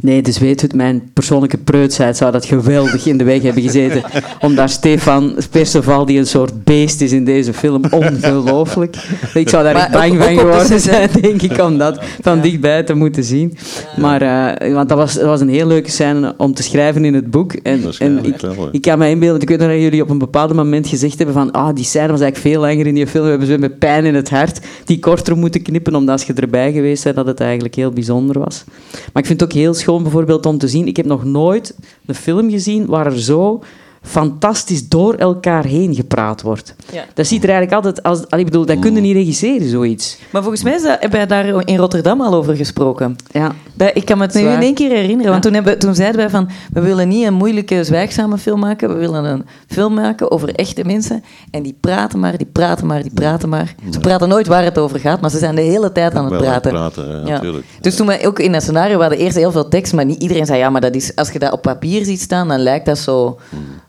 Nee, 0.01 0.23
dus 0.23 0.39
weet 0.39 0.61
het, 0.61 0.75
mijn 0.75 1.11
persoonlijke 1.13 1.59
preutsheid 1.59 2.17
zou 2.17 2.33
dat 2.33 2.45
geweldig 2.45 3.07
in 3.07 3.19
de 3.19 3.25
weg 3.25 3.43
hebben 3.43 3.63
gezeten. 3.63 4.03
Om 4.41 4.55
daar 4.55 4.69
Stefan 4.69 5.37
Perceval, 5.51 6.07
die 6.07 6.19
een 6.19 6.27
soort 6.27 6.65
beest 6.65 7.01
is 7.01 7.13
in 7.13 7.25
deze 7.25 7.53
film, 7.53 7.83
ongelooflijk. 7.91 8.97
Ik 9.35 9.49
zou 9.49 9.65
daar 9.65 9.75
Maar 9.75 9.83
echt 9.83 9.93
bang 9.93 10.23
van 10.23 10.35
de 10.35 10.41
geworden 10.41 10.81
zijn, 10.81 11.11
denk 11.21 11.43
ik, 11.43 11.59
om 11.63 11.79
dat 11.79 12.05
van 12.21 12.41
dichtbij 12.41 12.83
te 12.83 12.95
moeten 12.95 13.25
zien. 13.25 13.57
Maar, 13.97 14.23
eh, 14.23 14.75
want 14.75 14.89
dat 14.89 14.99
was, 14.99 15.15
dat 15.15 15.25
was 15.25 15.41
een 15.41 15.49
heel 15.49 15.67
leuke 15.67 15.91
scène 15.91 16.35
om 16.37 16.55
te 16.55 16.63
schrijven 16.63 17.05
in 17.05 17.15
het 17.15 17.31
boek. 17.31 17.53
En, 17.53 17.83
en 17.99 18.25
ik, 18.25 18.41
wel, 18.41 18.69
ik 18.73 18.83
kan 18.83 18.99
me 18.99 19.09
inbeelden, 19.09 19.43
ik 19.43 19.49
weet 19.49 19.59
nog 19.59 19.69
dat 19.69 19.81
jullie 19.81 20.03
op 20.03 20.11
een 20.11 20.19
bepaald 20.19 20.55
moment 20.55 20.87
gezegd 20.87 21.17
hebben 21.17 21.35
van 21.35 21.51
ah, 21.51 21.75
die 21.75 21.85
scène 21.85 22.11
was 22.11 22.21
eigenlijk 22.21 22.55
veel 22.55 22.61
langer 22.61 22.87
in 22.87 22.95
die 22.95 23.07
film, 23.07 23.25
we 23.25 23.31
hebben 23.31 23.49
zo 23.49 23.59
met 23.59 23.79
pijn 23.79 24.05
in 24.05 24.15
het 24.15 24.31
hart 24.31 24.61
die 24.85 24.99
korter 24.99 25.37
moeten 25.37 25.63
knippen, 25.63 25.95
omdat 25.95 26.19
als 26.19 26.27
je 26.27 26.33
erbij 26.33 26.73
geweest 26.73 27.05
bent, 27.05 27.19
dat 27.25 27.39
het 27.39 27.47
eigenlijk 27.47 27.75
heel 27.75 27.91
bijzonder 27.91 28.39
was. 28.39 28.65
Maar 28.93 29.23
ik 29.23 29.27
vind 29.27 29.41
het 29.41 29.43
ook 29.43 29.57
heel 29.57 29.75
schoon 29.75 30.03
bijvoorbeeld 30.03 30.47
om 30.47 30.59
te 30.59 30.69
zien, 30.69 30.87
ik 30.87 30.97
heb 30.97 31.07
nog 31.07 31.25
nooit 31.25 31.77
een 32.07 32.15
film 32.15 32.51
gezien 32.51 32.87
waar 32.87 33.07
er 33.07 33.21
zo 33.21 33.63
fantastisch 34.03 34.89
door 34.89 35.15
elkaar 35.15 35.65
heen 35.65 35.95
gepraat 35.95 36.43
wordt. 36.43 36.75
Ja. 36.93 37.05
Dat 37.15 37.27
ziet 37.27 37.43
er 37.45 37.49
eigenlijk 37.51 37.85
altijd 37.87 38.03
als... 38.03 38.21
Ik 38.39 38.45
bedoel, 38.45 38.67
dat 38.67 38.79
kun 38.79 38.95
je 38.95 39.01
niet 39.01 39.15
regisseren, 39.15 39.69
zoiets. 39.69 40.19
Maar 40.31 40.43
volgens 40.43 40.63
mij 40.63 40.75
is 40.75 40.83
dat- 40.83 41.01
hebben 41.01 41.19
wij 41.19 41.27
daar 41.27 41.67
in 41.67 41.77
Rotterdam 41.77 42.21
al 42.21 42.35
over 42.35 42.57
gesproken. 42.57 43.17
Ja. 43.31 43.53
Ik 43.95 44.05
kan 44.05 44.19
me 44.19 44.25
het 44.25 44.35
nu 44.35 44.41
in 44.41 44.61
één 44.61 44.75
keer 44.75 44.91
herinneren, 44.91 45.31
want 45.31 45.35
Ja. 45.45 45.51
toen, 45.51 45.55
hebben, 45.55 45.79
toen 45.79 45.95
zeiden 45.95 46.21
wij 46.21 46.31
van, 46.31 46.49
we 46.73 46.81
willen 46.81 47.09
niet 47.09 47.27
een 47.27 47.35
moeilijke, 47.35 47.85
zwijgzame 47.85 48.39
film 48.39 48.61
maken, 48.61 48.89
we 48.89 48.95
willen 48.95 49.25
een 49.25 49.45
film 49.67 49.95
maken 49.95 50.31
over 50.31 50.55
echte 50.55 50.85
mensen. 50.85 51.25
En 51.51 51.63
die 51.63 51.77
praten 51.81 52.19
maar, 52.21 52.37
die 52.37 52.47
praten 52.53 52.87
maar, 52.87 53.03
die 53.03 53.13
praten 53.15 53.49
maar. 53.49 53.75
Ze 53.91 53.99
praten 54.01 54.29
nooit 54.29 54.47
waar 54.47 54.65
het 54.65 54.79
over 54.79 54.99
gaat, 55.01 55.21
maar 55.21 55.31
ze 55.31 55.39
zijn 55.39 55.55
de 55.55 55.61
hele 55.63 55.93
tijd 55.93 56.15
aan 56.15 56.25
het 56.25 56.41
Wel 56.41 56.49
aan 56.49 56.53
het 56.55 56.63
praten. 56.63 56.71
praten, 57.05 57.27
ja, 57.27 57.31
natuurlijk. 57.33 57.67
Dus 57.81 57.97
toen 57.97 58.07
wij 58.07 58.27
ook 58.27 58.39
in 58.39 58.53
dat 58.53 58.63
scenario, 58.63 58.95
we 58.97 59.01
hadden 59.01 59.19
eerst 59.19 59.37
heel 59.37 59.53
veel 59.53 59.69
tekst, 59.69 59.93
maar 59.93 60.05
niet 60.05 60.23
iedereen 60.23 60.47
zei, 60.47 60.59
ja, 60.59 60.71
maar 60.71 60.81
dat 60.81 60.95
is, 60.95 61.17
als 61.17 61.31
je 61.31 61.39
dat 61.39 61.53
op 61.53 61.63
papier 61.63 62.05
ziet 62.05 62.21
staan, 62.21 62.49
dan 62.49 62.59
lijkt 62.61 62.87
dat 62.87 62.99
zo, 62.99 63.39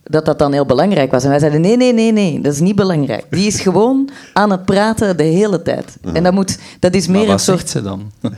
dat 0.04 0.26
dat 0.26 0.40
dan 0.40 0.54
heel 0.54 0.66
belangrijk 0.66 1.12
was. 1.12 1.24
En 1.24 1.30
wij 1.30 1.40
zeiden, 1.40 1.62
nee, 1.62 1.78
nee, 1.78 1.94
nee, 1.94 2.12
nee, 2.12 2.42
dat 2.42 2.54
is 2.54 2.60
niet 2.60 2.76
belangrijk. 2.76 3.26
Die 3.30 3.48
is 3.48 3.60
gewoon 3.60 4.10
aan 4.34 4.52
het 4.52 4.66
praten 4.66 5.18
de 5.18 5.24
hele 5.24 5.62
tijd. 5.62 5.98
En 6.14 6.24
dat, 6.24 6.34
moet, 6.34 6.58
dat 6.80 6.94
is 6.94 7.08
meer 7.08 7.22
een 7.22 7.28
wat 7.28 7.42
soort... 7.42 7.60
zegt 7.60 7.70
ze 7.70 7.82
dan? 7.82 8.12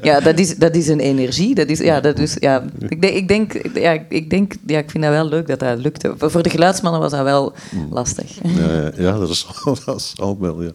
Ja, 0.00 0.20
dat 0.20 0.38
is, 0.38 0.56
dat 0.56 0.74
is 0.74 0.88
een 0.88 1.00
energie. 1.00 1.54
Dat 1.54 1.68
is, 1.68 1.78
ja, 1.78 2.00
dat 2.00 2.18
is, 2.18 2.36
ja, 2.38 2.64
ik, 2.88 3.00
denk, 3.00 3.14
ik, 3.14 3.28
denk, 3.28 3.76
ja, 3.76 3.98
ik 4.08 4.30
denk, 4.30 4.54
ja, 4.66 4.78
ik 4.78 4.90
vind 4.90 5.02
dat 5.02 5.12
wel 5.12 5.28
leuk 5.28 5.46
dat 5.46 5.58
dat 5.58 5.78
lukte. 5.78 6.14
Voor 6.18 6.42
de 6.42 6.50
geluidsmannen 6.50 7.00
was 7.00 7.10
dat 7.10 7.22
wel 7.22 7.52
lastig. 7.90 8.38
Ja, 8.42 8.72
ja, 8.72 8.90
ja, 8.96 9.18
dat 9.18 9.28
is, 9.28 9.46
dat 9.86 9.96
is 9.96 10.14
ook 10.20 10.40
wel. 10.40 10.62
Ja. 10.62 10.70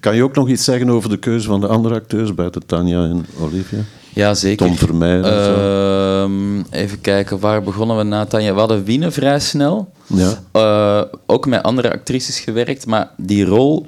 Kan 0.00 0.16
je 0.16 0.22
ook 0.22 0.34
nog 0.34 0.48
iets 0.48 0.64
zeggen 0.64 0.90
over 0.90 1.10
de 1.10 1.16
keuze 1.16 1.46
van 1.46 1.60
de 1.60 1.66
andere 1.66 1.94
acteurs 1.94 2.34
buiten 2.34 2.66
Tanja 2.66 3.04
en 3.04 3.26
Olivia? 3.40 3.78
Ja, 4.14 4.34
zeker. 4.34 4.66
Tom 4.66 4.76
Vermeijden. 4.76 5.54
Ehm, 5.54 6.60
even 6.70 7.00
kijken, 7.00 7.38
waar 7.38 7.62
begonnen 7.62 7.96
we 7.96 8.02
na 8.02 8.24
Tanja? 8.24 8.52
We 8.52 8.58
hadden 8.58 8.84
Wiene 8.84 9.10
vrij 9.10 9.40
snel. 9.40 9.92
Ja. 10.06 10.42
Eh, 10.52 11.02
ook 11.26 11.46
met 11.46 11.62
andere 11.62 11.92
actrices 11.92 12.40
gewerkt, 12.40 12.86
maar 12.86 13.10
die 13.16 13.44
rol, 13.44 13.86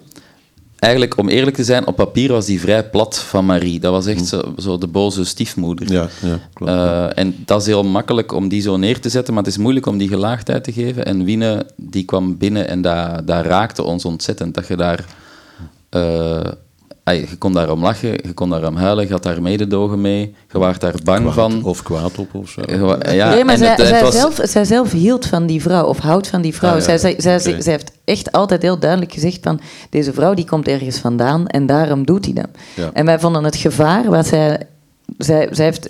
eigenlijk 0.79 1.19
om 1.19 1.29
eerlijk 1.29 1.57
te 1.57 1.65
zijn, 1.65 1.87
op 1.87 1.97
papier 1.97 2.33
was 2.33 2.47
die 2.47 2.61
vrij 2.61 2.89
plat 2.91 3.19
van 3.19 3.47
Marie. 3.47 3.81
Dat 3.81 3.93
was 3.93 4.07
echt 4.07 4.27
zo, 4.27 4.55
zo 4.59 4.79
de 4.79 4.87
boze 4.87 5.25
stiefmoeder. 5.25 5.93
Ja, 5.93 6.09
ja 6.23 6.39
klopt. 6.53 6.73
Eh, 6.73 7.19
en 7.19 7.35
dat 7.45 7.61
is 7.61 7.67
heel 7.67 7.85
makkelijk 7.85 8.33
om 8.33 8.49
die 8.49 8.61
zo 8.63 8.77
neer 8.77 9.01
te 9.01 9.09
zetten, 9.09 9.35
maar 9.35 9.43
het 9.43 9.53
is 9.53 9.59
moeilijk 9.59 9.87
om 9.87 9.99
die 9.99 10.09
gelaagdheid 10.09 10.65
te 10.65 10.73
geven. 10.73 11.05
En 11.05 11.25
Wiene, 11.25 11.67
die 11.77 12.05
kwam 12.05 12.39
binnen 12.39 12.69
en 12.69 12.83
dat, 12.83 13.27
dat 13.27 13.45
raakte 13.45 13.83
ons 13.83 14.05
ontzettend. 14.05 14.55
Dat 14.55 14.67
je 14.67 14.77
daar... 14.77 15.05
eh, 15.91 16.41
je 17.05 17.37
kon 17.39 17.53
daarom 17.53 17.83
lachen, 17.83 18.09
je 18.11 18.33
kon 18.35 18.51
daarom 18.51 18.77
huilen, 18.77 19.07
je 19.07 19.13
had 19.13 19.23
daar 19.23 19.43
mededogen 19.43 20.01
mee. 20.01 20.35
Je 20.53 20.59
was 20.59 20.79
daar 20.79 20.95
bang 21.05 21.21
Kwaad 21.21 21.35
van. 21.35 21.65
Of 21.65 21.83
kwaad 21.83 22.19
op 22.19 22.35
of 22.35 22.49
zo. 22.49 22.61
Ja, 23.13 23.29
nee, 23.35 23.45
maar 23.45 23.57
zij, 23.57 23.69
het- 23.69 23.91
het 23.91 24.01
was- 24.01 24.15
zelf, 24.15 24.39
zij 24.43 24.65
zelf 24.65 24.93
hield 24.93 25.27
van 25.27 25.47
die 25.47 25.63
vrouw, 25.63 25.85
of 25.87 25.99
houdt 25.99 26.29
van 26.29 26.43
die 26.43 26.55
vrouw. 26.55 26.71
Ah, 26.71 26.77
ja. 26.79 26.83
zij, 26.83 26.99
zij, 26.99 27.15
zij, 27.19 27.53
Oké. 27.53 27.63
zij 27.63 27.73
heeft 27.73 27.93
echt 28.05 28.33
altijd 28.33 28.63
heel 28.63 28.79
duidelijk 28.79 29.13
gezegd 29.13 29.39
van... 29.43 29.61
Deze 29.91 30.13
vrouw 30.13 30.35
die 30.35 30.45
komt 30.47 30.69
ergens 30.69 30.99
vandaan 30.99 31.47
en 31.47 31.67
daarom 31.67 32.07
doet 32.07 32.25
hij 32.25 32.35
dat. 32.35 32.49
Ja. 32.75 32.91
En 32.93 33.05
wij 33.07 33.19
vonden 33.19 33.45
het 33.45 33.57
gevaar 33.57 34.11
wat 34.11 34.27
zij... 34.27 34.61
Zij, 35.19 35.49
zij 35.51 35.65
heeft, 35.65 35.89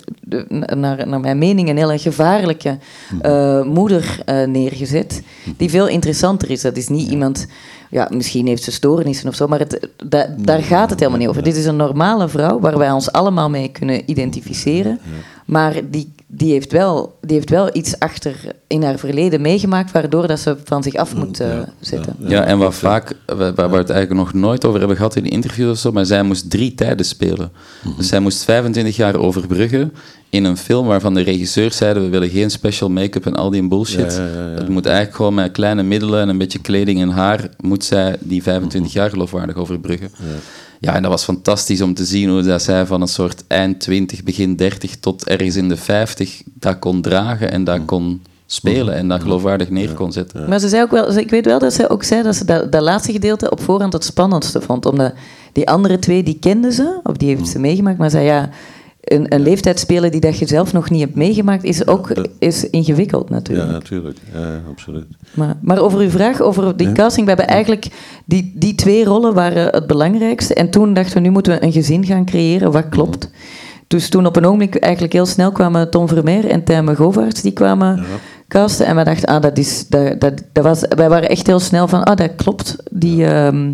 naar, 0.75 1.07
naar 1.07 1.19
mijn 1.19 1.37
mening, 1.37 1.69
een 1.69 1.77
hele 1.77 1.97
gevaarlijke 1.99 2.77
eh, 3.21 3.63
moeder 3.63 4.19
eh, 4.25 4.43
neergezet. 4.47 5.21
Die 5.57 5.69
veel 5.69 5.87
interessanter 5.87 6.49
is. 6.49 6.61
Dat 6.61 6.77
is 6.77 6.87
niet 6.87 7.09
iemand... 7.11 7.45
Ja, 7.89 8.07
misschien 8.13 8.47
heeft 8.47 8.63
ze 8.63 8.71
stoornissen 8.71 9.27
of 9.29 9.35
zo, 9.35 9.47
maar 9.47 9.59
het, 9.59 9.89
da- 10.05 10.35
daar 10.37 10.61
gaat 10.63 10.89
het 10.89 10.99
helemaal 10.99 11.19
niet 11.19 11.29
over. 11.29 11.43
Dit 11.43 11.55
is 11.55 11.65
een 11.65 11.75
normale 11.75 12.27
vrouw 12.27 12.59
waar 12.59 12.77
wij 12.77 12.91
ons 12.91 13.11
allemaal 13.11 13.49
mee 13.49 13.67
kunnen 13.67 14.09
identificeren. 14.09 14.99
Maar 15.45 15.75
die, 15.89 16.11
die, 16.37 16.51
heeft 16.51 16.71
wel, 16.71 17.17
die 17.21 17.35
heeft 17.35 17.49
wel 17.49 17.69
iets 17.73 17.99
achter 17.99 18.35
in 18.67 18.83
haar 18.83 18.97
verleden 18.97 19.41
meegemaakt, 19.41 19.91
waardoor 19.91 20.27
dat 20.27 20.39
ze 20.39 20.57
van 20.63 20.83
zich 20.83 20.93
af 20.95 21.15
moet 21.15 21.39
eh, 21.39 21.59
zetten. 21.79 22.15
Ja, 22.19 22.43
en 22.43 22.57
wat 22.57 22.75
vaak, 22.75 23.13
waar 23.25 23.53
waar 23.53 23.69
we 23.69 23.77
het 23.77 23.89
eigenlijk 23.89 24.21
nog 24.21 24.33
nooit 24.33 24.65
over 24.65 24.79
hebben 24.79 24.97
gehad 24.97 25.15
in 25.15 25.25
interviews 25.25 25.71
of 25.71 25.77
zo, 25.77 25.91
maar 25.91 26.05
zij 26.05 26.23
moest 26.23 26.49
drie 26.49 26.75
tijden 26.75 27.05
spelen. 27.05 27.51
Dus 27.97 28.07
zij 28.07 28.19
moest 28.19 28.43
25 28.43 28.95
jaar 28.95 29.15
overbruggen 29.15 29.93
in 30.29 30.43
een 30.43 30.57
film 30.57 30.85
waarvan 30.87 31.13
de 31.13 31.21
regisseurs 31.21 31.77
zeiden, 31.77 32.03
we 32.03 32.09
willen 32.09 32.29
geen 32.29 32.49
special 32.49 32.89
make-up 32.89 33.25
en 33.25 33.35
al 33.35 33.49
die 33.49 33.67
bullshit. 33.67 34.15
Ja, 34.15 34.25
ja, 34.25 34.33
ja, 34.33 34.49
ja. 34.49 34.57
Het 34.57 34.69
moet 34.69 34.85
eigenlijk 34.85 35.15
gewoon 35.15 35.33
met 35.33 35.51
kleine 35.51 35.83
middelen 35.83 36.21
en 36.21 36.29
een 36.29 36.37
beetje 36.37 36.59
kleding 36.59 37.01
en 37.01 37.09
haar, 37.09 37.49
moet 37.59 37.83
zij 37.83 38.15
die 38.19 38.43
25 38.43 38.93
jaar 38.93 39.09
geloofwaardig 39.09 39.55
overbruggen. 39.55 40.11
Ja. 40.85 40.95
en 40.95 41.01
dat 41.01 41.11
was 41.11 41.23
fantastisch 41.23 41.81
om 41.81 41.93
te 41.93 42.05
zien 42.05 42.29
hoe 42.29 42.41
dat 42.41 42.61
zij 42.61 42.85
van 42.85 43.01
een 43.01 43.07
soort 43.07 43.43
eind 43.47 43.79
20, 43.79 44.23
begin 44.23 44.55
30 44.55 44.95
tot 44.95 45.27
ergens 45.27 45.55
in 45.55 45.69
de 45.69 45.77
50 45.77 46.41
dat 46.45 46.79
kon 46.79 47.01
dragen 47.01 47.51
en 47.51 47.63
dat 47.63 47.85
kon 47.85 48.21
spelen 48.45 48.95
en 48.95 49.07
dat 49.07 49.21
geloofwaardig 49.21 49.69
neer 49.69 49.93
kon 49.93 50.11
zetten. 50.11 50.49
Maar 50.49 50.59
ze 50.59 50.69
zei 50.69 50.83
ook 50.83 50.91
wel, 50.91 51.17
ik 51.17 51.29
weet 51.29 51.45
wel 51.45 51.59
dat 51.59 51.73
ze 51.73 51.89
ook 51.89 52.03
zei 52.03 52.23
dat 52.23 52.35
ze 52.35 52.45
dat, 52.45 52.71
dat 52.71 52.81
laatste 52.81 53.11
gedeelte 53.11 53.49
op 53.49 53.61
voorhand 53.61 53.93
het 53.93 54.03
spannendste 54.03 54.61
vond. 54.61 54.85
Omdat 54.85 55.13
Die 55.55 55.69
andere 55.69 55.99
twee, 55.99 56.23
die 56.23 56.39
kenden 56.39 56.71
ze, 56.71 56.99
of 57.03 57.17
die 57.17 57.35
heeft 57.35 57.47
ze 57.47 57.59
meegemaakt, 57.59 57.97
maar 57.97 58.09
zei 58.09 58.25
ja, 58.25 58.49
een, 59.05 59.33
een 59.33 59.41
leeftijd 59.41 59.79
spelen 59.79 60.11
die 60.11 60.21
dat 60.21 60.39
je 60.39 60.47
zelf 60.47 60.73
nog 60.73 60.89
niet 60.89 61.01
hebt 61.01 61.15
meegemaakt, 61.15 61.63
is 61.63 61.87
ook 61.87 62.11
is 62.39 62.69
ingewikkeld 62.69 63.29
natuurlijk. 63.29 63.67
Ja, 63.67 63.73
natuurlijk. 63.73 64.17
Ja, 64.33 64.61
absoluut. 64.69 65.05
Maar, 65.33 65.55
maar 65.61 65.79
over 65.79 65.99
uw 65.99 66.09
vraag, 66.09 66.41
over 66.41 66.77
die 66.77 66.91
casting, 66.91 67.27
we 67.27 67.33
hebben 67.33 67.55
eigenlijk 67.55 67.87
die, 68.25 68.53
die 68.55 68.75
twee 68.75 69.03
rollen 69.03 69.33
waren 69.33 69.67
het 69.67 69.87
belangrijkste. 69.87 70.53
En 70.53 70.69
toen 70.69 70.93
dachten 70.93 71.13
we, 71.13 71.19
nu 71.19 71.29
moeten 71.29 71.53
we 71.53 71.63
een 71.63 71.71
gezin 71.71 72.05
gaan 72.05 72.25
creëren, 72.25 72.71
wat 72.71 72.89
klopt. 72.89 73.29
Dus 73.87 74.09
toen 74.09 74.25
op 74.25 74.35
een 74.35 74.45
ogenblik 74.45 74.75
eigenlijk 74.75 75.13
heel 75.13 75.25
snel 75.25 75.51
kwamen 75.51 75.89
Tom 75.89 76.07
Vermeer 76.07 76.45
en 76.45 76.63
Tijme 76.63 76.95
Govaerts, 76.95 77.41
die 77.41 77.51
kwamen 77.51 78.05
casten. 78.47 78.85
En 78.85 78.95
we 78.95 79.03
dachten, 79.03 79.27
ah, 79.27 79.41
dat 79.41 79.57
is, 79.57 79.87
dat, 79.87 80.19
dat, 80.19 80.33
dat 80.51 80.63
was, 80.63 80.85
wij 80.89 81.09
waren 81.09 81.29
echt 81.29 81.47
heel 81.47 81.59
snel 81.59 81.87
van, 81.87 82.03
ah, 82.03 82.17
dat 82.17 82.35
klopt, 82.35 82.75
die, 82.91 83.25
ehm, 83.25 83.71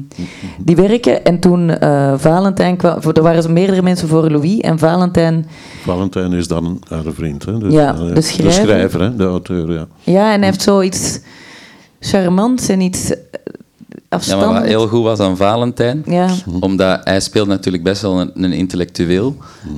die 0.58 0.76
werken. 0.76 1.26
En 1.26 1.40
toen 1.40 1.70
uh, 1.84 2.14
Valentijn 2.18 2.78
kwam, 2.78 3.00
er 3.14 3.22
waren 3.22 3.54
meerdere 3.54 3.82
mensen 3.82 4.08
voor 4.08 4.30
Louis 4.30 4.60
en 4.60 4.80
Valentijn... 4.80 5.48
Valentijn 5.84 6.34
is 6.34 6.48
dan 6.48 6.82
haar 6.90 7.14
vriend, 7.14 7.46
hè? 7.46 7.58
Dus, 7.58 7.74
ja, 7.74 7.94
de 7.94 8.22
schrijver. 8.22 8.62
De 8.62 8.68
schrijver, 8.68 9.02
hè? 9.02 9.16
de 9.16 9.26
auteur, 9.26 9.72
ja. 9.72 9.88
Ja, 10.04 10.34
en 10.34 10.38
hij 10.38 10.46
heeft 10.46 10.62
zoiets 10.62 11.20
charmants 12.00 12.68
en 12.68 12.82
iets 12.82 13.14
ja, 14.20 14.36
maar 14.36 14.54
wat 14.54 14.64
heel 14.64 14.88
goed 14.88 15.04
was 15.04 15.20
aan 15.20 15.38
Valentijn, 15.38 16.04
ja. 16.06 16.30
omdat 16.60 17.02
hij 17.04 17.20
speelt 17.20 17.48
natuurlijk 17.48 17.84
best 17.84 18.02
wel 18.02 18.20
een, 18.20 18.32
een 18.36 18.54
intellectueel, 18.54 19.36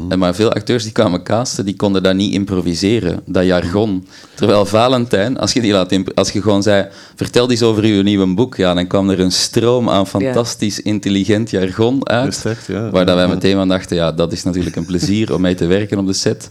mm. 0.09 0.19
maar 0.19 0.35
veel 0.35 0.51
acteurs 0.51 0.83
die 0.83 0.91
kwamen 0.91 1.23
casten, 1.23 1.65
die 1.65 1.75
konden 1.75 2.03
dat 2.03 2.15
niet 2.15 2.33
improviseren, 2.33 3.19
dat 3.25 3.45
jargon. 3.45 4.07
Terwijl 4.33 4.65
Valentijn, 4.65 5.37
als 5.37 5.53
je, 5.53 5.61
die 5.61 5.71
laat 5.71 6.15
als 6.15 6.31
je 6.31 6.41
gewoon 6.41 6.63
zei, 6.63 6.87
vertel 7.15 7.51
eens 7.51 7.61
over 7.61 7.85
je 7.85 8.03
nieuwe 8.03 8.33
boek, 8.33 8.55
ja, 8.55 8.73
dan 8.73 8.87
kwam 8.87 9.09
er 9.09 9.19
een 9.19 9.31
stroom 9.31 9.89
aan 9.89 10.07
fantastisch 10.07 10.81
intelligent 10.81 11.49
jargon 11.49 12.09
uit, 12.09 12.45
echt, 12.45 12.67
ja. 12.67 12.89
waar 12.89 13.05
dat 13.05 13.15
wij 13.15 13.27
meteen 13.27 13.55
van 13.55 13.67
dachten, 13.67 13.95
ja, 13.95 14.11
dat 14.11 14.31
is 14.31 14.43
natuurlijk 14.43 14.75
een 14.75 14.85
plezier 14.85 15.33
om 15.33 15.41
mee 15.41 15.55
te 15.55 15.65
werken 15.65 15.99
op 15.99 16.07
de 16.07 16.13
set. 16.13 16.49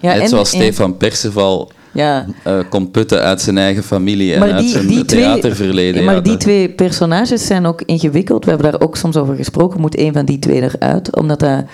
Ja. 0.00 0.16
Net 0.16 0.28
zoals 0.28 0.48
Stefan 0.48 0.96
Perceval 0.96 1.72
ja. 1.94 2.26
Uh, 2.46 2.58
kon 2.68 2.90
putten 2.90 3.20
uit 3.20 3.40
zijn 3.40 3.58
eigen 3.58 3.82
familie 3.82 4.34
en 4.34 4.42
uit 4.42 4.64
zijn 4.64 4.86
die 4.86 5.04
theaterverleden. 5.04 5.92
Twee, 5.92 6.04
maar 6.04 6.22
die 6.22 6.36
twee 6.36 6.68
personages 6.68 7.46
zijn 7.46 7.66
ook 7.66 7.82
ingewikkeld. 7.82 8.44
We 8.44 8.50
hebben 8.50 8.72
daar 8.72 8.80
ook 8.80 8.96
soms 8.96 9.16
over 9.16 9.36
gesproken. 9.36 9.80
Moet 9.80 9.98
een 9.98 10.12
van 10.12 10.24
die 10.24 10.38
twee 10.38 10.62
eruit? 10.62 11.16
Omdat 11.16 11.40
dat 11.40 11.64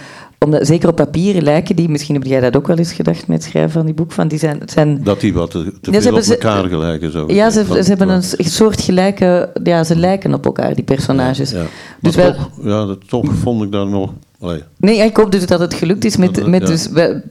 omdat, 0.45 0.66
zeker 0.66 0.89
op 0.89 0.97
papier 0.97 1.43
lijken 1.43 1.77
die, 1.77 1.89
misschien 1.89 2.14
heb 2.14 2.25
jij 2.25 2.41
dat 2.41 2.57
ook 2.57 2.66
wel 2.66 2.77
eens 2.77 2.93
gedacht 2.93 3.27
met 3.27 3.37
het 3.37 3.51
schrijven 3.51 3.71
van 3.71 3.85
die 3.85 3.95
boek, 3.95 4.12
van 4.12 4.29
die 4.29 4.39
zijn... 4.39 4.62
zijn 4.64 5.03
dat 5.03 5.21
die 5.21 5.35
wat 5.35 5.51
te, 5.51 5.73
te 5.81 5.93
ja, 5.93 6.01
veel 6.01 6.16
op 6.16 6.23
elkaar 6.23 6.64
gelijken. 6.64 7.12
Zo. 7.12 7.25
Ja, 7.29 7.51
ze, 7.51 7.64
ze 7.64 7.89
hebben 7.89 8.09
een 8.09 8.23
soort 8.39 8.81
gelijke... 8.81 9.53
Ja, 9.62 9.85
ze 9.85 9.97
lijken 9.97 10.35
op 10.35 10.45
elkaar, 10.45 10.75
die 10.75 10.85
personages. 10.85 11.51
Ja, 11.51 11.64
Dus 12.01 12.14
wel, 12.14 12.35
toch, 12.35 12.51
ja, 12.62 12.87
dat, 12.87 13.09
toch 13.09 13.35
vond 13.43 13.62
ik 13.62 13.73
daar 13.73 13.87
nog... 13.87 14.12
Allee. 14.41 14.62
Nee, 14.76 14.99
ik 14.99 15.16
hoop 15.16 15.32
dus 15.32 15.47
dat 15.47 15.61
het 15.61 15.74
gelukt 15.74 16.05
is. 16.05 16.16
Met, 16.16 16.47
met 16.47 16.66
dus, 16.66 16.88
we, 16.88 17.22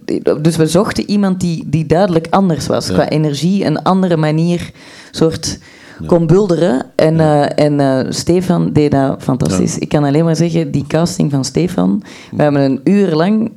dus 0.41 0.55
we 0.55 0.67
zochten 0.67 1.09
iemand 1.09 1.39
die, 1.39 1.63
die 1.67 1.85
duidelijk 1.85 2.27
anders 2.29 2.67
was. 2.67 2.91
Qua 2.91 3.09
energie, 3.09 3.65
een 3.65 3.81
andere 3.81 4.17
manier, 4.17 4.71
soort 5.11 5.59
kon 6.05 6.27
bulderen. 6.27 6.85
En, 6.95 7.15
uh, 7.15 7.59
en 7.59 7.79
uh, 7.79 7.99
Stefan 8.09 8.73
deed 8.73 8.91
dat 8.91 9.23
fantastisch. 9.23 9.77
Ik 9.77 9.89
kan 9.89 10.03
alleen 10.03 10.25
maar 10.25 10.35
zeggen, 10.35 10.71
die 10.71 10.87
casting 10.87 11.31
van 11.31 11.45
Stefan, 11.45 12.03
we 12.31 12.41
hebben 12.41 12.61
een 12.61 12.81
uur 12.83 13.15
lang 13.15 13.51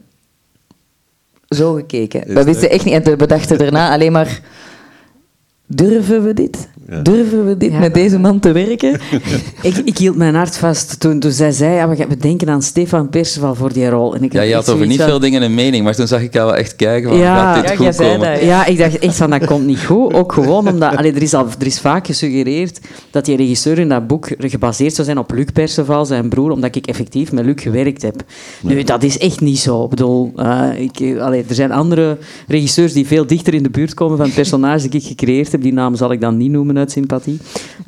zo 1.48 1.74
gekeken. 1.74 2.34
we 2.34 2.44
wisten 2.44 2.70
echt 2.70 2.84
niet, 2.84 2.94
en 2.94 3.18
we 3.18 3.26
dachten 3.26 3.58
daarna 3.58 3.92
alleen 3.92 4.12
maar, 4.12 4.40
durven 5.74 6.24
we 6.24 6.34
dit? 6.34 6.68
Durven 7.02 7.46
we 7.46 7.56
dit 7.56 7.78
met 7.78 7.94
deze 7.94 8.18
man 8.18 8.40
te 8.40 8.52
werken? 8.52 8.92
ik, 9.62 9.76
ik, 9.84 9.98
hield 9.98 10.16
mijn 10.16 10.34
hart 10.34 10.56
vast 10.56 11.00
toen, 11.00 11.18
toen 11.18 11.30
zij 11.30 11.52
zei, 11.52 11.74
ja, 11.74 11.88
we 11.88 12.16
denken 12.16 12.48
aan 12.48 12.62
Stefan 12.62 13.08
Perceval 13.08 13.54
voor 13.54 13.72
die 13.72 13.88
rol. 13.88 14.14
En 14.14 14.22
ik 14.22 14.32
ja, 14.32 14.42
je 14.42 14.54
had 14.54 14.68
over 14.68 14.86
niet 14.86 15.02
veel 15.02 15.18
dingen 15.18 15.42
een 15.42 15.54
mening, 15.54 15.84
maar 15.84 15.94
toen 15.94 16.06
zag 16.06 16.22
ik 16.22 16.32
jou 16.32 16.46
wel 16.46 16.56
echt 16.56 16.76
kijken 16.76 17.10
van, 17.10 17.18
ja, 17.18 17.52
gaat 17.52 17.62
dit 17.62 17.78
ja, 17.78 17.86
goed 17.86 17.96
komen? 17.96 18.32
Dat, 18.32 18.42
ja. 18.42 18.66
ik 18.66 18.78
dacht 18.78 18.98
echt 18.98 19.16
van, 19.16 19.30
dat 19.30 19.44
komt 19.44 19.66
niet 19.66 19.84
goed. 19.84 20.14
Ook 20.14 20.32
gewoon 20.32 20.68
omdat, 20.68 20.96
allee, 20.96 21.12
er, 21.12 21.22
is 21.22 21.34
al, 21.34 21.46
er 21.58 21.66
is 21.66 21.80
vaak 21.80 22.06
gesuggereerd 22.06 22.80
dat 23.10 23.24
die 23.24 23.36
regisseur 23.36 23.78
in 23.78 23.88
dat 23.88 24.06
boek 24.06 24.28
gebaseerd 24.38 24.94
zou 24.94 25.06
zijn 25.06 25.18
op 25.18 25.30
Luc 25.30 25.46
Perceval, 25.52 26.04
zijn 26.04 26.28
broer, 26.28 26.50
omdat 26.50 26.76
ik 26.76 26.86
effectief 26.86 27.32
met 27.32 27.44
Luc 27.44 27.62
gewerkt 27.62 28.02
heb. 28.02 28.22
Nu, 28.62 28.82
dat 28.82 29.02
is 29.02 29.18
echt 29.18 29.40
niet 29.40 29.58
zo. 29.58 29.84
Ik 29.84 29.90
bedoel, 29.90 30.32
uh, 30.36 30.68
ik, 30.76 31.18
allee, 31.20 31.44
er 31.48 31.54
zijn 31.54 31.72
andere 31.72 32.18
regisseurs 32.48 32.92
die 32.92 33.06
veel 33.06 33.26
dichter 33.26 33.54
in 33.54 33.62
de 33.62 33.70
buurt 33.70 33.94
komen 33.94 34.16
van 34.16 34.26
het 34.26 34.34
personage 34.34 34.82
dat 34.82 34.94
ik 34.94 35.06
gecreëerd 35.06 35.52
heb. 35.52 35.61
Die 35.62 35.72
naam 35.72 35.94
zal 35.94 36.12
ik 36.12 36.20
dan 36.20 36.36
niet 36.36 36.50
noemen 36.50 36.78
uit 36.78 36.90
sympathie. 36.90 37.38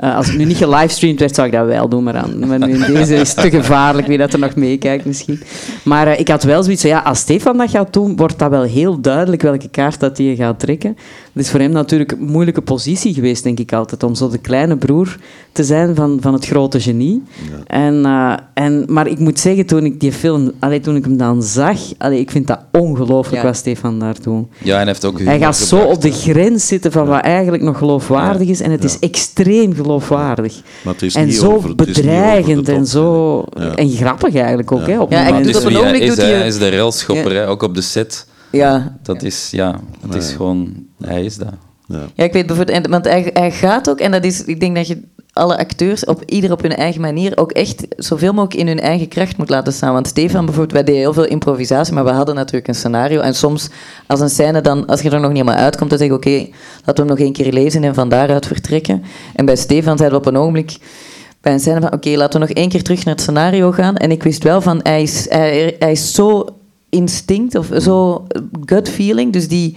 Uh, 0.00 0.16
als 0.16 0.26
het 0.26 0.36
nu 0.36 0.44
niet 0.44 0.56
gelivestreamd 0.56 1.20
werd, 1.20 1.34
zou 1.34 1.46
ik 1.46 1.52
dat 1.52 1.66
wel 1.66 1.88
doen, 1.88 2.02
maar, 2.02 2.16
aan, 2.16 2.46
maar 2.46 2.58
nu 2.58 2.78
deze 2.86 3.14
is 3.14 3.34
het 3.34 3.40
te 3.40 3.50
gevaarlijk, 3.50 4.06
wie 4.06 4.18
dat 4.18 4.32
er 4.32 4.38
nog 4.38 4.54
meekijkt 4.54 5.04
misschien. 5.04 5.40
Maar 5.84 6.06
uh, 6.06 6.18
ik 6.18 6.28
had 6.28 6.42
wel 6.42 6.62
zoiets 6.62 6.80
van, 6.80 6.90
ja, 6.90 6.98
als 6.98 7.18
Stefan 7.18 7.56
dat 7.56 7.70
gaat 7.70 7.92
doen, 7.92 8.16
wordt 8.16 8.38
dat 8.38 8.50
wel 8.50 8.62
heel 8.62 9.00
duidelijk 9.00 9.42
welke 9.42 9.68
kaart 9.68 10.00
dat 10.00 10.18
hij 10.18 10.34
gaat 10.36 10.58
trekken. 10.58 10.96
Het 11.32 11.42
is 11.42 11.50
voor 11.50 11.60
hem 11.60 11.70
natuurlijk 11.70 12.12
een 12.12 12.24
moeilijke 12.24 12.60
positie 12.60 13.14
geweest, 13.14 13.42
denk 13.42 13.58
ik 13.58 13.72
altijd, 13.72 14.02
om 14.02 14.14
zo 14.14 14.28
de 14.28 14.38
kleine 14.38 14.76
broer 14.76 15.16
te 15.52 15.64
zijn 15.64 15.94
van, 15.94 16.18
van 16.20 16.32
het 16.32 16.46
grote 16.46 16.80
genie. 16.80 17.22
En, 17.66 17.94
uh, 17.94 18.36
en, 18.54 18.84
maar 18.88 19.06
ik 19.06 19.18
moet 19.18 19.38
zeggen, 19.38 19.66
toen 19.66 19.84
ik 19.84 20.00
die 20.00 20.12
film, 20.12 20.52
allee, 20.58 20.80
toen 20.80 20.96
ik 20.96 21.04
hem 21.04 21.16
dan 21.16 21.42
zag, 21.42 21.78
allee, 21.98 22.20
ik 22.20 22.30
vind 22.30 22.46
dat 22.46 22.60
ongelooflijk 22.72 23.42
ja. 23.42 23.48
wat 23.48 23.56
Stefan 23.56 23.98
daar 23.98 24.16
doen. 24.22 24.48
Ja, 24.62 24.72
en 24.72 24.76
hij 24.76 24.86
heeft 24.86 25.04
ook 25.04 25.20
Hij 25.20 25.38
gaat 25.38 25.56
zo 25.56 25.78
op 25.78 26.00
de 26.00 26.12
grens 26.12 26.66
zitten 26.66 26.92
van 26.92 27.06
wat 27.06 27.20
eigenlijk 27.20 27.62
nog 27.64 27.78
geloofwaardig 27.78 28.48
is, 28.48 28.60
en 28.60 28.70
het 28.70 28.84
is 28.84 28.98
extreem 28.98 29.74
geloofwaardig. 29.74 30.62
Maar 30.82 30.92
het 30.92 31.02
is 31.02 31.14
en 31.14 31.26
niet 31.26 31.34
zo 31.34 31.52
over, 31.52 31.74
bedreigend 31.74 32.68
en 32.68 32.86
zo... 32.86 33.40
En 33.74 33.90
grappig 33.90 34.34
eigenlijk 34.34 34.72
ook, 34.72 34.86
hè. 34.86 35.00
Op 35.00 35.10
ja, 35.10 35.22
hij 35.22 35.42
doet 35.42 35.56
op 35.56 35.64
een 35.64 35.76
ogenblik 35.76 36.06
doet 36.06 36.16
hij... 36.16 36.32
Hij 36.32 36.46
is 36.46 36.58
de 36.58 36.68
railschopper, 36.68 37.46
ook 37.46 37.62
op 37.62 37.74
de 37.74 37.80
set. 37.80 38.26
Ja. 38.50 38.96
Dat 39.02 39.22
is, 39.22 39.48
ja, 39.50 39.80
het 40.06 40.14
is 40.14 40.32
gewoon... 40.32 40.72
Hij 41.04 41.24
is 41.24 41.36
dat. 41.36 41.52
Ja. 41.86 42.02
ja, 42.14 42.24
ik 42.24 42.32
weet 42.32 42.46
bijvoorbeeld, 42.46 42.86
want 42.86 43.04
hij, 43.04 43.30
hij 43.32 43.50
gaat 43.50 43.90
ook, 43.90 44.00
en 44.00 44.10
dat 44.10 44.24
is, 44.24 44.44
ik 44.44 44.60
denk 44.60 44.76
dat 44.76 44.86
je 44.86 45.02
alle 45.34 45.58
acteurs 45.58 46.04
op 46.04 46.22
ieder 46.26 46.52
op 46.52 46.62
hun 46.62 46.76
eigen 46.76 47.00
manier 47.00 47.38
ook 47.38 47.52
echt 47.52 47.86
zoveel 47.96 48.32
mogelijk 48.32 48.60
in 48.60 48.66
hun 48.66 48.80
eigen 48.80 49.08
kracht 49.08 49.36
moet 49.36 49.48
laten 49.48 49.72
staan. 49.72 49.92
Want 49.92 50.06
Stefan 50.06 50.44
bijvoorbeeld, 50.44 50.72
wij 50.72 50.84
deden 50.84 51.00
heel 51.00 51.12
veel 51.12 51.24
improvisatie, 51.24 51.94
maar 51.94 52.04
we 52.04 52.10
hadden 52.10 52.34
natuurlijk 52.34 52.68
een 52.68 52.74
scenario. 52.74 53.20
En 53.20 53.34
soms, 53.34 53.68
als 54.06 54.20
een 54.20 54.30
scène 54.30 54.60
dan, 54.60 54.86
als 54.86 55.00
je 55.00 55.10
er 55.10 55.20
nog 55.20 55.32
niet 55.32 55.42
helemaal 55.42 55.62
uitkomt, 55.62 55.90
dan 55.90 55.98
zeg 55.98 56.08
je 56.08 56.14
oké, 56.14 56.46
laten 56.84 56.84
we 56.84 56.92
hem 56.94 57.06
nog 57.06 57.18
één 57.18 57.32
keer 57.32 57.52
lezen 57.52 57.84
en 57.84 57.94
van 57.94 58.08
daaruit 58.08 58.46
vertrekken. 58.46 59.02
En 59.34 59.44
bij 59.44 59.56
Stefan 59.56 59.98
zeiden 59.98 60.20
we 60.20 60.26
op 60.26 60.34
een 60.34 60.40
ogenblik 60.40 60.76
bij 61.40 61.52
een 61.52 61.60
scène 61.60 61.80
van 61.80 61.92
oké, 61.92 62.10
laten 62.10 62.40
we 62.40 62.46
nog 62.46 62.56
één 62.56 62.68
keer 62.68 62.82
terug 62.82 63.04
naar 63.04 63.14
het 63.14 63.22
scenario 63.22 63.72
gaan. 63.72 63.96
En 63.96 64.10
ik 64.10 64.22
wist 64.22 64.42
wel 64.42 64.60
van, 64.60 64.80
hij 64.82 65.02
is, 65.02 65.26
hij, 65.28 65.76
hij 65.78 65.92
is 65.92 66.14
zo 66.14 66.48
instinct 66.88 67.54
of 67.54 67.68
zo 67.78 68.26
gut 68.64 68.88
feeling, 68.88 69.32
dus 69.32 69.48
die 69.48 69.76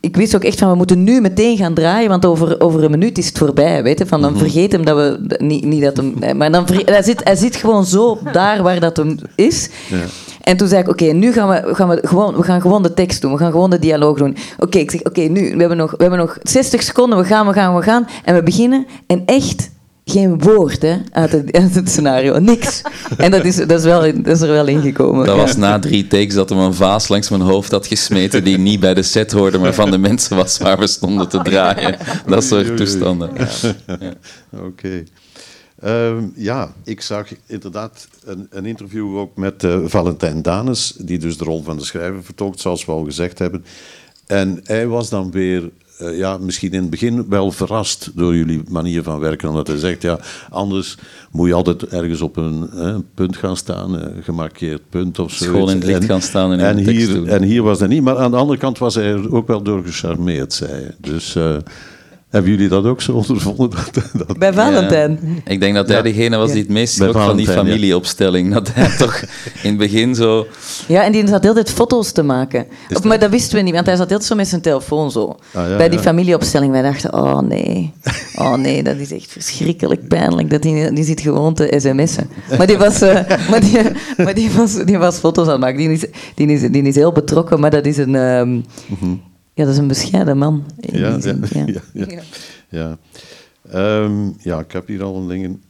ik 0.00 0.16
wist 0.16 0.34
ook 0.34 0.44
echt 0.44 0.58
van, 0.58 0.70
we 0.70 0.76
moeten 0.76 1.04
nu 1.04 1.20
meteen 1.20 1.56
gaan 1.56 1.74
draaien, 1.74 2.08
want 2.08 2.24
over, 2.24 2.60
over 2.60 2.84
een 2.84 2.90
minuut 2.90 3.18
is 3.18 3.26
het 3.26 3.38
voorbij, 3.38 3.82
weet 3.82 3.98
je. 3.98 4.06
Van, 4.06 4.20
dan 4.20 4.30
mhm. 4.30 4.40
vergeet 4.40 4.72
hem 4.72 4.84
dat 4.84 4.96
we... 4.96 5.36
Niet, 5.38 5.64
niet 5.64 5.82
dat 5.82 5.96
hem... 5.96 6.36
Maar 6.36 6.50
dan 6.50 6.66
hij, 6.84 7.02
zit, 7.02 7.24
hij 7.24 7.36
zit 7.36 7.56
gewoon 7.56 7.84
zo 7.84 8.18
daar 8.32 8.62
waar 8.62 8.80
dat 8.80 8.96
hem 8.96 9.18
is. 9.34 9.68
Ja. 9.88 10.04
En 10.42 10.56
toen 10.56 10.68
zei 10.68 10.82
ik, 10.82 10.88
oké, 10.88 11.04
nu 11.04 11.32
gaan 11.32 11.48
we, 11.48 11.74
gaan 11.74 11.88
we, 11.88 11.98
gewoon, 12.02 12.36
we 12.36 12.42
gaan 12.42 12.60
gewoon 12.60 12.82
de 12.82 12.94
tekst 12.94 13.20
doen. 13.20 13.32
We 13.32 13.38
gaan 13.38 13.50
gewoon 13.50 13.70
de 13.70 13.78
dialoog 13.78 14.18
doen. 14.18 14.36
Oké, 14.58 14.78
ik 14.78 14.90
zeg, 14.90 15.02
oké, 15.02 15.20
nu, 15.20 15.52
we 15.54 15.60
hebben, 15.60 15.76
nog, 15.76 15.90
we 15.90 16.02
hebben 16.02 16.18
nog 16.18 16.38
60 16.42 16.82
seconden. 16.82 17.18
We 17.18 17.24
gaan, 17.24 17.46
we 17.46 17.52
gaan, 17.52 17.76
we 17.76 17.82
gaan. 17.82 18.08
En 18.24 18.34
we 18.34 18.42
beginnen. 18.42 18.86
En 19.06 19.22
echt 19.24 19.70
geen 20.10 20.38
woord 20.38 20.82
hè, 20.82 20.96
uit, 21.10 21.32
het, 21.32 21.52
uit 21.52 21.74
het 21.74 21.88
scenario. 21.88 22.38
Niks. 22.38 22.82
En 23.16 23.30
dat 23.30 23.44
is, 23.44 23.56
dat, 23.56 23.70
is 23.70 23.84
wel, 23.84 24.00
dat 24.00 24.26
is 24.26 24.40
er 24.40 24.48
wel 24.48 24.66
ingekomen. 24.66 25.26
Dat 25.26 25.36
was 25.36 25.56
na 25.56 25.78
drie 25.78 26.06
takes 26.06 26.34
dat 26.34 26.48
hem 26.48 26.58
een 26.58 26.74
vaas 26.74 27.08
langs 27.08 27.28
mijn 27.28 27.42
hoofd 27.42 27.70
had 27.70 27.86
gesmeten 27.86 28.44
die 28.44 28.58
niet 28.58 28.80
bij 28.80 28.94
de 28.94 29.02
set 29.02 29.32
hoorde, 29.32 29.58
maar 29.58 29.74
van 29.74 29.90
de 29.90 29.98
mensen 29.98 30.36
was 30.36 30.58
waar 30.58 30.78
we 30.78 30.86
stonden 30.86 31.28
te 31.28 31.42
draaien. 31.42 31.98
Dat 32.26 32.44
soort 32.44 32.76
toestanden. 32.76 33.30
Ja. 33.86 34.14
Oké. 34.58 35.04
Ehm, 35.80 36.24
ja, 36.34 36.72
ik 36.84 37.00
zag 37.00 37.28
inderdaad 37.46 38.08
een, 38.24 38.46
een 38.50 38.66
interview 38.66 39.16
ook 39.16 39.36
met 39.36 39.62
uh, 39.62 39.78
Valentijn 39.84 40.42
Danes, 40.42 40.94
die 40.98 41.18
dus 41.18 41.38
de 41.38 41.44
rol 41.44 41.62
van 41.62 41.76
de 41.76 41.84
schrijver 41.84 42.24
vertolkt, 42.24 42.60
zoals 42.60 42.84
we 42.84 42.92
al 42.92 43.04
gezegd 43.04 43.38
hebben. 43.38 43.64
En 44.26 44.60
hij 44.64 44.86
was 44.86 45.08
dan 45.08 45.30
weer 45.30 45.70
uh, 46.00 46.18
ja, 46.18 46.38
misschien 46.38 46.72
in 46.72 46.80
het 46.80 46.90
begin 46.90 47.26
wel 47.28 47.50
verrast 47.50 48.10
door 48.14 48.36
jullie 48.36 48.62
manier 48.68 49.02
van 49.02 49.18
werken. 49.18 49.48
Omdat 49.48 49.66
hij 49.66 49.76
zegt, 49.78 50.02
ja, 50.02 50.18
anders 50.50 50.96
moet 51.30 51.48
je 51.48 51.54
altijd 51.54 51.82
ergens 51.86 52.20
op 52.20 52.36
een, 52.36 52.68
een 52.86 53.04
punt 53.14 53.36
gaan 53.36 53.56
staan, 53.56 53.94
een 53.94 54.22
gemarkeerd 54.22 54.82
punt 54.90 55.18
of 55.18 55.32
zo. 55.32 55.66
In 55.66 55.68
het 55.68 55.84
licht 55.84 56.04
gaan 56.04 56.22
staan 56.22 56.52
en, 56.52 56.60
en 56.60 56.76
hier, 56.76 57.26
En 57.26 57.42
hier 57.42 57.62
was 57.62 57.78
dat 57.78 57.88
niet, 57.88 58.02
maar 58.02 58.18
aan 58.18 58.30
de 58.30 58.36
andere 58.36 58.58
kant 58.58 58.78
was 58.78 58.94
hij 58.94 59.04
er 59.04 59.34
ook 59.34 59.46
wel 59.46 59.62
door 59.62 59.84
gecharmeerd, 59.84 60.52
zei 60.52 60.70
hij. 60.70 60.94
Dus... 60.98 61.36
Hebben 62.36 62.54
jullie 62.54 62.68
dat 62.68 62.84
ook 62.84 63.00
zo 63.00 63.12
ondervonden? 63.28 63.78
Dat, 63.92 64.38
Bij 64.38 64.52
Valentijn. 64.52 65.42
ik 65.44 65.60
denk 65.60 65.74
dat 65.74 65.88
hij 65.88 66.02
degene 66.02 66.36
was 66.36 66.52
die 66.52 66.60
het 66.62 66.70
meest 66.70 66.94
schrok 66.94 67.12
van 67.12 67.36
die 67.36 67.48
familieopstelling. 67.48 68.52
Dat 68.52 68.70
hij 68.72 68.96
toch 68.98 69.20
in 69.62 69.68
het 69.68 69.76
begin 69.78 70.14
zo... 70.14 70.46
Ja, 70.88 71.04
en 71.04 71.12
die 71.12 71.26
zat 71.26 71.42
heel 71.42 71.54
tijd 71.54 71.70
foto's 71.70 72.12
te 72.12 72.22
maken. 72.22 72.66
maar 73.02 73.18
dat 73.18 73.30
wisten 73.30 73.56
we 73.56 73.62
niet, 73.62 73.74
want 73.74 73.86
hij 73.86 73.96
zat 73.96 74.08
heel 74.08 74.20
zo 74.20 74.34
met 74.34 74.48
zijn 74.48 74.60
telefoon 74.60 75.10
zo. 75.10 75.36
Ah, 75.54 75.76
Bij 75.76 75.88
die 75.88 75.98
familieopstelling. 75.98 76.72
Wij 76.72 76.82
dachten, 76.82 77.14
oh 77.14 77.38
nee. 77.40 77.92
Oh 78.34 78.54
nee, 78.54 78.82
dat 78.82 78.96
is 78.96 79.12
echt 79.12 79.32
verschrikkelijk 79.32 80.08
pijnlijk. 80.08 80.50
Dat 80.50 80.62
die, 80.62 80.92
die 80.92 81.04
zit 81.04 81.20
gewoon 81.20 81.54
te 81.54 81.74
sms'en. 81.78 82.28
Maar 82.58 82.66
die 82.66 82.78
was, 82.78 83.02
uh, 83.02 83.14
maar 83.50 83.60
die, 83.60 83.78
maar 84.16 84.34
die 84.34 84.50
was, 84.50 84.84
die 84.84 84.98
was 84.98 85.16
foto's 85.18 85.46
aan 85.46 85.52
het 85.52 85.60
maken. 85.60 85.78
Die 85.78 85.90
is, 85.90 86.04
die, 86.34 86.46
is, 86.46 86.60
die 86.60 86.82
is 86.82 86.94
heel 86.94 87.12
betrokken, 87.12 87.60
maar 87.60 87.70
dat 87.70 87.86
is 87.86 87.96
een... 87.96 88.14
Um, 88.14 88.64
ja, 89.56 89.64
dat 89.64 89.72
is 89.72 89.78
een 89.78 89.86
bescheiden 89.86 90.38
man. 90.38 90.64
Ja, 90.76 91.18
ja, 91.22 91.64
ja, 91.64 91.80
ja, 91.92 92.22
ja. 92.68 92.98
Um, 94.02 94.36
ja, 94.38 94.58
ik 94.58 94.72
heb 94.72 94.86
hier 94.86 95.02
al 95.02 95.16
een 95.16 95.28
dingen. 95.28 95.62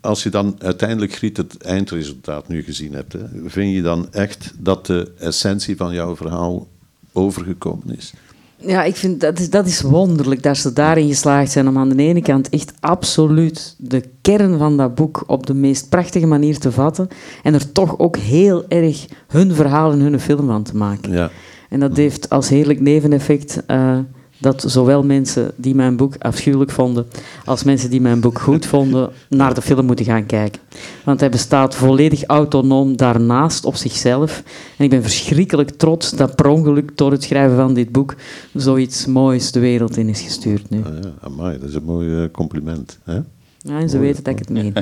Als 0.00 0.22
je 0.22 0.30
dan 0.30 0.56
uiteindelijk 0.58 1.12
Griet 1.12 1.36
het 1.36 1.62
eindresultaat 1.62 2.48
nu 2.48 2.62
gezien 2.62 2.92
hebt, 2.92 3.12
hè, 3.12 3.20
vind 3.46 3.74
je 3.74 3.82
dan 3.82 4.12
echt 4.12 4.52
dat 4.58 4.86
de 4.86 5.12
essentie 5.18 5.76
van 5.76 5.92
jouw 5.94 6.16
verhaal 6.16 6.68
overgekomen 7.12 7.96
is? 7.96 8.12
Ja, 8.56 8.84
ik 8.84 8.96
vind 8.96 9.20
dat 9.20 9.38
is, 9.38 9.50
dat 9.50 9.66
is 9.66 9.80
wonderlijk 9.80 10.42
dat 10.42 10.56
ze 10.56 10.72
daarin 10.72 11.08
geslaagd 11.08 11.52
zijn 11.52 11.68
om 11.68 11.78
aan 11.78 11.88
de 11.88 12.02
ene 12.02 12.22
kant 12.22 12.48
echt 12.48 12.72
absoluut 12.80 13.74
de 13.78 14.02
kern 14.20 14.58
van 14.58 14.76
dat 14.76 14.94
boek 14.94 15.24
op 15.26 15.46
de 15.46 15.54
meest 15.54 15.88
prachtige 15.88 16.26
manier 16.26 16.58
te 16.58 16.72
vatten 16.72 17.08
en 17.42 17.54
er 17.54 17.72
toch 17.72 17.98
ook 17.98 18.16
heel 18.16 18.64
erg 18.68 19.06
hun 19.28 19.54
verhaal 19.54 19.92
en 19.92 20.00
hun 20.00 20.20
film 20.20 20.46
van 20.46 20.62
te 20.62 20.76
maken. 20.76 21.12
Ja. 21.12 21.30
En 21.72 21.80
dat 21.80 21.96
heeft 21.96 22.28
als 22.28 22.48
heerlijk 22.48 22.80
neveneffect 22.80 23.62
uh, 23.70 23.98
dat 24.38 24.64
zowel 24.66 25.02
mensen 25.02 25.52
die 25.56 25.74
mijn 25.74 25.96
boek 25.96 26.14
afschuwelijk 26.18 26.70
vonden, 26.70 27.06
als 27.44 27.64
mensen 27.64 27.90
die 27.90 28.00
mijn 28.00 28.20
boek 28.20 28.38
goed 28.38 28.66
vonden, 28.66 29.10
naar 29.28 29.54
de 29.54 29.62
film 29.62 29.86
moeten 29.86 30.04
gaan 30.04 30.26
kijken. 30.26 30.60
Want 31.04 31.20
hij 31.20 31.30
bestaat 31.30 31.74
volledig 31.74 32.24
autonoom 32.24 32.96
daarnaast 32.96 33.64
op 33.64 33.74
zichzelf. 33.74 34.42
En 34.76 34.84
ik 34.84 34.90
ben 34.90 35.02
verschrikkelijk 35.02 35.70
trots 35.70 36.10
dat 36.10 36.36
per 36.36 36.46
ongeluk 36.46 36.96
door 36.96 37.10
het 37.10 37.22
schrijven 37.22 37.56
van 37.56 37.74
dit 37.74 37.92
boek 37.92 38.14
zoiets 38.54 39.06
moois 39.06 39.52
de 39.52 39.60
wereld 39.60 39.96
in 39.96 40.08
is 40.08 40.20
gestuurd 40.20 40.70
nu. 40.70 40.82
Ah 40.84 40.92
ja, 41.02 41.10
amai, 41.20 41.58
dat 41.58 41.68
is 41.68 41.74
een 41.74 41.84
mooi 41.84 42.22
eh, 42.22 42.30
compliment. 42.30 42.98
Hè? 43.04 43.18
Ja, 43.58 43.78
en 43.78 43.88
ze 43.88 43.98
weten 43.98 44.24
dat 44.24 44.32
ik 44.32 44.38
het 44.38 44.50
meen. 44.50 44.74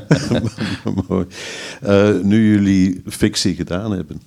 mooi. 1.08 1.26
Uh, 1.86 2.22
nu 2.22 2.50
jullie 2.50 3.02
fictie 3.06 3.54
gedaan 3.54 3.92
hebben, 3.92 4.20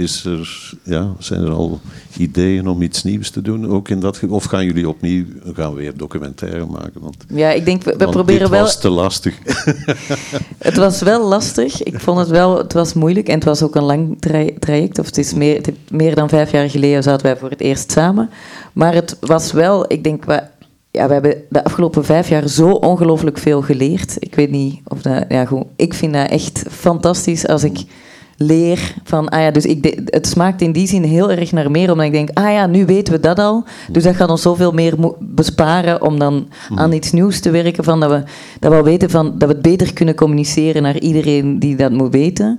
is 0.00 0.24
er, 0.24 0.72
ja, 0.82 1.12
zijn 1.18 1.42
er 1.42 1.50
al 1.50 1.80
ideeën 2.16 2.68
om 2.68 2.82
iets 2.82 3.02
nieuws 3.02 3.30
te 3.30 3.42
doen? 3.42 3.70
Ook 3.70 3.88
in 3.88 4.00
dat, 4.00 4.20
of 4.28 4.44
gaan 4.44 4.64
jullie 4.64 4.88
opnieuw 4.88 5.24
gaan 5.54 5.74
weer 5.74 5.96
documentaire 5.96 6.66
maken? 6.66 7.00
Want, 7.00 7.16
ja, 7.28 7.50
ik 7.50 7.64
denk, 7.64 7.82
we, 7.82 7.96
we 7.96 8.08
proberen 8.08 8.40
dit 8.40 8.50
wel... 8.50 8.60
was 8.60 8.80
te 8.80 8.88
lastig. 8.88 9.38
het 10.58 10.76
was 10.76 11.02
wel 11.02 11.28
lastig. 11.28 11.82
Ik 11.82 12.00
vond 12.00 12.18
het 12.18 12.28
wel, 12.28 12.58
het 12.58 12.72
was 12.72 12.92
moeilijk 12.92 13.28
en 13.28 13.34
het 13.34 13.44
was 13.44 13.62
ook 13.62 13.74
een 13.74 13.82
lang 13.82 14.20
traject. 14.58 14.98
Of 14.98 15.06
het 15.06 15.18
is 15.18 15.34
meer, 15.34 15.60
meer 15.90 16.14
dan 16.14 16.28
vijf 16.28 16.50
jaar 16.50 16.70
geleden 16.70 17.02
zaten 17.02 17.26
wij 17.26 17.36
voor 17.36 17.50
het 17.50 17.60
eerst 17.60 17.92
samen. 17.92 18.30
Maar 18.72 18.94
het 18.94 19.16
was 19.20 19.52
wel, 19.52 19.92
ik 19.92 20.04
denk, 20.04 20.24
we, 20.24 20.42
ja, 20.90 21.06
we 21.06 21.12
hebben 21.12 21.42
de 21.48 21.64
afgelopen 21.64 22.04
vijf 22.04 22.28
jaar 22.28 22.48
zo 22.48 22.70
ongelooflijk 22.70 23.38
veel 23.38 23.62
geleerd. 23.62 24.16
Ik 24.18 24.34
weet 24.34 24.50
niet 24.50 24.80
of 24.84 25.02
dat, 25.02 25.24
ja, 25.28 25.44
goed, 25.44 25.64
ik 25.76 25.94
vind 25.94 26.12
dat 26.12 26.28
echt 26.28 26.64
fantastisch 26.70 27.46
als 27.46 27.64
ik 27.64 27.84
leer 28.42 28.94
van, 29.04 29.28
ah 29.28 29.40
ja, 29.40 29.50
dus 29.50 29.64
ik 29.64 30.00
het 30.04 30.26
smaakt 30.26 30.62
in 30.62 30.72
die 30.72 30.86
zin 30.86 31.02
heel 31.02 31.30
erg 31.30 31.52
naar 31.52 31.70
meer, 31.70 31.90
omdat 31.90 32.06
ik 32.06 32.12
denk, 32.12 32.30
ah 32.32 32.52
ja, 32.52 32.66
nu 32.66 32.84
weten 32.86 33.12
we 33.12 33.20
dat 33.20 33.38
al, 33.38 33.64
dus 33.90 34.02
dat 34.02 34.16
gaat 34.16 34.30
ons 34.30 34.42
zoveel 34.42 34.72
meer 34.72 34.94
besparen 35.18 36.02
om 36.02 36.18
dan 36.18 36.48
aan 36.74 36.88
mhm. 36.88 36.96
iets 36.96 37.12
nieuws 37.12 37.40
te 37.40 37.50
werken, 37.50 37.84
van 37.84 38.00
dat 38.00 38.10
we, 38.10 38.22
dat 38.58 38.72
we 38.72 38.82
weten 38.82 39.10
van, 39.10 39.38
dat 39.38 39.48
we 39.48 39.54
het 39.54 39.62
beter 39.62 39.92
kunnen 39.92 40.14
communiceren 40.14 40.82
naar 40.82 40.98
iedereen 40.98 41.58
die 41.58 41.76
dat 41.76 41.92
moet 41.92 42.12
weten. 42.12 42.58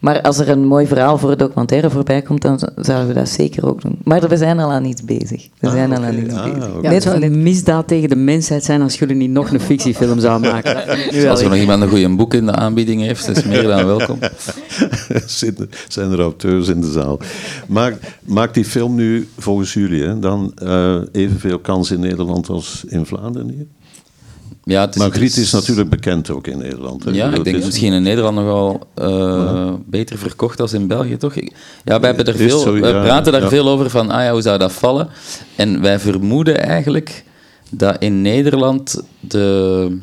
Maar 0.00 0.20
als 0.20 0.38
er 0.38 0.48
een 0.48 0.64
mooi 0.64 0.86
verhaal 0.86 1.18
voor 1.18 1.30
een 1.30 1.38
documentaire 1.38 1.90
voorbij 1.90 2.22
komt, 2.22 2.42
dan 2.42 2.58
zouden 2.76 3.08
we 3.08 3.14
dat 3.14 3.28
zeker 3.28 3.66
ook 3.66 3.82
doen. 3.82 3.98
Maar 4.04 4.28
we 4.28 4.36
zijn 4.36 4.58
al 4.58 4.70
aan 4.70 4.84
iets 4.84 5.04
bezig. 5.04 5.48
We 5.58 5.66
ah, 5.66 5.72
zijn 5.72 5.96
al 5.96 6.04
aan 6.04 6.18
iets 6.18 6.34
ah, 6.34 6.44
bezig. 6.44 6.68
Okay. 6.68 6.82
Ja, 6.82 6.90
het 6.90 7.02
zou 7.02 7.22
een 7.22 7.42
misdaad 7.42 7.88
tegen 7.88 8.08
de 8.08 8.16
mensheid 8.16 8.64
zijn 8.64 8.82
als 8.82 8.98
jullie 8.98 9.16
niet 9.16 9.30
nog 9.30 9.50
een 9.52 9.60
fictiefilm 9.60 10.20
zouden 10.20 10.52
maken. 10.52 10.76
als 11.30 11.40
er 11.40 11.48
nog 11.48 11.58
iemand 11.58 11.82
een 11.82 11.88
goede 11.88 12.08
boek 12.08 12.34
in 12.34 12.46
de 12.46 12.52
aanbieding 12.52 13.00
heeft, 13.00 13.28
is 13.28 13.44
meer 13.44 13.62
dan 13.62 13.86
welkom. 13.86 14.18
zijn 15.88 16.12
er 16.12 16.20
auteurs 16.20 16.68
in 16.68 16.80
de 16.80 16.90
zaal. 16.90 17.18
Maakt, 17.66 18.06
maakt 18.24 18.54
die 18.54 18.64
film 18.64 18.94
nu 18.94 19.28
volgens 19.38 19.74
jullie 19.74 20.02
hè, 20.02 20.18
dan 20.18 20.52
uh, 20.62 20.96
evenveel 21.12 21.58
kans 21.58 21.90
in 21.90 22.00
Nederland 22.00 22.48
als 22.48 22.84
in 22.88 23.06
Vlaanderen 23.06 23.48
hier? 23.48 23.66
Ja, 24.68 24.80
het 24.80 24.94
is, 24.94 25.00
maar 25.00 25.10
Griet 25.10 25.36
is 25.36 25.52
natuurlijk 25.52 25.90
bekend 25.90 26.30
ook 26.30 26.46
in 26.46 26.58
Nederland. 26.58 27.04
Hè? 27.04 27.10
Ja, 27.10 27.32
ik 27.32 27.44
denk 27.44 27.64
misschien 27.64 27.92
in 27.92 28.02
Nederland 28.02 28.36
nogal 28.36 28.86
uh, 29.02 29.72
beter 29.86 30.18
verkocht 30.18 30.60
als 30.60 30.72
in 30.72 30.86
België, 30.86 31.16
toch? 31.16 31.34
Ja, 31.34 31.42
wij, 31.84 31.98
hebben 32.00 32.26
er 32.26 32.36
veel, 32.36 32.58
zo, 32.58 32.80
praten 32.80 33.32
daar 33.32 33.48
veel 33.48 33.68
over 33.68 33.90
van, 33.90 34.10
ah 34.10 34.22
ja, 34.22 34.32
hoe 34.32 34.42
zou 34.42 34.58
dat 34.58 34.72
vallen? 34.72 35.08
En 35.56 35.80
wij 35.80 35.98
vermoeden 35.98 36.60
eigenlijk 36.60 37.24
dat 37.70 37.96
in 37.98 38.22
Nederland 38.22 39.02
de, 39.20 39.98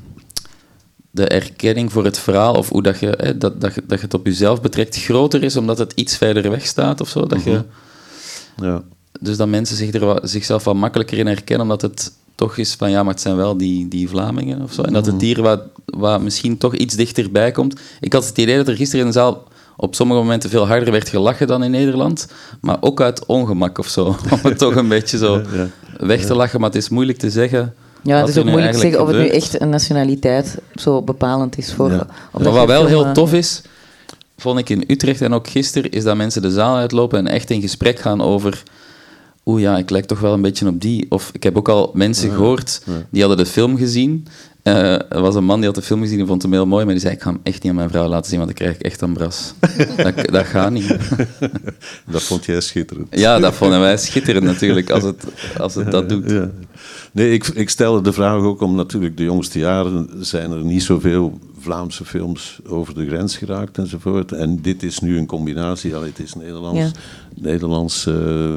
de 1.12 1.28
erkenning 1.28 1.92
voor 1.92 2.06
het 2.06 2.20
verhaal, 2.20 2.54
of 2.54 2.70
hoe 2.70 2.84
dat 2.84 3.00
je, 3.00 3.14
hè, 3.18 3.38
dat, 3.38 3.62
dat, 3.62 3.76
je, 3.76 3.84
dat 3.88 4.00
je 4.00 4.06
het 4.06 4.14
op 4.14 4.26
jezelf 4.26 4.62
betrekt, 4.62 5.04
groter 5.04 5.44
is, 5.44 5.58
omdat 5.58 5.78
het 5.78 5.92
iets 5.96 6.18
verder 6.18 6.50
weg 6.50 6.66
staat 6.66 7.02
of 7.02 7.10
zo. 7.10 7.26
Dat 7.26 7.44
je, 7.44 7.64
mhm. 8.56 8.66
ja. 8.66 8.84
Dus 9.20 9.38
dat 9.38 9.48
mensen 9.48 9.76
zich 9.78 9.94
er, 9.94 10.20
zichzelf 10.24 10.64
wat 10.64 10.76
makkelijker 10.76 11.18
in 11.18 11.28
herkennen, 11.28 11.62
omdat 11.62 11.82
het 11.82 12.12
toch 12.36 12.58
is 12.58 12.74
van 12.74 12.92
ja, 12.92 13.04
maar 13.04 13.14
het 13.14 13.22
zijn 13.22 13.36
wel 13.36 13.58
die, 13.58 13.88
die 13.88 14.10
Vlamingen 14.10 14.62
of 14.62 14.74
zo. 14.74 14.82
En 14.82 14.94
dat 14.94 15.06
het 15.06 15.22
hier 15.22 15.42
wat, 15.42 15.62
wat 15.86 16.22
misschien 16.22 16.58
toch 16.58 16.76
iets 16.76 16.96
dichterbij 16.96 17.52
komt. 17.52 17.80
Ik 18.00 18.14
had 18.14 18.26
het 18.26 18.38
idee 18.38 18.58
dat 18.58 18.68
er 18.68 18.76
gisteren 18.76 19.06
in 19.06 19.12
de 19.12 19.18
zaal 19.18 19.44
op 19.78 19.96
sommige 19.96 20.20
momenten 20.20 20.50
veel 20.50 20.68
harder 20.68 20.92
werd 20.92 21.10
gelachen 21.10 21.48
dan 21.48 21.64
in 21.64 21.72
Nederland. 21.72 22.28
Maar 22.62 22.78
ook 22.80 23.02
uit 23.02 23.26
ongemak 23.26 23.78
of 23.78 23.88
zo. 23.88 24.06
Om 24.34 24.40
het 24.42 24.58
toch 24.58 24.76
een 24.76 24.88
beetje 24.88 25.18
zo 25.18 25.42
weg 25.98 26.26
te 26.26 26.36
lachen. 26.36 26.60
Maar 26.60 26.70
het 26.70 26.78
is 26.78 26.90
moeilijk 26.90 27.18
te 27.18 27.30
zeggen. 27.30 27.74
Ja, 28.02 28.20
het 28.20 28.30
is 28.30 28.38
ook 28.38 28.46
moeilijk 28.46 28.72
te 28.72 28.80
zeggen 28.80 29.02
of 29.02 29.08
het 29.08 29.18
nu 29.18 29.28
echt 29.28 29.62
een 29.62 29.70
nationaliteit 29.70 30.58
zo 30.76 31.02
bepalend 31.02 31.58
is 31.58 31.74
voor. 31.74 31.92
Ja. 31.92 32.08
Maar 32.32 32.52
wat 32.52 32.68
wel 32.68 32.86
heel 32.86 33.12
tof 33.12 33.34
is, 33.34 33.62
vond 34.38 34.60
ik 34.60 34.70
in 34.70 34.84
Utrecht 34.88 35.22
en 35.22 35.34
ook 35.34 35.48
gisteren, 35.48 35.92
is 35.92 36.04
dat 36.04 36.16
mensen 36.16 36.42
de 36.42 36.52
zaal 36.52 36.76
uitlopen 36.76 37.20
en 37.20 37.28
echt 37.28 37.50
in 37.50 37.62
gesprek 37.62 38.00
gaan 38.00 38.22
over 38.22 38.64
oeh 39.46 39.62
ja, 39.62 39.78
ik 39.78 39.90
lijk 39.90 40.06
toch 40.06 40.20
wel 40.20 40.34
een 40.34 40.42
beetje 40.42 40.68
op 40.68 40.82
die. 40.82 41.06
Of 41.10 41.30
ik 41.34 41.44
heb 41.44 41.58
ook 41.58 41.70
al 41.70 41.92
mensen 41.94 42.32
gehoord, 42.32 42.82
die 43.10 43.22
hadden 43.22 43.46
de 43.46 43.52
film 43.52 43.78
gezien. 43.78 44.28
Uh, 44.68 44.94
er 44.94 45.22
was 45.22 45.36
een 45.36 45.44
man 45.44 45.58
die 45.58 45.66
had 45.66 45.76
de 45.76 45.82
film 45.82 46.02
gezien 46.02 46.20
en 46.20 46.28
vond 46.28 46.42
hem 46.42 46.52
heel 46.52 46.66
mooi, 46.66 46.84
maar 46.86 46.94
die 46.94 47.02
zei, 47.02 47.14
ik 47.14 47.22
ga 47.22 47.30
hem 47.30 47.40
echt 47.44 47.64
niet 47.64 47.72
aan 47.72 47.78
mijn 47.78 47.90
vrouw 47.90 48.08
laten 48.08 48.30
zien, 48.30 48.40
want 48.40 48.50
dan 48.50 48.60
krijg 48.60 48.80
ik 48.80 48.86
echt 48.86 49.02
een 49.02 49.14
bras. 49.14 49.54
dat, 50.04 50.16
dat 50.32 50.46
gaat 50.46 50.72
niet. 50.72 50.98
dat 52.12 52.24
vond 52.24 52.46
jij 52.46 52.62
schitterend. 52.62 53.08
Ja, 53.10 53.40
dat 53.40 53.54
vonden 53.54 53.80
wij 53.80 53.98
schitterend 53.98 54.46
natuurlijk, 54.46 54.90
als 54.90 55.04
het, 55.04 55.24
als 55.58 55.76
het 55.76 55.92
dat 55.92 56.10
doet. 56.10 56.32
Ja. 56.32 56.50
Nee, 57.12 57.34
ik, 57.34 57.48
ik 57.48 57.70
stelde 57.70 58.02
de 58.02 58.14
vraag 58.14 58.42
ook 58.42 58.62
om 58.62 58.76
natuurlijk 58.76 59.18
de 59.18 59.24
jongste 59.24 59.60
jaren 59.60 60.10
zijn 60.20 60.52
er 60.52 60.64
niet 60.64 60.84
zoveel 60.84 61.40
Vlaamse 61.60 62.06
films 62.06 62.60
over 62.68 62.94
de 62.94 63.08
grens 63.08 63.38
geraakt 63.38 63.78
enzovoort. 63.78 64.32
En 64.32 64.62
dit 64.62 64.84
is 64.84 65.00
nu 65.00 65.18
een 65.18 65.26
combinatie, 65.26 65.96
het 65.96 66.20
is 66.20 66.34
Nederlands, 66.34 66.92
Nederlands 67.36 68.06
uh, 68.06 68.56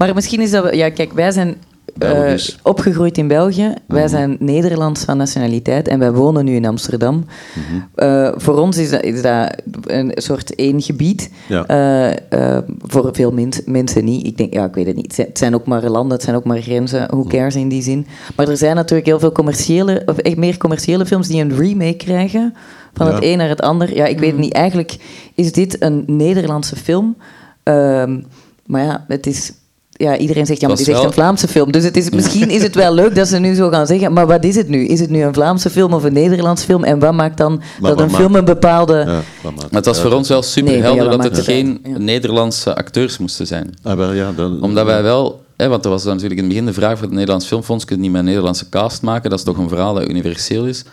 maar 0.00 0.14
misschien 0.14 0.40
is 0.40 0.50
dat... 0.50 0.74
Ja, 0.74 0.90
kijk, 0.90 1.12
wij 1.12 1.30
zijn 1.30 1.56
uh, 1.98 2.34
opgegroeid 2.62 3.18
in 3.18 3.28
België. 3.28 3.74
Wij 3.86 4.02
mhm. 4.02 4.10
zijn 4.10 4.36
Nederlands 4.38 5.04
van 5.04 5.16
nationaliteit 5.16 5.88
en 5.88 5.98
wij 5.98 6.12
wonen 6.12 6.44
nu 6.44 6.54
in 6.54 6.66
Amsterdam. 6.66 7.24
Mhm. 7.54 7.80
Eh, 7.94 8.32
voor 8.36 8.58
ons 8.58 8.76
is 8.78 8.90
dat, 8.90 9.02
is 9.02 9.22
dat, 9.22 9.56
een 9.82 10.12
soort 10.14 10.54
één 10.54 10.82
gebied. 10.82 11.30
Uh, 11.48 12.10
voor 12.82 13.08
veel 13.12 13.32
mensen 13.66 14.04
niet. 14.04 14.26
Ik 14.26 14.36
denk, 14.36 14.52
ja, 14.52 14.64
ik 14.64 14.74
weet 14.74 14.86
het 14.86 14.96
niet. 14.96 15.16
Het 15.16 15.38
zijn 15.38 15.54
ook 15.54 15.66
maar 15.66 15.82
landen, 15.82 16.12
het 16.12 16.22
zijn 16.22 16.36
ook 16.36 16.44
maar 16.44 16.60
grenzen. 16.60 17.06
Hoe 17.10 17.24
mhm. 17.24 17.28
cares 17.28 17.54
in 17.54 17.68
die 17.68 17.82
zin? 17.82 18.06
Maar 18.36 18.48
er 18.48 18.56
zijn 18.56 18.76
natuurlijk 18.76 19.08
heel 19.08 19.18
veel 19.18 19.32
commerciële, 19.32 20.02
of 20.06 20.18
echt 20.18 20.36
meer 20.36 20.56
commerciële 20.56 21.06
films 21.06 21.28
die 21.28 21.42
een 21.42 21.56
remake 21.56 21.96
krijgen. 21.96 22.54
Van 22.94 23.06
het 23.06 23.24
een 23.24 23.38
naar 23.38 23.48
het 23.48 23.60
ander. 23.60 23.94
Ja, 23.94 24.06
ik 24.06 24.18
weet 24.18 24.30
het 24.30 24.40
niet. 24.40 24.52
Eigenlijk 24.52 24.96
is 25.34 25.52
dit 25.52 25.82
een 25.82 26.04
Nederlandse 26.06 26.76
film. 26.76 27.16
Ehm, 27.62 28.20
maar 28.66 28.84
ja, 28.84 29.04
het 29.08 29.26
is 29.26 29.52
ja, 30.00 30.16
iedereen 30.16 30.46
zegt, 30.46 30.60
ja, 30.60 30.68
maar 30.68 30.76
dit 30.76 30.88
is 30.88 30.94
echt 30.94 31.04
een 31.04 31.12
Vlaamse 31.12 31.48
film. 31.48 31.72
Dus 31.72 31.84
het 31.84 31.96
is, 31.96 32.10
misschien 32.10 32.50
is 32.50 32.62
het 32.62 32.74
wel 32.74 32.94
leuk 32.94 33.14
dat 33.14 33.28
ze 33.28 33.38
nu 33.38 33.54
zo 33.54 33.68
gaan 33.68 33.86
zeggen, 33.86 34.12
maar 34.12 34.26
wat 34.26 34.44
is 34.44 34.56
het 34.56 34.68
nu? 34.68 34.86
Is 34.86 35.00
het 35.00 35.10
nu 35.10 35.22
een 35.22 35.34
Vlaamse 35.34 35.70
film 35.70 35.92
of 35.92 36.04
een 36.04 36.12
Nederlands 36.12 36.64
film? 36.64 36.84
En 36.84 36.98
wat 36.98 37.12
maakt 37.12 37.36
dan 37.36 37.62
dat 37.80 38.00
een 38.00 38.10
film 38.10 38.34
een 38.34 38.44
bepaalde... 38.44 38.94
Ja, 38.94 39.50
maar 39.50 39.64
het 39.70 39.86
was 39.86 40.00
voor 40.00 40.12
ons 40.12 40.28
wel 40.28 40.42
super 40.42 40.82
helder 40.82 41.10
dat 41.10 41.22
het 41.22 41.38
geen 41.38 41.80
Nederlandse 41.98 42.76
acteurs 42.76 43.18
moesten 43.18 43.46
zijn. 43.46 43.74
Ah, 43.82 43.96
wel, 43.96 44.12
ja, 44.12 44.32
dan, 44.32 44.62
Omdat 44.62 44.86
wij 44.86 45.02
wel... 45.02 45.42
Hè, 45.56 45.68
want 45.68 45.84
er 45.84 45.90
was 45.90 46.04
natuurlijk 46.04 46.32
in 46.32 46.38
het 46.38 46.48
begin 46.48 46.66
de 46.66 46.72
vraag 46.72 46.98
voor 46.98 47.06
het 47.06 47.14
Nederlands 47.14 47.46
Filmfonds, 47.46 47.84
kun 47.84 47.96
je 47.96 48.02
niet 48.02 48.10
met 48.10 48.20
een 48.20 48.26
Nederlandse 48.26 48.68
cast 48.68 49.02
maken? 49.02 49.30
Dat 49.30 49.38
is 49.38 49.44
toch 49.44 49.58
een 49.58 49.68
verhaal 49.68 49.94
dat 49.94 50.08
universeel 50.08 50.66
is? 50.66 50.84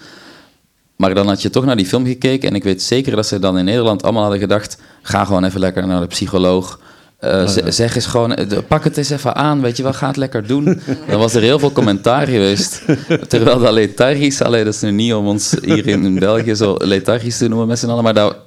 Maar 0.96 1.16
dan 1.16 1.28
had 1.28 1.42
je 1.42 1.50
toch 1.50 1.66
naar 1.66 1.76
die 1.76 1.86
film 1.86 2.06
gekeken 2.06 2.50
en 2.50 2.56
ik 2.56 2.64
weet 2.64 2.82
zeker 2.82 3.16
dat 3.16 3.26
ze 3.26 3.40
dan 3.40 3.58
in 3.58 3.66
Nederland 3.66 4.04
allemaal 4.04 4.22
hadden 4.22 4.40
gedacht, 4.40 4.78
ga 5.02 5.26
gewoon 5.26 5.44
even 5.44 5.60
lekker 5.60 5.88
naar 5.88 6.02
de 6.02 6.08
psycholoog 6.08 6.80
Uh, 7.26 7.48
zeg 7.68 7.96
eens 7.96 8.06
gewoon, 8.06 8.36
eh, 8.36 8.58
pak 8.68 8.84
het 8.84 8.98
eens 8.98 9.10
even 9.10 9.36
aan, 9.36 9.62
weet 9.62 9.78
je 9.78 9.84
wel, 9.84 9.94
ga 9.94 10.08
het 10.08 10.16
lekker 10.18 10.48
doen. 10.48 10.64
Dan 11.10 11.20
was 11.20 11.34
er 11.34 11.42
heel 11.42 11.60
veel 11.60 11.72
commentaar 11.72 12.28
geweest. 12.28 12.82
Terwijl 13.28 13.60
dat 13.60 13.74
lethargisch, 13.74 14.42
allee, 14.42 14.64
dat 14.64 14.74
is 14.74 14.82
nu 14.82 14.92
niet 14.92 15.14
om 15.14 15.28
ons 15.28 15.56
hier 15.62 15.88
in, 15.88 16.20
België 16.20 16.56
zo 16.56 16.76
lethargisch 16.78 17.38
te 17.38 17.48
noemen 17.48 17.68
met 17.68 17.80
z'n 17.80 17.90
allen, 17.90 18.04
maar 18.04 18.14
dat, 18.14 18.38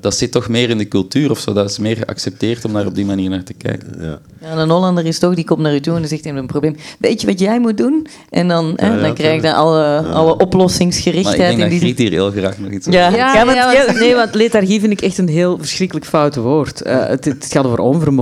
dat 0.00 0.14
zit 0.14 0.32
toch 0.32 0.48
meer 0.48 0.70
in 0.70 0.78
de 0.78 0.88
cultuur 0.88 1.30
of 1.30 1.38
zo. 1.38 1.52
Dat 1.52 1.70
is 1.70 1.78
meer 1.78 1.96
geaccepteerd 1.96 2.64
om 2.64 2.72
daar 2.72 2.86
op 2.86 2.94
die 2.94 3.04
manier 3.04 3.30
naar 3.30 3.42
te 3.42 3.54
kijken. 3.54 3.96
Ja, 4.00 4.18
ja 4.40 4.56
een 4.56 4.70
Hollander 4.70 5.06
is 5.06 5.18
toch, 5.18 5.34
die 5.34 5.44
komt 5.44 5.60
naar 5.60 5.74
u 5.74 5.80
toe 5.80 5.94
en 5.94 6.00
die 6.00 6.08
zegt 6.08 6.24
hem 6.24 6.36
een 6.36 6.46
probleem. 6.46 6.76
Weet 6.98 7.20
je 7.20 7.26
wat 7.26 7.40
jij 7.40 7.60
moet 7.60 7.76
doen? 7.76 8.06
En 8.30 8.48
dan, 8.48 8.72
ja, 8.76 8.96
dan 8.96 9.14
krijg 9.14 9.34
je 9.34 9.42
dan 9.42 9.54
alle, 9.54 9.98
alle 10.12 10.36
oplossingsgerichtheid. 10.36 11.38
Maar 11.38 11.50
ik 11.50 11.56
denk 11.56 11.70
dat 11.70 11.80
Griet 11.80 11.98
hier 11.98 12.10
heel 12.10 12.30
graag 12.30 12.58
nog 12.58 12.70
iets 12.70 12.86
ja. 12.86 13.08
Ja, 13.08 13.34
ja, 13.34 13.92
nee, 13.92 14.14
want 14.14 14.34
lethargie 14.34 14.80
vind 14.80 14.92
ik 14.92 15.00
echt 15.00 15.18
een 15.18 15.28
heel 15.28 15.58
verschrikkelijk 15.58 16.06
fout 16.06 16.36
woord. 16.36 16.86
Uh, 16.86 17.06
het, 17.06 17.24
het 17.24 17.46
gaat 17.50 17.64
over 17.64 17.78
onvermogen 17.78 18.16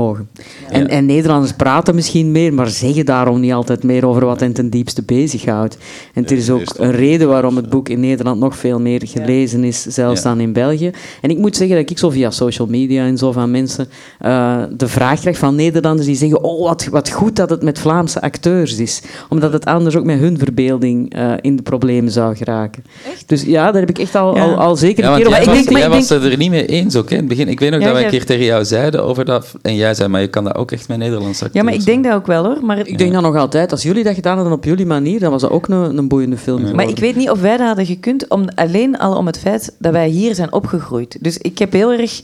en, 0.70 0.88
en, 0.88 1.06
Nederlanders 1.06 1.52
praten 1.52 1.94
misschien 1.94 2.32
meer, 2.32 2.54
maar 2.54 2.68
zeggen 2.68 3.06
daarom 3.06 3.40
niet 3.40 3.52
altijd 3.52 3.82
meer 3.82 4.06
over 4.06 4.24
wat 4.24 4.40
hen 4.40 4.52
ten 4.52 4.70
diepste 4.70 5.02
bezighoudt. 5.02 5.76
En 6.14 6.24
er 6.24 6.36
is 6.36 6.50
ook 6.50 6.74
een 6.78 6.92
reden 6.92 7.28
waarom 7.28 7.56
het 7.56 7.68
boek 7.68 7.88
in 7.88 8.00
Nederland 8.00 8.40
nog 8.40 8.56
veel 8.56 8.80
meer 8.80 9.02
gelezen 9.04 9.64
is, 9.64 9.82
zelfs 9.82 10.22
dan 10.22 10.40
in 10.40 10.52
België. 10.52 10.90
En 11.20 11.30
ik 11.30 11.38
moet 11.38 11.56
zeggen 11.56 11.76
dat 11.76 11.90
ik 11.90 11.98
zo 11.98 12.10
via 12.10 12.30
social 12.30 12.66
media 12.66 13.04
en 13.04 13.18
zo 13.18 13.32
van 13.32 13.50
mensen 13.50 13.88
uh, 14.24 14.62
de 14.76 14.88
vraag 14.88 15.20
krijg 15.20 15.38
van 15.38 15.54
Nederlanders 15.54 16.06
die 16.06 16.16
zeggen: 16.16 16.42
Oh, 16.42 16.62
wat, 16.62 16.86
wat 16.90 17.10
goed 17.10 17.36
dat 17.36 17.50
het 17.50 17.62
met 17.62 17.78
Vlaamse 17.78 18.20
acteurs 18.20 18.78
is. 18.78 19.02
Omdat 19.28 19.52
het 19.52 19.64
anders 19.64 19.96
ook 19.96 20.04
met 20.04 20.18
hun 20.18 20.38
verbeelding 20.38 21.16
uh, 21.16 21.32
in 21.40 21.56
de 21.56 21.62
problemen 21.62 22.12
zou 22.12 22.36
geraken. 22.36 22.84
Echt? 23.12 23.28
Dus 23.28 23.42
ja, 23.42 23.70
daar 23.70 23.80
heb 23.80 23.90
ik 23.90 23.98
echt 23.98 24.14
al, 24.14 24.38
al, 24.38 24.56
al, 24.56 24.76
zeker 24.76 25.04
een 25.04 25.16
keer 25.16 25.26
over. 25.26 25.38
Jij, 25.38 25.46
was, 25.46 25.58
ik 25.58 25.68
denk, 25.68 25.78
jij 25.78 25.88
was 25.88 26.10
er 26.10 26.36
niet 26.36 26.50
mee 26.50 26.66
eens 26.66 26.96
ook 26.96 27.10
in 27.10 27.16
het 27.16 27.28
begin. 27.28 27.48
Ik 27.48 27.60
weet 27.60 27.70
nog 27.70 27.82
dat 27.82 27.92
wij 27.92 28.04
een 28.04 28.10
keer 28.10 28.24
tegen 28.24 28.44
jou 28.44 28.64
zeiden 28.64 29.04
over 29.04 29.24
dat. 29.24 29.54
En 29.62 29.74
jij 29.74 29.85
zei, 29.94 30.08
maar 30.08 30.20
je 30.20 30.28
kan 30.28 30.44
dat 30.44 30.54
ook 30.54 30.70
echt 30.70 30.88
met 30.88 30.98
Nederlands 30.98 31.42
acteurs. 31.42 31.52
Ja, 31.54 31.62
maar 31.62 31.74
ik 31.74 31.84
denk 31.84 32.04
dat 32.04 32.14
ook 32.14 32.26
wel 32.26 32.44
hoor. 32.44 32.58
Maar 32.62 32.78
ik 32.78 32.98
denk 32.98 33.12
dat 33.12 33.22
nog 33.22 33.36
altijd. 33.36 33.72
Als 33.72 33.82
jullie 33.82 34.04
dat 34.04 34.14
gedaan 34.14 34.36
hadden 34.36 34.54
op 34.54 34.64
jullie 34.64 34.86
manier, 34.86 35.20
dan 35.20 35.30
was 35.30 35.40
dat 35.40 35.50
ook 35.50 35.68
een, 35.68 35.98
een 35.98 36.08
boeiende 36.08 36.36
film. 36.36 36.74
Maar 36.74 36.88
ik 36.88 36.98
weet 36.98 37.16
niet 37.16 37.30
of 37.30 37.40
wij 37.40 37.56
dat 37.56 37.66
hadden 37.66 37.86
gekund, 37.86 38.28
om, 38.28 38.48
alleen 38.54 38.98
al 38.98 39.16
om 39.16 39.26
het 39.26 39.38
feit 39.38 39.74
dat 39.78 39.92
wij 39.92 40.08
hier 40.08 40.34
zijn 40.34 40.52
opgegroeid. 40.52 41.18
Dus 41.20 41.38
ik 41.38 41.58
heb 41.58 41.72
heel 41.72 41.92
erg 41.92 42.22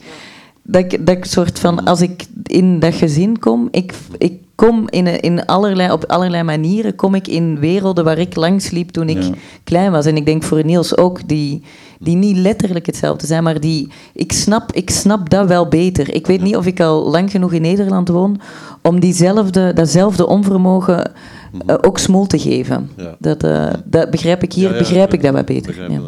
dat 0.62 0.92
ik, 0.92 1.06
dat 1.06 1.16
ik 1.16 1.24
soort 1.24 1.58
van, 1.58 1.84
als 1.84 2.00
ik 2.00 2.24
in 2.46 2.78
dat 2.78 2.94
gezin 2.94 3.38
kom, 3.38 3.68
ik, 3.70 3.92
ik 4.18 4.32
kom 4.54 4.84
in, 4.88 5.20
in 5.20 5.46
allerlei, 5.46 5.92
op 5.92 6.04
allerlei 6.04 6.42
manieren 6.42 6.94
kom 6.94 7.14
ik 7.14 7.28
in 7.28 7.58
werelden 7.58 8.04
waar 8.04 8.18
ik 8.18 8.36
langs 8.36 8.70
liep 8.70 8.90
toen 8.90 9.08
ik 9.08 9.30
klein 9.64 9.92
was. 9.92 10.06
En 10.06 10.16
ik 10.16 10.26
denk 10.26 10.42
voor 10.42 10.64
Niels 10.64 10.96
ook, 10.96 11.28
die, 11.28 11.62
die 12.03 12.16
niet 12.16 12.36
letterlijk 12.36 12.86
hetzelfde 12.86 13.26
zijn, 13.26 13.42
maar 13.42 13.61
die, 13.61 13.92
ik, 14.12 14.32
snap, 14.32 14.72
ik 14.72 14.90
snap 14.90 15.30
dat 15.30 15.48
wel 15.48 15.68
beter. 15.68 16.14
Ik 16.14 16.26
weet 16.26 16.42
niet 16.42 16.57
of 16.57 16.66
ik 16.66 16.80
al 16.80 17.11
lang 17.11 17.30
genoeg 17.30 17.53
in 17.53 17.62
Nederland 17.62 18.09
woon 18.09 18.40
om 18.82 19.00
diezelfde, 19.00 19.72
datzelfde 19.72 20.26
onvermogen 20.26 21.12
uh, 21.66 21.76
ook 21.80 21.98
smol 21.98 22.26
te 22.26 22.38
geven. 22.38 22.90
Dat, 23.18 23.44
uh, 23.44 23.72
dat 23.84 24.11
begrijp 24.11 24.42
ik 24.42 24.53
hier, 24.53 24.68
begrijp 24.68 25.12
ik 25.12 25.22
dat 25.22 25.32
wel 25.32 25.44
beter. 25.44 25.74
Begrijp 25.74 26.03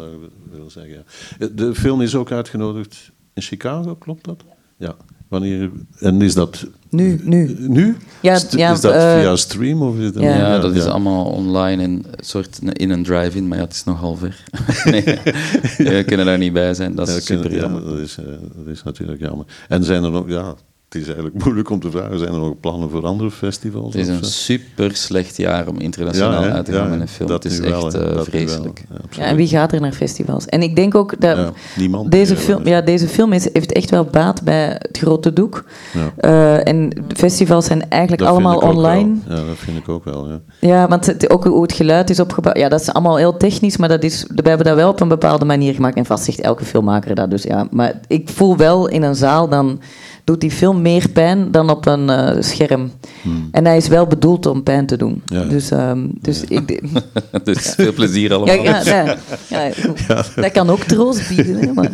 wil 0.71 0.83
zeggen, 0.83 1.55
De 1.55 1.75
film 1.75 2.01
is 2.01 2.15
ook 2.15 2.31
uitgenodigd 2.31 3.11
in 3.33 3.41
Chicago, 3.41 3.95
klopt 3.95 4.25
dat? 4.25 4.43
Ja. 4.77 4.95
Wanneer, 5.27 5.71
en 5.99 6.21
is 6.21 6.33
dat... 6.33 6.67
Nu, 6.89 7.19
nu. 7.23 7.55
Nu? 7.59 7.97
Ja, 8.21 8.39
ja, 8.49 8.71
is 8.71 8.81
dat 8.81 8.93
uh, 8.93 9.19
via 9.19 9.35
stream? 9.35 9.81
Of 9.81 9.97
is 9.97 10.13
dat 10.13 10.23
ja. 10.23 10.37
ja, 10.37 10.59
dat 10.59 10.75
is 10.75 10.85
allemaal 10.85 11.25
online 11.25 11.83
in, 11.83 12.05
soort 12.17 12.59
in 12.73 12.89
een 12.89 13.03
drive-in, 13.03 13.47
maar 13.47 13.57
ja, 13.57 13.63
het 13.63 13.73
is 13.73 13.83
nogal 13.83 14.15
ver. 14.15 14.43
nee, 14.91 15.03
we 15.93 16.03
kunnen 16.05 16.25
daar 16.25 16.37
niet 16.37 16.53
bij 16.53 16.73
zijn, 16.73 16.95
dat 16.95 17.07
is 17.07 17.25
super 17.25 17.55
jammer. 17.55 17.85
dat, 17.85 17.99
is, 17.99 18.17
uh, 18.17 18.25
dat 18.55 18.67
is 18.67 18.83
natuurlijk 18.83 19.19
jammer. 19.19 19.45
En 19.67 19.83
zijn 19.83 20.03
er 20.03 20.11
nog, 20.11 20.29
ja, 20.29 20.55
het 20.99 21.07
is 21.07 21.13
eigenlijk 21.13 21.45
moeilijk 21.45 21.69
om 21.69 21.79
te 21.79 21.91
vragen. 21.91 22.19
Zijn 22.19 22.33
er 22.33 22.39
nog 22.39 22.59
plannen 22.59 22.89
voor 22.89 23.05
andere 23.05 23.31
festivals? 23.31 23.93
Het 23.93 24.01
is 24.01 24.07
een 24.07 24.23
super 24.23 24.95
slecht 24.95 25.37
jaar 25.37 25.67
om 25.67 25.79
internationaal 25.79 26.43
uit 26.43 26.65
te 26.65 26.71
gaan 26.71 26.89
met 26.89 26.99
een 26.99 27.07
film. 27.07 27.29
Dat 27.29 27.45
is 27.45 27.59
echt 27.59 27.95
uh, 27.95 28.21
vreselijk. 28.21 28.83
Ja, 29.09 29.23
en 29.23 29.35
wie 29.35 29.47
gaat 29.47 29.71
er 29.71 29.81
naar 29.81 29.91
festivals? 29.91 30.45
En 30.45 30.61
ik 30.61 30.75
denk 30.75 30.95
ook 30.95 31.21
dat 31.21 31.53
niemand 31.75 32.11
deze, 32.11 32.35
film, 32.35 32.67
ja, 32.67 32.81
deze 32.81 33.07
film 33.07 33.33
is, 33.33 33.49
heeft 33.53 33.71
echt 33.71 33.89
wel 33.89 34.03
baat 34.03 34.43
bij 34.43 34.65
het 34.67 34.97
grote 34.97 35.33
doek. 35.33 35.63
Uh, 36.21 36.67
en 36.67 37.05
festivals 37.15 37.65
zijn 37.65 37.89
eigenlijk 37.89 38.21
allemaal 38.21 38.57
online. 38.57 39.15
Ja, 39.27 39.35
dat 39.35 39.57
vind 39.57 39.77
ik 39.77 39.89
ook 39.89 40.05
wel. 40.05 40.27
Ja, 40.27 40.39
ja 40.59 40.87
want 40.87 41.05
het, 41.05 41.29
ook 41.29 41.43
hoe 41.43 41.61
het 41.61 41.73
geluid 41.73 42.09
is 42.09 42.19
opgebouwd, 42.19 42.57
ja, 42.57 42.69
dat 42.69 42.81
is 42.81 42.93
allemaal 42.93 43.17
heel 43.17 43.37
technisch, 43.37 43.77
maar 43.77 43.89
dat 43.89 44.03
is, 44.03 44.25
we 44.35 44.49
hebben 44.49 44.65
dat 44.65 44.75
wel 44.75 44.89
op 44.89 45.01
een 45.01 45.07
bepaalde 45.07 45.45
manier 45.45 45.73
gemaakt. 45.73 45.95
En 45.95 46.05
vast 46.05 46.23
zegt 46.23 46.39
elke 46.39 46.65
filmmaker 46.65 47.15
dat. 47.15 47.29
Dus 47.29 47.43
ja, 47.43 47.67
maar 47.71 47.99
ik 48.07 48.29
voel 48.29 48.57
wel 48.57 48.87
in 48.87 49.03
een 49.03 49.15
zaal 49.15 49.49
dan 49.49 49.79
doet 50.25 50.41
die 50.41 50.51
film 50.51 50.81
meer 50.81 51.09
pijn 51.09 51.51
dan 51.51 51.69
op 51.69 51.85
een 51.85 52.09
uh, 52.09 52.41
scherm. 52.41 52.91
Hmm. 53.21 53.47
En 53.51 53.65
hij 53.65 53.77
is 53.77 53.87
wel 53.87 54.07
bedoeld 54.07 54.45
om 54.45 54.63
pijn 54.63 54.85
te 54.85 54.97
doen. 54.97 55.21
Ja. 55.25 55.43
Dus, 55.43 55.71
um, 55.71 56.11
dus, 56.21 56.43
ja. 56.47 56.61
ik, 56.65 56.81
dus 57.43 57.73
veel 57.77 57.93
plezier 57.93 58.33
allemaal. 58.33 58.63
Ja, 58.63 58.81
ja, 59.49 59.73
dat 60.35 60.51
kan 60.57 60.69
ook 60.69 60.83
troost 60.83 61.27
bieden. 61.27 61.55
Hè, 61.55 61.73
maar, 61.73 61.91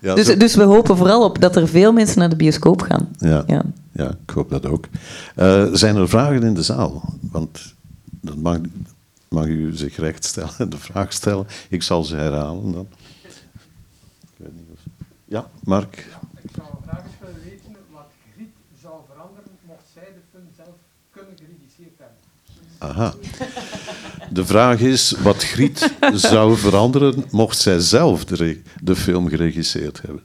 dus, 0.00 0.26
dus 0.26 0.54
we 0.54 0.62
hopen 0.62 0.96
vooral 0.96 1.24
op 1.24 1.40
dat 1.40 1.56
er 1.56 1.68
veel 1.68 1.92
mensen 1.92 2.18
naar 2.18 2.28
de 2.28 2.36
bioscoop 2.36 2.82
gaan. 2.82 3.08
Ja, 3.18 3.44
ja. 3.92 4.10
ik 4.26 4.30
hoop 4.34 4.50
dat 4.50 4.66
ook. 4.66 4.86
Uh, 5.36 5.64
zijn 5.72 5.96
er 5.96 6.08
vragen 6.08 6.42
in 6.42 6.54
de 6.54 6.62
zaal? 6.62 7.14
Want 7.20 7.74
dat 8.20 8.36
mag, 8.36 8.58
mag 9.28 9.46
u 9.46 9.76
zich 9.76 9.96
recht 9.96 10.24
stellen, 10.24 10.70
de 10.70 10.78
vraag 10.78 11.12
stellen. 11.12 11.46
Ik 11.68 11.82
zal 11.82 12.04
ze 12.04 12.16
herhalen 12.16 12.72
dan. 12.72 12.86
Ik 14.22 14.36
weet 14.36 14.52
niet 14.54 14.68
of... 14.72 14.80
Ja, 15.24 15.46
Mark. 15.64 16.06
Aha. 22.82 23.14
De 24.30 24.44
vraag 24.44 24.80
is 24.80 25.14
wat 25.22 25.44
Griet 25.44 25.92
zou 26.14 26.56
veranderen 26.56 27.24
mocht 27.30 27.58
zij 27.58 27.78
zelf 27.78 28.24
de, 28.24 28.96
film 28.96 29.28
geregisseerd 29.28 30.00
hebben. 30.02 30.22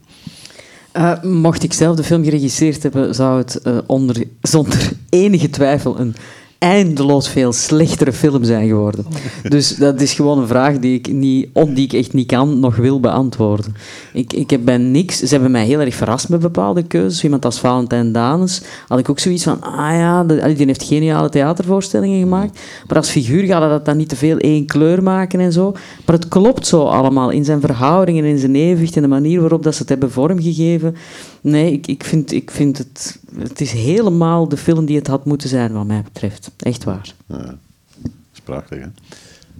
Uh, 0.93 1.23
mocht 1.23 1.63
ik 1.63 1.73
zelf 1.73 1.95
de 1.95 2.03
film 2.03 2.23
geregisseerd 2.23 2.83
hebben, 2.83 3.15
zou 3.15 3.37
het 3.37 3.61
onder, 3.85 4.23
zonder 4.41 4.91
enige 5.09 5.49
twijfel 5.49 5.99
een 5.99 6.15
eindeloos 6.59 7.29
veel 7.29 7.53
slechtere 7.53 8.13
film 8.13 8.43
zijn 8.43 8.67
geworden. 8.67 9.05
Dus 9.49 9.75
dat 9.75 10.01
is 10.01 10.13
gewoon 10.13 10.39
een 10.39 10.47
vraag 10.47 10.79
die 10.79 10.97
ik, 10.97 11.13
niet, 11.13 11.49
die 11.53 11.85
ik 11.85 11.93
echt 11.93 12.13
niet 12.13 12.27
kan, 12.27 12.59
nog 12.59 12.75
wil 12.75 12.99
beantwoorden. 12.99 13.75
Ik, 14.13 14.33
ik 14.33 14.49
heb 14.49 14.61
bij 14.65 14.77
niks... 14.77 15.19
Ze 15.19 15.27
hebben 15.27 15.51
mij 15.51 15.65
heel 15.65 15.79
erg 15.79 15.95
verrast 15.95 16.29
met 16.29 16.39
bepaalde 16.39 16.83
keuzes. 16.83 17.23
Iemand 17.23 17.45
als 17.45 17.59
Valentijn 17.59 18.11
Danes 18.11 18.61
had 18.87 18.99
ik 18.99 19.09
ook 19.09 19.19
zoiets 19.19 19.43
van... 19.43 19.61
Ah 19.61 19.91
ja, 19.91 20.23
die 20.23 20.65
heeft 20.65 20.83
geniale 20.83 21.29
theatervoorstellingen 21.29 22.19
gemaakt. 22.19 22.59
Maar 22.87 22.97
als 22.97 23.09
figuur 23.09 23.45
gaat 23.45 23.69
dat 23.69 23.85
dan 23.85 23.97
niet 23.97 24.09
te 24.09 24.15
veel 24.15 24.37
één 24.37 24.65
kleur 24.65 25.03
maken 25.03 25.39
en 25.39 25.51
zo. 25.51 25.71
Maar 26.05 26.15
het 26.15 26.27
klopt 26.27 26.67
zo 26.67 26.83
allemaal 26.83 27.29
in 27.29 27.45
zijn 27.45 27.61
verhoudingen, 27.61 28.23
in 28.23 28.39
zijn 28.39 28.55
evenwicht 28.55 28.95
en 28.95 29.01
de 29.01 29.07
manier 29.07 29.41
waarop 29.41 29.63
dat 29.63 29.73
ze 29.73 29.79
het 29.79 29.89
hebben 29.89 30.11
vormgegeven. 30.11 30.95
Nee, 31.41 31.71
ik, 31.71 31.87
ik, 31.87 32.03
vind, 32.03 32.31
ik 32.31 32.51
vind 32.51 32.77
het... 32.77 33.19
Het 33.35 33.61
is 33.61 33.71
helemaal 33.71 34.47
de 34.47 34.57
film 34.57 34.85
die 34.85 34.97
het 34.97 35.07
had 35.07 35.25
moeten 35.25 35.49
zijn, 35.49 35.73
wat 35.73 35.85
mij 35.85 36.01
betreft. 36.01 36.51
Echt 36.57 36.83
waar. 36.83 37.13
Ja, 37.25 37.37
dat 37.37 38.11
is 38.33 38.41
prachtig, 38.41 38.79
hè? 38.79 38.87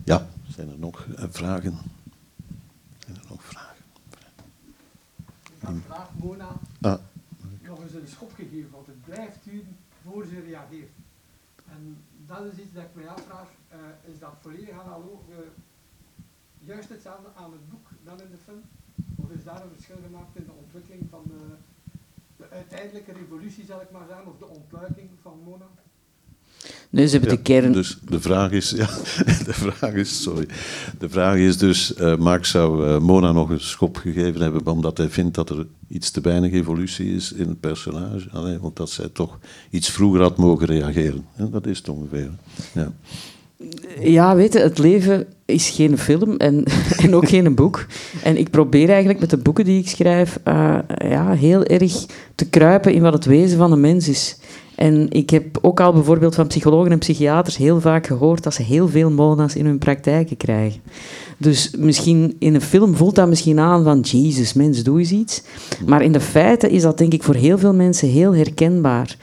Ja, 0.03 0.27
zijn 0.55 0.69
er 0.69 0.79
nog 0.79 1.05
uh, 1.05 1.23
vragen? 1.29 1.77
Zijn 2.97 3.17
er 3.17 3.25
nog 3.29 3.43
vragen? 3.43 3.75
Ik 5.43 5.67
heb 5.67 5.75
vraag, 5.85 6.09
Mona. 6.15 6.57
Ah. 6.81 6.99
Nog 7.67 7.81
eens 7.83 7.93
een 7.93 8.07
schop 8.07 8.31
gegeven, 8.35 8.69
want 8.71 8.87
het 8.87 9.05
blijft 9.05 9.37
duren 9.43 9.75
voor 10.03 10.25
ze 10.25 10.39
reageert. 10.39 10.91
En 11.69 11.97
dat 12.25 12.41
is 12.51 12.63
iets 12.63 12.73
dat 12.73 12.83
ik 12.83 12.95
mij 12.95 13.07
afvraag. 13.07 13.49
Uh, 13.71 14.11
is 14.11 14.19
dat 14.19 14.33
volledig 14.41 14.75
analoog 14.85 15.21
uh, 15.29 15.35
juist 16.65 16.89
hetzelfde 16.89 17.29
aan 17.35 17.51
het 17.51 17.69
boek 17.69 17.87
dan 18.03 18.21
in 18.21 18.31
de 18.31 18.41
film? 18.45 18.63
Of 19.15 19.29
is 19.37 19.43
daar 19.43 19.61
een 19.63 19.75
verschil 19.75 19.99
gemaakt 20.05 20.35
in 20.35 20.45
de 20.45 20.57
ontwikkeling 20.63 21.03
van 21.09 21.23
de, 21.31 21.41
de 22.57 22.75
uiteindelijke 22.75 23.11
revolutie, 23.11 23.65
zal 23.67 23.81
ik 23.81 23.91
maar 23.91 24.05
zeggen, 24.07 24.27
of 24.27 24.37
de 24.39 24.47
ontluiking 24.47 25.09
van 25.21 25.39
Mona? 25.45 25.65
Nee, 26.89 27.07
ze 27.07 27.11
hebben 27.11 27.35
de 27.35 27.41
kern... 27.41 27.71
Dus 27.71 27.99
de 28.09 28.19
vraag 28.19 28.51
is, 28.51 28.69
ja, 28.69 28.87
de 29.49 29.53
vraag 29.53 29.93
is, 29.93 30.21
sorry. 30.21 30.47
De 30.99 31.09
vraag 31.09 31.35
is 31.35 31.57
dus, 31.57 31.97
uh, 31.97 32.15
Marx 32.15 32.49
zou 32.49 32.87
uh, 32.87 32.99
Mona 32.99 33.31
nog 33.31 33.49
een 33.49 33.59
schop 33.59 33.97
gegeven 33.97 34.41
hebben, 34.41 34.67
omdat 34.67 34.97
hij 34.97 35.09
vindt 35.09 35.35
dat 35.35 35.49
er 35.49 35.67
iets 35.87 36.11
te 36.11 36.21
weinig 36.21 36.51
evolutie 36.51 37.15
is 37.15 37.31
in 37.31 37.47
het 37.47 37.59
personage. 37.59 38.29
Allee, 38.31 38.59
want 38.59 38.75
dat 38.75 38.89
zij 38.89 39.09
toch 39.09 39.39
iets 39.69 39.89
vroeger 39.89 40.21
had 40.21 40.37
mogen 40.37 40.67
reageren. 40.67 41.25
dat 41.35 41.65
is 41.67 41.77
het 41.77 41.89
ongeveer. 41.89 42.31
Ja. 42.73 42.93
Ja, 43.99 44.35
weet 44.35 44.53
je, 44.53 44.59
het 44.59 44.77
leven 44.77 45.25
is 45.45 45.69
geen 45.69 45.97
film 45.97 46.37
en, 46.37 46.63
en 47.03 47.15
ook 47.15 47.27
geen 47.27 47.55
boek. 47.55 47.85
En 48.23 48.37
ik 48.37 48.49
probeer 48.49 48.89
eigenlijk 48.89 49.19
met 49.19 49.29
de 49.29 49.37
boeken 49.37 49.65
die 49.65 49.79
ik 49.79 49.87
schrijf 49.87 50.39
uh, 50.47 50.77
ja, 51.09 51.31
heel 51.31 51.63
erg 51.63 52.05
te 52.35 52.49
kruipen 52.49 52.93
in 52.93 53.01
wat 53.01 53.13
het 53.13 53.25
wezen 53.25 53.57
van 53.57 53.69
de 53.69 53.77
mens 53.77 54.07
is. 54.07 54.37
En 54.75 55.07
ik 55.09 55.29
heb 55.29 55.57
ook 55.61 55.79
al 55.79 55.93
bijvoorbeeld 55.93 56.35
van 56.35 56.47
psychologen 56.47 56.91
en 56.91 56.99
psychiaters 56.99 57.57
heel 57.57 57.81
vaak 57.81 58.07
gehoord 58.07 58.43
dat 58.43 58.53
ze 58.53 58.63
heel 58.63 58.87
veel 58.87 59.11
mona's 59.11 59.55
in 59.55 59.65
hun 59.65 59.77
praktijken 59.77 60.37
krijgen. 60.37 60.81
Dus 61.37 61.73
misschien 61.77 62.35
in 62.39 62.55
een 62.55 62.61
film 62.61 62.95
voelt 62.95 63.15
dat 63.15 63.27
misschien 63.27 63.59
aan 63.59 63.83
van 63.83 63.99
Jezus, 63.99 64.53
mens, 64.53 64.83
doe 64.83 64.99
eens 64.99 65.11
iets. 65.11 65.43
Maar 65.85 66.01
in 66.01 66.11
de 66.11 66.19
feiten 66.19 66.69
is 66.69 66.81
dat 66.81 66.97
denk 66.97 67.13
ik 67.13 67.23
voor 67.23 67.35
heel 67.35 67.57
veel 67.57 67.73
mensen 67.73 68.09
heel 68.09 68.35
herkenbaar. 68.35 69.17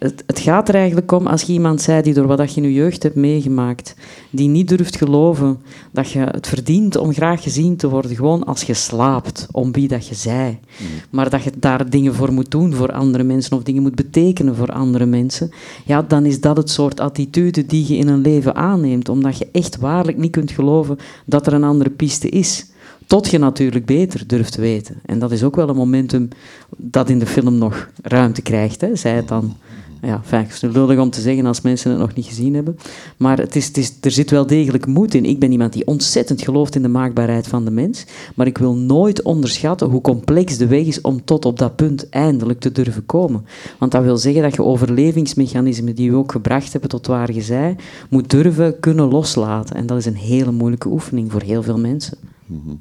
Het, 0.00 0.22
het, 0.26 0.38
gaat 0.38 0.68
er 0.68 0.74
eigenlijk 0.74 1.12
om 1.12 1.26
als 1.26 1.42
je 1.42 1.52
iemand 1.52 1.80
zei 1.80 2.02
die 2.02 2.14
door 2.14 2.26
wat 2.26 2.54
je 2.54 2.60
in 2.60 2.68
je 2.68 2.74
jeugd 2.74 3.02
hebt 3.02 3.14
meegemaakt, 3.14 3.94
die 4.30 4.48
niet 4.48 4.68
durft 4.68 4.96
geloven 4.96 5.58
dat 5.90 6.10
je 6.10 6.18
het 6.18 6.46
verdient 6.46 6.96
om 6.96 7.12
graag 7.12 7.42
gezien 7.42 7.76
te 7.76 7.88
worden, 7.88 8.16
gewoon 8.16 8.44
als 8.44 8.62
je 8.62 8.74
slaapt 8.74 9.46
om 9.50 9.72
wie 9.72 9.88
dat 9.88 10.06
je 10.06 10.14
zij. 10.14 10.60
Mm. 10.78 10.86
Maar 11.10 11.30
dat 11.30 11.42
je 11.42 11.52
daar 11.56 11.90
dingen 11.90 12.14
voor 12.14 12.32
moet 12.32 12.50
doen 12.50 12.74
voor 12.74 12.92
andere 12.92 13.24
mensen 13.24 13.56
of 13.56 13.62
dingen 13.62 13.82
moet 13.82 13.94
betekenen 13.94 14.54
voor 14.54 14.72
andere 14.72 15.06
mensen, 15.06 15.50
ja, 15.84 16.02
dan 16.02 16.26
is 16.26 16.40
dat 16.40 16.56
het 16.56 16.70
soort 16.70 17.00
attitude 17.00 17.66
die 17.66 17.86
je 17.88 17.96
in 17.96 18.08
een 18.08 18.20
leven 18.20 18.54
aanneemt, 18.54 19.08
omdat 19.08 19.38
je 19.38 19.48
echt 19.52 19.78
waarlijk 19.78 20.16
niet 20.16 20.32
kunt 20.32 20.50
geloven 20.50 20.98
dat 21.24 21.46
er 21.46 21.52
een 21.52 21.64
andere 21.64 21.90
piste 21.90 22.28
is. 22.28 22.66
Tot 23.06 23.30
je 23.30 23.38
natuurlijk 23.38 23.84
beter 23.84 24.26
durft 24.26 24.52
te 24.52 24.60
weten. 24.60 25.00
En 25.06 25.18
dat 25.18 25.32
is 25.32 25.42
ook 25.42 25.56
wel 25.56 25.68
een 25.68 25.76
momentum 25.76 26.28
dat 26.76 27.08
in 27.08 27.18
de 27.18 27.26
film 27.26 27.58
nog 27.58 27.88
ruimte 28.02 28.42
krijgt, 28.42 28.80
hè, 28.80 28.96
zij 28.96 29.14
het 29.14 29.28
dan 29.28 29.56
ja, 30.02 30.20
fijn, 30.24 30.44
het 30.44 30.52
is 30.52 30.60
lullig 30.60 30.98
om 30.98 31.10
te 31.10 31.20
zeggen 31.20 31.46
als 31.46 31.60
mensen 31.60 31.90
het 31.90 32.00
nog 32.00 32.14
niet 32.14 32.26
gezien 32.26 32.54
hebben. 32.54 32.78
Maar 33.16 33.38
het 33.38 33.56
is, 33.56 33.66
het 33.66 33.76
is, 33.76 33.92
er 34.00 34.10
zit 34.10 34.30
wel 34.30 34.46
degelijk 34.46 34.86
moed 34.86 35.14
in. 35.14 35.24
Ik 35.24 35.38
ben 35.38 35.52
iemand 35.52 35.72
die 35.72 35.86
ontzettend 35.86 36.42
gelooft 36.42 36.74
in 36.74 36.82
de 36.82 36.88
maakbaarheid 36.88 37.46
van 37.46 37.64
de 37.64 37.70
mens. 37.70 38.04
Maar 38.34 38.46
ik 38.46 38.58
wil 38.58 38.74
nooit 38.74 39.22
onderschatten 39.22 39.88
hoe 39.88 40.00
complex 40.00 40.56
de 40.56 40.66
weg 40.66 40.86
is 40.86 41.00
om 41.00 41.24
tot 41.24 41.44
op 41.44 41.58
dat 41.58 41.76
punt 41.76 42.08
eindelijk 42.08 42.60
te 42.60 42.72
durven 42.72 43.06
komen. 43.06 43.44
Want 43.78 43.92
dat 43.92 44.02
wil 44.02 44.16
zeggen 44.16 44.42
dat 44.42 44.54
je 44.54 44.62
overlevingsmechanismen 44.62 45.94
die 45.94 46.10
we 46.10 46.16
ook 46.16 46.32
gebracht 46.32 46.72
hebben 46.72 46.90
tot 46.90 47.06
waar 47.06 47.32
je 47.32 47.42
zij, 47.42 47.76
moet 48.08 48.30
durven 48.30 48.80
kunnen 48.80 49.08
loslaten. 49.08 49.76
En 49.76 49.86
dat 49.86 49.98
is 49.98 50.06
een 50.06 50.16
hele 50.16 50.52
moeilijke 50.52 50.88
oefening 50.88 51.32
voor 51.32 51.42
heel 51.42 51.62
veel 51.62 51.78
mensen. 51.78 52.18
Mhm. 52.46 52.74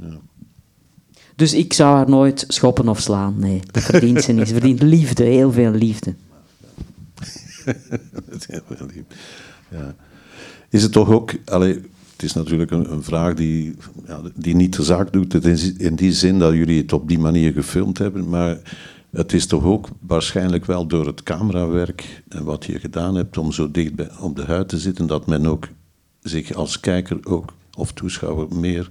ja. 0.00 0.18
Dus 1.36 1.54
ik 1.54 1.72
zou 1.72 1.96
haar 1.96 2.08
nooit 2.08 2.44
schoppen 2.48 2.88
of 2.88 3.00
slaan. 3.00 3.34
Nee, 3.36 3.60
dat 3.70 3.82
verdient 3.82 4.22
ze 4.22 4.32
niet. 4.32 4.48
Ze 4.48 4.52
verdient 4.52 4.82
liefde, 4.82 5.24
heel 5.24 5.52
veel 5.52 5.70
liefde. 5.70 6.14
ja. 9.70 9.94
Is 10.70 10.82
het 10.82 10.92
toch 10.92 11.10
ook... 11.10 11.34
Allee, 11.44 11.74
het 12.12 12.22
is 12.22 12.32
natuurlijk 12.32 12.70
een, 12.70 13.02
vraag 13.02 13.34
die, 13.34 13.76
ja, 14.06 14.20
die 14.34 14.54
niet 14.54 14.76
de 14.76 14.82
zaak 14.82 15.12
doet 15.12 15.44
in 15.78 15.96
die 15.96 16.12
zin 16.12 16.38
dat 16.38 16.52
jullie 16.52 16.80
het 16.80 16.92
op 16.92 17.08
die 17.08 17.18
manier 17.18 17.52
gefilmd 17.52 17.98
hebben, 17.98 18.28
maar 18.28 18.58
het 19.10 19.32
is 19.32 19.46
toch 19.46 19.64
ook 19.64 19.88
waarschijnlijk 20.00 20.64
wel 20.64 20.86
door 20.86 21.06
het 21.06 21.22
camerawerk 21.22 22.22
en 22.28 22.44
wat 22.44 22.64
je 22.64 22.78
gedaan 22.78 23.14
hebt 23.14 23.38
om 23.38 23.52
zo 23.52 23.70
dicht 23.70 23.94
bij, 23.94 24.10
op 24.20 24.36
de 24.36 24.44
huid 24.44 24.68
te 24.68 24.78
zitten, 24.78 25.06
dat 25.06 25.26
men 25.26 25.46
ook 25.46 25.68
zich 26.22 26.54
als 26.54 26.80
kijker 26.80 27.18
ook, 27.22 27.52
of 27.76 27.92
toeschouwer 27.92 28.56
meer 28.56 28.88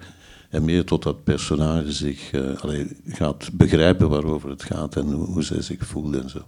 en 0.50 0.66
meer 0.66 0.86
tot 0.86 1.04
dat 1.04 1.24
personage 1.24 1.92
zich 1.92 2.34
uh, 2.34 2.86
gaat 3.08 3.50
begrijpen 3.54 4.10
waarover 4.10 4.50
het 4.50 4.64
gaat 4.64 4.96
en 4.96 5.12
hoe, 5.12 5.26
hoe 5.26 5.44
zij 5.44 5.62
zich 5.62 5.86
voelt 5.86 6.16
en 6.16 6.30
zo. 6.30 6.42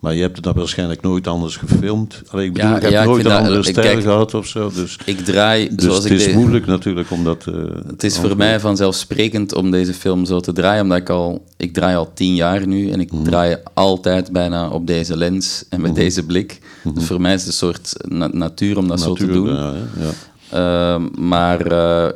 Maar 0.00 0.14
je 0.14 0.20
hebt 0.20 0.36
het 0.36 0.44
dan 0.44 0.54
waarschijnlijk 0.54 1.02
nooit 1.02 1.26
anders 1.26 1.56
gefilmd. 1.56 2.22
Allee, 2.30 2.46
ik 2.46 2.52
bedoel, 2.52 2.70
ja, 2.70 2.76
je 2.76 2.94
hebt 2.94 3.06
nooit 3.06 3.24
een 3.24 3.32
andere 3.32 3.62
stijl 3.62 4.00
gehad 4.00 4.34
of 4.34 4.46
zo. 4.46 4.70
Dus, 4.70 4.98
ik 5.04 5.18
draai 5.18 5.68
dus 5.74 5.84
zoals 5.84 6.04
het 6.04 6.12
is 6.12 6.32
moeilijk 6.32 6.66
natuurlijk 6.66 7.10
om 7.10 7.24
dat... 7.24 7.46
Uh, 7.48 7.64
het 7.86 8.04
is 8.04 8.18
voor 8.18 8.36
mij 8.36 8.60
vanzelfsprekend 8.60 9.54
om 9.54 9.70
deze 9.70 9.94
film 9.94 10.24
zo 10.24 10.40
te 10.40 10.52
draaien, 10.52 10.82
omdat 10.82 10.98
ik 10.98 11.08
al... 11.08 11.44
Ik 11.56 11.72
draai 11.72 11.96
al 11.96 12.12
tien 12.14 12.34
jaar 12.34 12.66
nu 12.66 12.90
en 12.90 13.00
ik 13.00 13.12
mhm. 13.12 13.22
draai 13.22 13.56
altijd 13.74 14.32
bijna 14.32 14.68
op 14.68 14.86
deze 14.86 15.16
lens 15.16 15.64
en 15.68 15.80
met 15.80 15.90
mhm. 15.90 16.00
deze 16.00 16.26
blik. 16.26 16.60
Dus 16.84 16.92
mhm. 16.92 17.02
voor 17.02 17.20
mij 17.20 17.34
is 17.34 17.40
het 17.40 17.48
een 17.48 17.54
soort 17.54 17.94
natuur 18.34 18.78
om 18.78 18.88
dat 18.88 19.00
zo 19.00 19.14
te 19.14 19.26
doen. 19.26 19.54
Ja, 19.54 19.74
ja. 19.98 20.10
Uh, 20.54 21.04
maar 21.18 21.72
uh, 21.72 22.06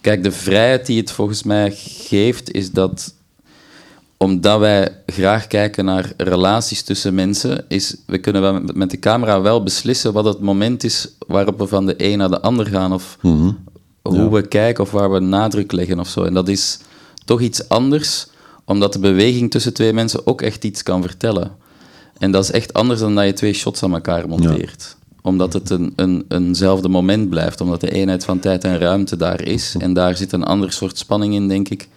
kijk, 0.00 0.22
de 0.22 0.32
vrijheid 0.32 0.86
die 0.86 1.00
het 1.00 1.10
volgens 1.10 1.42
mij 1.42 1.72
geeft, 1.76 2.52
is 2.52 2.70
dat 2.70 3.14
omdat 4.22 4.58
wij 4.58 4.96
graag 5.06 5.46
kijken 5.46 5.84
naar 5.84 6.12
relaties 6.16 6.82
tussen 6.82 7.14
mensen, 7.14 7.64
is 7.68 7.96
we 8.06 8.18
kunnen 8.18 8.70
met 8.74 8.90
de 8.90 8.98
camera 8.98 9.40
wel 9.40 9.62
beslissen 9.62 10.12
wat 10.12 10.24
het 10.24 10.40
moment 10.40 10.84
is 10.84 11.08
waarop 11.26 11.58
we 11.58 11.66
van 11.66 11.86
de 11.86 11.94
een 11.96 12.18
naar 12.18 12.30
de 12.30 12.40
ander 12.40 12.66
gaan, 12.66 12.92
of 12.92 13.18
mhm. 13.20 13.50
hoe 14.02 14.34
we 14.34 14.48
kijken 14.48 14.84
of 14.84 14.90
waar 14.90 15.12
we 15.12 15.18
nadruk 15.18 15.72
leggen 15.72 16.00
of 16.00 16.08
zo. 16.08 16.22
En 16.22 16.34
dat 16.34 16.48
is 16.48 16.78
toch 17.24 17.40
iets 17.40 17.68
anders, 17.68 18.26
omdat 18.64 18.92
de 18.92 18.98
beweging 18.98 19.50
tussen 19.50 19.74
twee 19.74 19.92
mensen 19.92 20.26
ook 20.26 20.42
echt 20.42 20.64
iets 20.64 20.82
kan 20.82 21.02
vertellen. 21.02 21.50
En 22.18 22.30
dat 22.30 22.44
is 22.44 22.50
echt 22.50 22.72
anders 22.72 23.00
dan 23.00 23.14
dat 23.14 23.24
je 23.24 23.32
twee 23.32 23.52
shots 23.52 23.82
aan 23.82 23.94
elkaar 23.94 24.28
monteert. 24.28 24.96
Omdat 25.22 25.52
het 25.52 25.70
een, 25.70 25.92
een, 25.96 26.24
eenzelfde 26.28 26.88
moment 26.88 27.30
blijft, 27.30 27.60
omdat 27.60 27.80
de 27.80 27.90
eenheid 27.90 28.24
van 28.24 28.38
tijd 28.38 28.64
en 28.64 28.78
ruimte 28.78 29.16
daar 29.16 29.42
is. 29.42 29.74
En 29.78 29.92
daar 29.92 30.16
zit 30.16 30.32
een 30.32 30.44
ander 30.44 30.72
soort 30.72 30.98
spanning 30.98 31.34
in, 31.34 31.48
denk 31.48 31.68
ik 31.68 31.88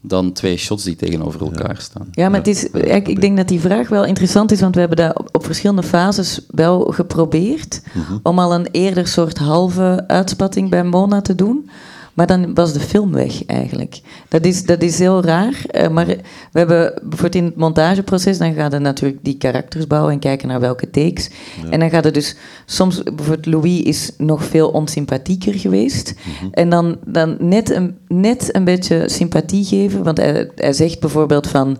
dan 0.00 0.32
twee 0.32 0.56
shots 0.56 0.84
die 0.84 0.96
tegenover 0.96 1.40
elkaar 1.40 1.76
staan. 1.78 2.08
Ja, 2.12 2.28
maar 2.28 2.38
het 2.38 2.48
is, 2.48 2.64
ik 3.04 3.20
denk 3.20 3.36
dat 3.36 3.48
die 3.48 3.60
vraag 3.60 3.88
wel 3.88 4.04
interessant 4.04 4.52
is, 4.52 4.60
want 4.60 4.74
we 4.74 4.80
hebben 4.80 4.98
dat 4.98 5.22
op, 5.32 5.44
verschillende 5.44 5.82
fases 5.82 6.40
wel 6.50 6.80
geprobeerd 6.80 7.82
mhm. 7.94 8.18
om 8.22 8.38
al 8.38 8.54
een 8.54 8.68
eerder 8.70 9.06
soort 9.06 9.38
halve 9.38 10.04
uitspatting 10.06 10.70
bij 10.70 10.84
Mona 10.84 11.20
te 11.20 11.34
doen. 11.34 11.70
Maar 12.18 12.26
dan 12.26 12.54
was 12.54 12.72
de 12.72 12.80
film 12.80 13.12
weg 13.12 13.44
eigenlijk. 13.46 14.00
Dat 14.28 14.44
is, 14.44 14.64
dat 14.64 14.82
is 14.82 14.98
heel 14.98 15.22
raar. 15.22 15.62
Uh, 15.70 15.88
maar 15.88 16.06
we 16.06 16.58
hebben 16.58 16.92
bijvoorbeeld 17.02 17.34
in 17.34 17.44
het 17.44 17.56
montageproces, 17.56 18.38
dan 18.38 18.54
gaat 18.54 18.72
het 18.72 18.82
natuurlijk 18.82 19.18
die 19.22 19.36
karakters 19.36 19.86
bouwen 19.86 20.12
en 20.12 20.18
kijken 20.18 20.48
naar 20.48 20.60
welke 20.60 20.90
takes. 20.90 21.30
En 21.70 21.80
dan 21.80 21.90
gaat 21.90 22.04
het 22.04 22.14
dus 22.14 22.36
soms, 22.66 23.02
bijvoorbeeld 23.02 23.46
Louis 23.46 23.82
is 23.82 24.10
nog 24.16 24.44
veel 24.44 24.68
onsympathieker 24.68 25.54
geweest. 25.54 26.14
Mhm. 26.14 26.52
En 26.52 26.68
dan, 26.68 26.96
dan 27.06 27.36
net, 27.38 27.70
een, 27.70 27.96
net 28.08 28.54
een 28.54 28.64
beetje 28.64 29.08
sympathie 29.08 29.64
geven. 29.64 30.02
Want 30.02 30.18
hij, 30.18 30.50
hij 30.54 30.72
zegt 30.72 31.00
bijvoorbeeld 31.00 31.46
van. 31.46 31.78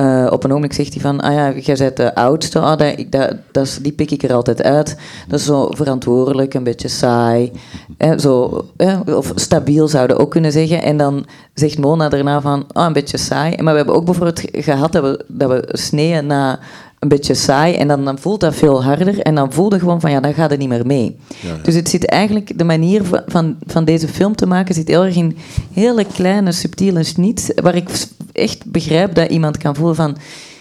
Uh, 0.00 0.26
op 0.30 0.44
een 0.44 0.50
ogenblik 0.50 0.72
zegt 0.72 0.92
hij 0.92 1.02
van, 1.02 1.20
ah 1.20 1.32
ja, 1.32 1.52
jij 1.52 1.76
bent 1.76 1.96
de 1.96 2.14
oudste, 2.14 2.58
ah, 2.58 2.78
dat, 2.78 3.04
dat, 3.10 3.36
dat, 3.52 3.78
die 3.82 3.92
pik 3.92 4.10
ik 4.10 4.22
er 4.22 4.32
altijd 4.32 4.62
uit. 4.62 4.96
Dat 5.28 5.38
is 5.38 5.46
zo 5.46 5.68
verantwoordelijk, 5.70 6.54
een 6.54 6.62
beetje 6.62 6.88
saai, 6.88 7.52
hè, 7.98 8.18
zo, 8.18 8.64
hè, 8.76 9.00
of 9.00 9.32
stabiel 9.34 9.88
zouden 9.88 10.18
ook 10.18 10.30
kunnen 10.30 10.52
zeggen. 10.52 10.82
En 10.82 10.96
dan 10.96 11.26
zegt 11.54 11.78
Mona 11.78 12.08
daarna 12.08 12.40
van, 12.40 12.64
ah, 12.72 12.86
een 12.86 12.92
beetje 12.92 13.16
saai. 13.16 13.62
Maar 13.62 13.72
we 13.72 13.78
hebben 13.78 13.94
ook 13.94 14.04
bijvoorbeeld 14.04 14.42
gehad 14.52 14.92
dat 14.92 15.02
we, 15.02 15.24
dat 15.28 15.50
we 15.50 15.68
sneeën 15.72 16.26
na 16.26 16.58
een 16.98 17.08
beetje 17.08 17.34
saai 17.34 17.74
en 17.74 17.88
dan, 17.88 18.04
dan 18.04 18.18
voelt 18.18 18.40
dat 18.40 18.54
veel 18.54 18.84
harder 18.84 19.20
en 19.20 19.34
dan 19.34 19.52
voelde 19.52 19.78
gewoon 19.78 20.00
van 20.00 20.10
ja, 20.10 20.20
dan 20.20 20.34
gaat 20.34 20.50
het 20.50 20.58
niet 20.58 20.68
meer 20.68 20.86
mee. 20.86 21.16
Dus 21.62 21.74
het 21.74 21.88
zit 21.88 22.06
eigenlijk, 22.06 22.58
de 22.58 22.64
manier 22.64 23.02
van, 23.26 23.56
van 23.66 23.84
deze 23.84 24.08
film 24.08 24.36
te 24.36 24.46
maken 24.46 24.74
zit 24.74 24.88
heel 24.88 25.04
erg 25.04 25.16
in 25.16 25.36
hele 25.72 26.04
kleine, 26.04 26.52
subtiele 26.52 27.02
snits, 27.02 27.50
waar 27.62 27.74
ik 27.74 27.88
echt 28.34 28.70
begrijp 28.70 29.14
dat 29.14 29.30
iemand 29.30 29.58
kan 29.58 29.74
voelen 29.74 29.96
van 29.96 30.16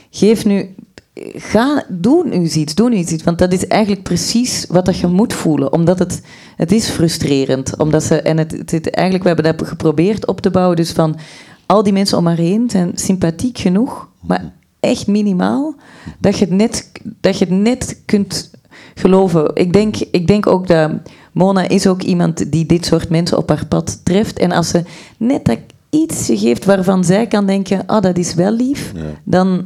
geef 0.09 0.45
nu, 0.45 0.75
ga, 1.35 1.85
doe 1.89 2.27
nu 2.27 2.49
iets, 2.49 2.75
doe 2.75 2.89
nu 2.89 2.95
iets, 2.95 3.23
want 3.23 3.37
dat 3.37 3.53
is 3.53 3.67
eigenlijk 3.67 4.03
precies 4.03 4.65
wat 4.69 4.85
dat 4.85 4.97
je 4.97 5.07
moet 5.07 5.33
voelen, 5.33 5.73
omdat 5.73 5.99
het, 5.99 6.21
het 6.55 6.71
is 6.71 6.89
frustrerend, 6.89 7.77
omdat 7.77 8.03
ze, 8.03 8.21
en 8.21 8.37
het, 8.37 8.71
het, 8.71 8.89
eigenlijk, 8.89 9.23
we 9.23 9.33
hebben 9.33 9.57
dat 9.57 9.67
geprobeerd 9.67 10.27
op 10.27 10.41
te 10.41 10.51
bouwen, 10.51 10.75
dus 10.75 10.91
van 10.91 11.17
al 11.65 11.83
die 11.83 11.93
mensen 11.93 12.17
om 12.17 12.27
haar 12.27 12.37
heen 12.37 12.69
zijn 12.69 12.91
sympathiek 12.95 13.57
genoeg, 13.57 14.09
maar 14.19 14.53
echt 14.79 15.07
minimaal 15.07 15.75
dat 16.19 16.37
je 16.37 16.45
het 16.45 16.53
net, 16.53 16.91
dat 17.21 17.37
je 17.37 17.45
het 17.45 17.53
net 17.53 18.01
kunt 18.05 18.51
geloven. 18.93 19.51
Ik 19.53 19.73
denk, 19.73 19.95
ik 20.11 20.27
denk 20.27 20.47
ook 20.47 20.67
dat 20.67 20.91
Mona 21.31 21.67
is 21.67 21.87
ook 21.87 22.01
iemand 22.01 22.51
die 22.51 22.65
dit 22.65 22.85
soort 22.85 23.09
mensen 23.09 23.37
op 23.37 23.49
haar 23.49 23.65
pad 23.65 23.99
treft. 24.03 24.39
En 24.39 24.51
als 24.51 24.67
ze 24.67 24.83
net 25.17 25.45
dat 25.45 25.59
iets 25.93 26.25
geeft 26.25 26.65
waarvan 26.65 27.03
zij 27.03 27.27
kan 27.27 27.45
denken, 27.45 27.85
ah, 27.85 28.01
dat 28.01 28.17
is 28.17 28.33
wel 28.33 28.51
lief, 28.51 28.91
dan, 29.23 29.65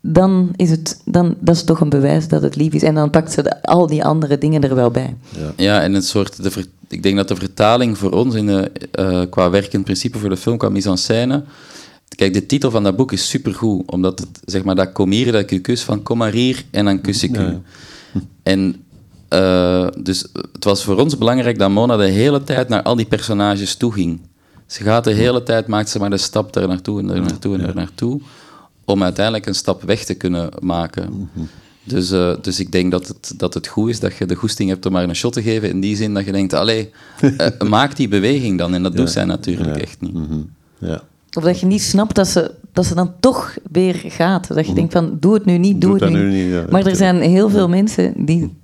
dan 0.00 0.52
is 0.56 0.70
het 0.70 1.00
dan, 1.04 1.34
dat 1.40 1.54
is 1.54 1.64
toch 1.64 1.80
een 1.80 1.88
bewijs 1.88 2.28
dat 2.28 2.42
het 2.42 2.56
lief 2.56 2.72
is. 2.72 2.82
En 2.82 2.94
dan 2.94 3.10
pakt 3.10 3.32
ze 3.32 3.62
al 3.62 3.86
die 3.86 4.04
andere 4.04 4.38
dingen 4.38 4.62
er 4.62 4.74
wel 4.74 4.90
bij. 4.90 5.16
Ja, 5.28 5.52
ja 5.56 5.82
en 5.82 5.92
het 5.92 6.04
soort, 6.04 6.42
de 6.42 6.64
ik 6.88 7.02
denk 7.02 7.16
dat 7.16 7.28
de 7.28 7.36
vertaling 7.36 7.98
voor 7.98 8.10
ons 8.10 8.34
in 8.34 8.46
de, 8.46 8.70
uh, 9.00 9.22
qua 9.30 9.50
werkend 9.50 9.84
principe 9.84 10.18
voor 10.18 10.28
de 10.28 10.36
film, 10.36 10.56
qua 10.56 10.68
mise 10.68 10.90
en 10.90 10.98
scène, 10.98 11.44
Kijk, 12.16 12.32
de 12.32 12.46
titel 12.46 12.70
van 12.70 12.82
dat 12.82 12.96
boek 12.96 13.12
is 13.12 13.28
supergoed, 13.28 13.90
omdat 13.90 14.18
het, 14.18 14.40
zeg 14.44 14.64
maar, 14.64 14.74
dat 14.74 14.92
kom 14.92 15.10
hier, 15.10 15.32
dat 15.32 15.40
ik 15.40 15.50
je 15.50 15.58
kus, 15.58 15.82
van 15.82 16.02
kom 16.02 16.18
maar 16.18 16.32
hier 16.32 16.64
en 16.70 16.84
dan 16.84 17.00
kus 17.00 17.22
ik 17.22 17.38
u. 17.38 17.58
En 18.42 18.84
uh, 19.32 19.86
dus 19.98 20.26
het 20.52 20.64
was 20.64 20.84
voor 20.84 21.00
ons 21.00 21.18
belangrijk 21.18 21.58
dat 21.58 21.70
Mona 21.70 21.96
de 21.96 22.04
hele 22.04 22.44
tijd 22.44 22.68
naar 22.68 22.82
al 22.82 22.96
die 22.96 23.06
personages 23.06 23.74
toe 23.74 23.92
ging. 23.92 24.20
Ze 24.66 24.82
gaat 24.82 25.04
de 25.04 25.12
hele 25.12 25.42
tijd, 25.42 25.66
maakt 25.66 25.88
ze 25.88 25.98
maar 25.98 26.10
de 26.10 26.16
stap 26.16 26.52
daar 26.52 26.68
naartoe 26.68 27.00
en 27.00 27.06
daar 27.06 27.20
naartoe 27.20 27.54
en 27.54 27.60
daar 27.60 27.74
naartoe, 27.74 28.20
om 28.84 29.02
uiteindelijk 29.02 29.46
een 29.46 29.54
stap 29.54 29.82
weg 29.82 30.04
te 30.04 30.14
kunnen 30.14 30.50
maken. 30.60 31.30
Dus, 31.84 32.12
uh, 32.12 32.34
dus 32.42 32.60
ik 32.60 32.72
denk 32.72 32.90
dat 32.90 33.08
het, 33.08 33.34
dat 33.36 33.54
het 33.54 33.66
goed 33.66 33.88
is 33.88 34.00
dat 34.00 34.16
je 34.16 34.26
de 34.26 34.34
goesting 34.34 34.68
hebt 34.68 34.86
om 34.86 34.92
maar 34.92 35.02
een 35.02 35.16
shot 35.16 35.32
te 35.32 35.42
geven, 35.42 35.68
in 35.68 35.80
die 35.80 35.96
zin 35.96 36.14
dat 36.14 36.24
je 36.24 36.32
denkt, 36.32 36.52
allee, 36.52 36.90
uh, 37.20 37.48
maak 37.68 37.96
die 37.96 38.08
beweging 38.08 38.58
dan. 38.58 38.74
En 38.74 38.82
dat 38.82 38.96
doet 38.96 39.10
zij 39.10 39.24
natuurlijk 39.24 39.76
echt 39.76 40.00
niet. 40.00 40.14
Mhm. 40.14 40.40
Ja. 40.78 41.02
Of 41.36 41.42
dat 41.42 41.60
je 41.60 41.66
niet 41.66 41.82
snapt 41.82 42.14
dat 42.14 42.28
ze 42.28 42.54
dat 42.76 42.86
ze 42.86 42.94
dan 42.94 43.12
toch 43.20 43.56
weer 43.72 44.02
gaat. 44.06 44.54
Dat 44.54 44.66
je 44.66 44.72
denkt 44.72 44.92
van, 44.92 45.16
doe 45.20 45.34
het 45.34 45.44
nu 45.44 45.58
niet, 45.58 45.80
doe, 45.80 45.98
Doe 45.98 46.08
het 46.08 46.18
nu. 46.18 46.30
niet, 46.30 46.52
ja. 46.52 46.64
maar 46.70 46.86
er 46.86 46.96
zijn 46.96 47.20
heel 47.20 47.50
veel 47.50 47.68
mensen 47.68 48.12
die 48.16 48.56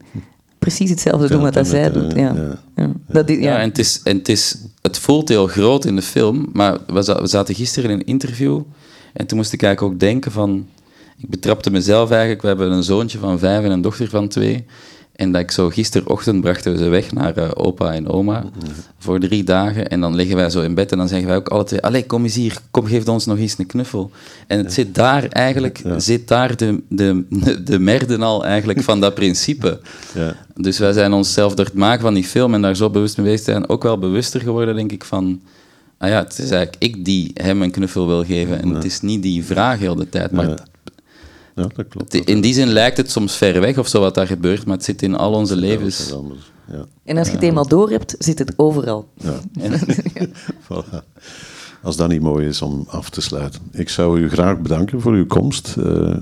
precies 0.62 0.90
hetzelfde 0.90 1.28
doen 1.28 1.40
wat 1.42 1.54
dat 1.54 1.66
zij 1.66 1.82
met, 1.82 1.94
eh, 1.96 2.02
doet. 2.02 2.12
Ja. 2.14 2.34
ja. 2.34 2.58
Ja. 2.76 2.90
Dat 3.06 3.28
Ja, 3.28 3.34
ja. 3.36 3.58
en, 3.60 3.68
het, 3.68 3.78
is, 3.78 4.00
en 4.04 4.16
het, 4.16 4.28
is, 4.28 4.56
het 4.82 4.98
voelt 4.98 5.28
heel 5.28 5.46
groot 5.46 5.84
in 5.84 5.96
de 5.96 6.02
film, 6.02 6.48
maar 6.52 6.78
we, 6.86 7.02
za- 7.02 7.20
we 7.20 7.26
zaten 7.26 7.54
gisteren 7.54 7.90
in 7.90 7.96
een 7.98 8.06
interview 8.06 8.60
en 9.12 9.26
toen 9.26 9.38
moest 9.38 9.52
ik 9.52 9.62
eigenlijk 9.62 9.94
ook 9.94 10.00
denken 10.00 10.32
van... 10.32 10.66
Ik 11.16 11.28
betrapte 11.28 11.70
mezelf 11.70 12.10
eigenlijk, 12.10 12.42
we 12.42 12.48
hebben 12.48 12.72
een 12.72 12.82
zoontje 12.82 13.18
van 13.18 13.38
vijf 13.38 13.64
en 13.64 13.70
een 13.70 13.80
dochter 13.80 14.08
van 14.08 14.28
twee. 14.28 14.64
En 15.22 15.32
dat 15.32 15.40
ik 15.40 15.50
zo 15.50 15.68
gisterochtend 15.68 16.40
brachten 16.40 16.72
we 16.72 16.78
ze 16.78 16.88
weg 16.88 17.12
naar 17.12 17.36
eh, 17.36 17.50
opa 17.54 17.92
en 17.92 18.08
oma 18.08 18.44
voor 18.98 19.20
drie 19.20 19.44
dagen. 19.44 19.88
En 19.88 20.00
dan 20.00 20.14
liggen 20.14 20.36
wij 20.36 20.50
zo 20.50 20.60
in 20.60 20.74
bed 20.74 20.92
en 20.92 20.98
dan 20.98 21.08
zeggen 21.08 21.28
wij 21.28 21.36
ook 21.36 21.48
alle 21.48 21.64
twee... 21.64 21.80
Allee, 21.80 22.06
kom 22.06 22.22
eens 22.22 22.34
hier, 22.34 22.58
kom, 22.70 22.86
geef 22.86 23.08
ons 23.08 23.26
nog 23.26 23.38
eens 23.38 23.58
een 23.58 23.66
knuffel. 23.66 24.10
En 24.46 24.58
het 24.58 24.72
zit 24.72 24.94
daar 24.94 25.24
eigenlijk, 25.24 25.82
zit 25.96 26.28
daar 26.28 26.56
de, 26.56 26.82
de, 26.88 27.24
de 27.64 27.78
merden 27.78 28.22
al 28.22 28.44
eigenlijk 28.44 28.82
van 28.82 29.00
dat 29.00 29.14
principe. 29.14 29.80
Ja. 30.14 30.36
Dus 30.56 30.78
wij 30.78 30.92
zijn 30.92 31.12
onszelf 31.12 31.54
door 31.54 31.64
het 31.64 31.74
maken 31.74 32.00
van 32.00 32.14
die 32.14 32.24
film 32.24 32.54
en 32.54 32.62
daar 32.62 32.76
zo 32.76 32.90
bewust 32.90 33.16
mee 33.16 33.26
bezig 33.26 33.44
zijn, 33.44 33.68
ook 33.68 33.82
wel 33.82 33.98
bewuster 33.98 34.40
geworden, 34.40 34.74
denk 34.74 34.92
ik, 34.92 35.04
van... 35.04 35.40
Ah 35.98 36.08
ja, 36.08 36.22
het 36.22 36.32
is 36.32 36.50
eigenlijk 36.50 36.76
ik 36.78 37.04
die 37.04 37.30
hem 37.34 37.62
een 37.62 37.70
knuffel 37.70 38.06
wil 38.06 38.24
geven 38.24 38.62
en 38.62 38.68
het 38.68 38.84
is 38.84 39.00
niet 39.00 39.22
die 39.22 39.44
vraag 39.44 39.78
heel 39.78 39.94
de 39.94 40.08
tijd. 40.08 40.30
Maar 40.30 40.58
Ja. 41.54 41.66
Dat 41.74 41.88
klopt. 41.88 42.14
in 42.14 42.40
die 42.40 42.54
zin 42.54 42.68
lijkt 42.68 42.96
het 42.96 43.10
soms 43.10 43.36
ver 43.36 43.60
weg 43.60 43.78
of 43.78 43.88
zo 43.88 44.00
wat 44.00 44.14
daar 44.14 44.26
gebeurt, 44.26 44.66
maar 44.66 44.76
het 44.76 44.84
zit 44.84 45.02
in 45.02 45.16
al 45.16 45.32
onze 45.32 45.56
levens. 45.56 46.14
Ja. 46.70 46.84
En 47.04 47.18
als 47.18 47.26
je 47.28 47.34
het 47.34 47.42
eenmaal 47.42 47.68
door 47.68 47.90
hebt, 47.90 48.14
zit 48.18 48.38
het 48.38 48.52
overal. 48.56 49.08
Ja. 49.14 49.38
Voilà. 50.68 51.02
Als 51.82 51.96
dat 51.96 52.08
niet 52.08 52.22
mooi 52.22 52.46
is 52.46 52.62
om 52.62 52.84
af 52.88 53.10
te 53.10 53.20
sluiten. 53.20 53.60
Ik 53.72 53.88
zou 53.88 54.20
u 54.20 54.30
graag 54.30 54.58
bedanken 54.58 55.00
voor 55.00 55.12
uw 55.12 55.26
komst, 55.26 55.76
eh 55.76 56.16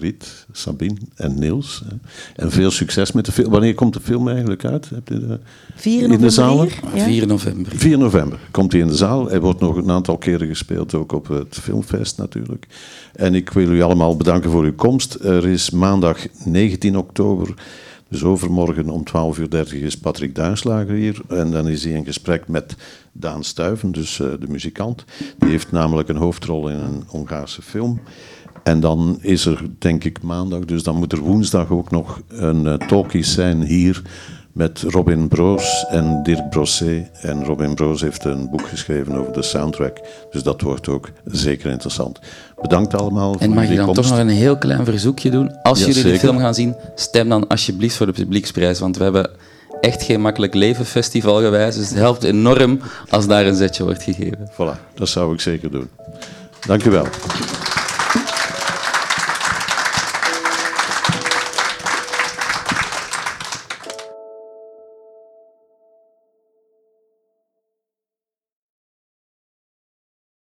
Griet, 0.00 0.46
Sabine 0.52 0.96
en 1.14 1.38
Niels. 1.38 1.82
hè. 1.88 1.96
En 2.44 2.50
veel 2.50 2.70
succes 2.70 3.12
met 3.12 3.24
de 3.24 3.32
film. 3.32 3.50
Wanneer 3.50 3.74
komt 3.74 3.92
de 3.94 4.00
film 4.00 4.28
eigenlijk 4.28 4.64
uit? 4.64 4.90
Hebt 4.90 5.10
u 5.10 5.18
de... 5.18 5.38
4 5.74 5.92
In 5.92 5.98
de 6.00 6.08
november 6.08 6.30
zaal? 6.30 6.62
hier, 6.62 6.80
ja? 6.94 7.04
4 7.04 7.26
november. 7.26 7.72
4 7.76 7.98
november 7.98 8.38
komt 8.50 8.72
hij 8.72 8.80
in 8.80 8.86
de 8.86 8.94
zaal. 8.96 9.28
Hij 9.28 9.40
wordt 9.40 9.60
nog 9.60 9.76
een 9.76 9.90
aantal 9.90 10.18
keren 10.18 10.48
gespeeld, 10.48 10.94
ook 10.94 11.12
op 11.12 11.28
het 11.28 11.58
filmfest 11.62 12.18
natuurlijk. 12.18 12.66
En 13.12 13.34
ik 13.34 13.50
wil 13.50 13.70
u 13.70 13.82
allemaal 13.82 14.16
bedanken 14.16 14.50
voor 14.50 14.64
uw 14.64 14.74
komst. 14.74 15.14
Er 15.14 15.46
is 15.46 15.70
maandag 15.70 16.18
19 16.44 16.96
oktober, 16.98 17.54
dus 18.08 18.22
overmorgen 18.24 18.88
om 18.88 19.04
12.30 19.34 19.40
uur 19.50 19.82
is 19.82 19.98
Patrick 19.98 20.34
Duinslager 20.34 20.94
hier. 20.94 21.20
En 21.28 21.50
dan 21.50 21.68
is 21.68 21.84
hij 21.84 21.92
in 21.92 22.04
gesprek 22.04 22.48
met 22.48 22.76
Daan 23.12 23.44
Stuiven, 23.44 23.92
dus 23.92 24.20
eh, 24.20 24.28
de 24.40 24.48
muzikant. 24.48 25.04
Die 25.38 25.50
heeft 25.50 25.72
namelijk 25.72 26.08
een 26.08 26.16
hoofdrol 26.16 26.68
in 26.68 26.76
een 26.76 27.02
Hongaarse 27.06 27.62
film. 27.62 28.00
En 28.70 28.80
dan 28.80 29.18
is 29.20 29.46
er, 29.46 29.62
denk 29.78 30.04
ik, 30.04 30.22
maandag, 30.22 30.64
dus 30.64 30.82
dan 30.82 30.96
moet 30.96 31.12
er 31.12 31.18
woensdag 31.18 31.70
ook 31.70 31.90
nog 31.90 32.20
een 32.28 32.64
uh, 32.64 32.74
talkies 32.74 33.32
zijn 33.32 33.62
hier 33.62 34.02
met 34.52 34.84
Robin 34.86 35.28
Broos 35.28 35.86
en 35.88 36.22
Dirk 36.22 36.50
Brosset. 36.50 37.10
En 37.20 37.44
Robin 37.44 37.74
Broos 37.74 38.00
heeft 38.00 38.24
een 38.24 38.50
boek 38.50 38.68
geschreven 38.68 39.14
over 39.14 39.32
de 39.32 39.42
soundtrack, 39.42 40.00
dus 40.30 40.42
dat 40.42 40.60
wordt 40.60 40.88
ook 40.88 41.10
zeker 41.24 41.70
interessant. 41.70 42.20
Bedankt 42.60 42.94
allemaal 42.94 43.32
voor 43.32 43.40
En 43.40 43.52
mag 43.52 43.68
je 43.68 43.74
dan 43.74 43.84
komst. 43.84 44.00
toch 44.02 44.10
nog 44.10 44.20
een 44.20 44.28
heel 44.28 44.58
klein 44.58 44.84
verzoekje 44.84 45.30
doen? 45.30 45.62
Als 45.62 45.78
Ja, 45.78 45.86
jullie 45.86 46.02
de 46.02 46.18
film 46.18 46.38
gaan 46.38 46.54
zien, 46.54 46.74
stem 46.94 47.28
dan 47.28 47.46
alsjeblieft 47.46 47.96
voor 47.96 48.06
de 48.06 48.12
publieksprijs, 48.12 48.78
want 48.78 48.96
we 48.96 49.02
hebben 49.02 49.30
echt 49.80 50.02
geen 50.02 50.20
makkelijk 50.20 50.54
leven 50.54 50.84
festival 50.86 51.40
gewijs, 51.40 51.76
dus 51.76 51.88
het 51.88 51.98
helpt 51.98 52.22
enorm 52.22 52.80
als 53.08 53.26
daar 53.26 53.46
een 53.46 53.56
zetje 53.56 53.84
wordt 53.84 54.02
gegeven. 54.02 54.50
Voilà, 54.52 54.94
dat 54.94 55.08
zou 55.08 55.34
ik 55.34 55.40
zeker 55.40 55.70
doen. 55.70 55.88
Dank 56.66 56.84
u 56.84 56.90
wel. 56.90 57.06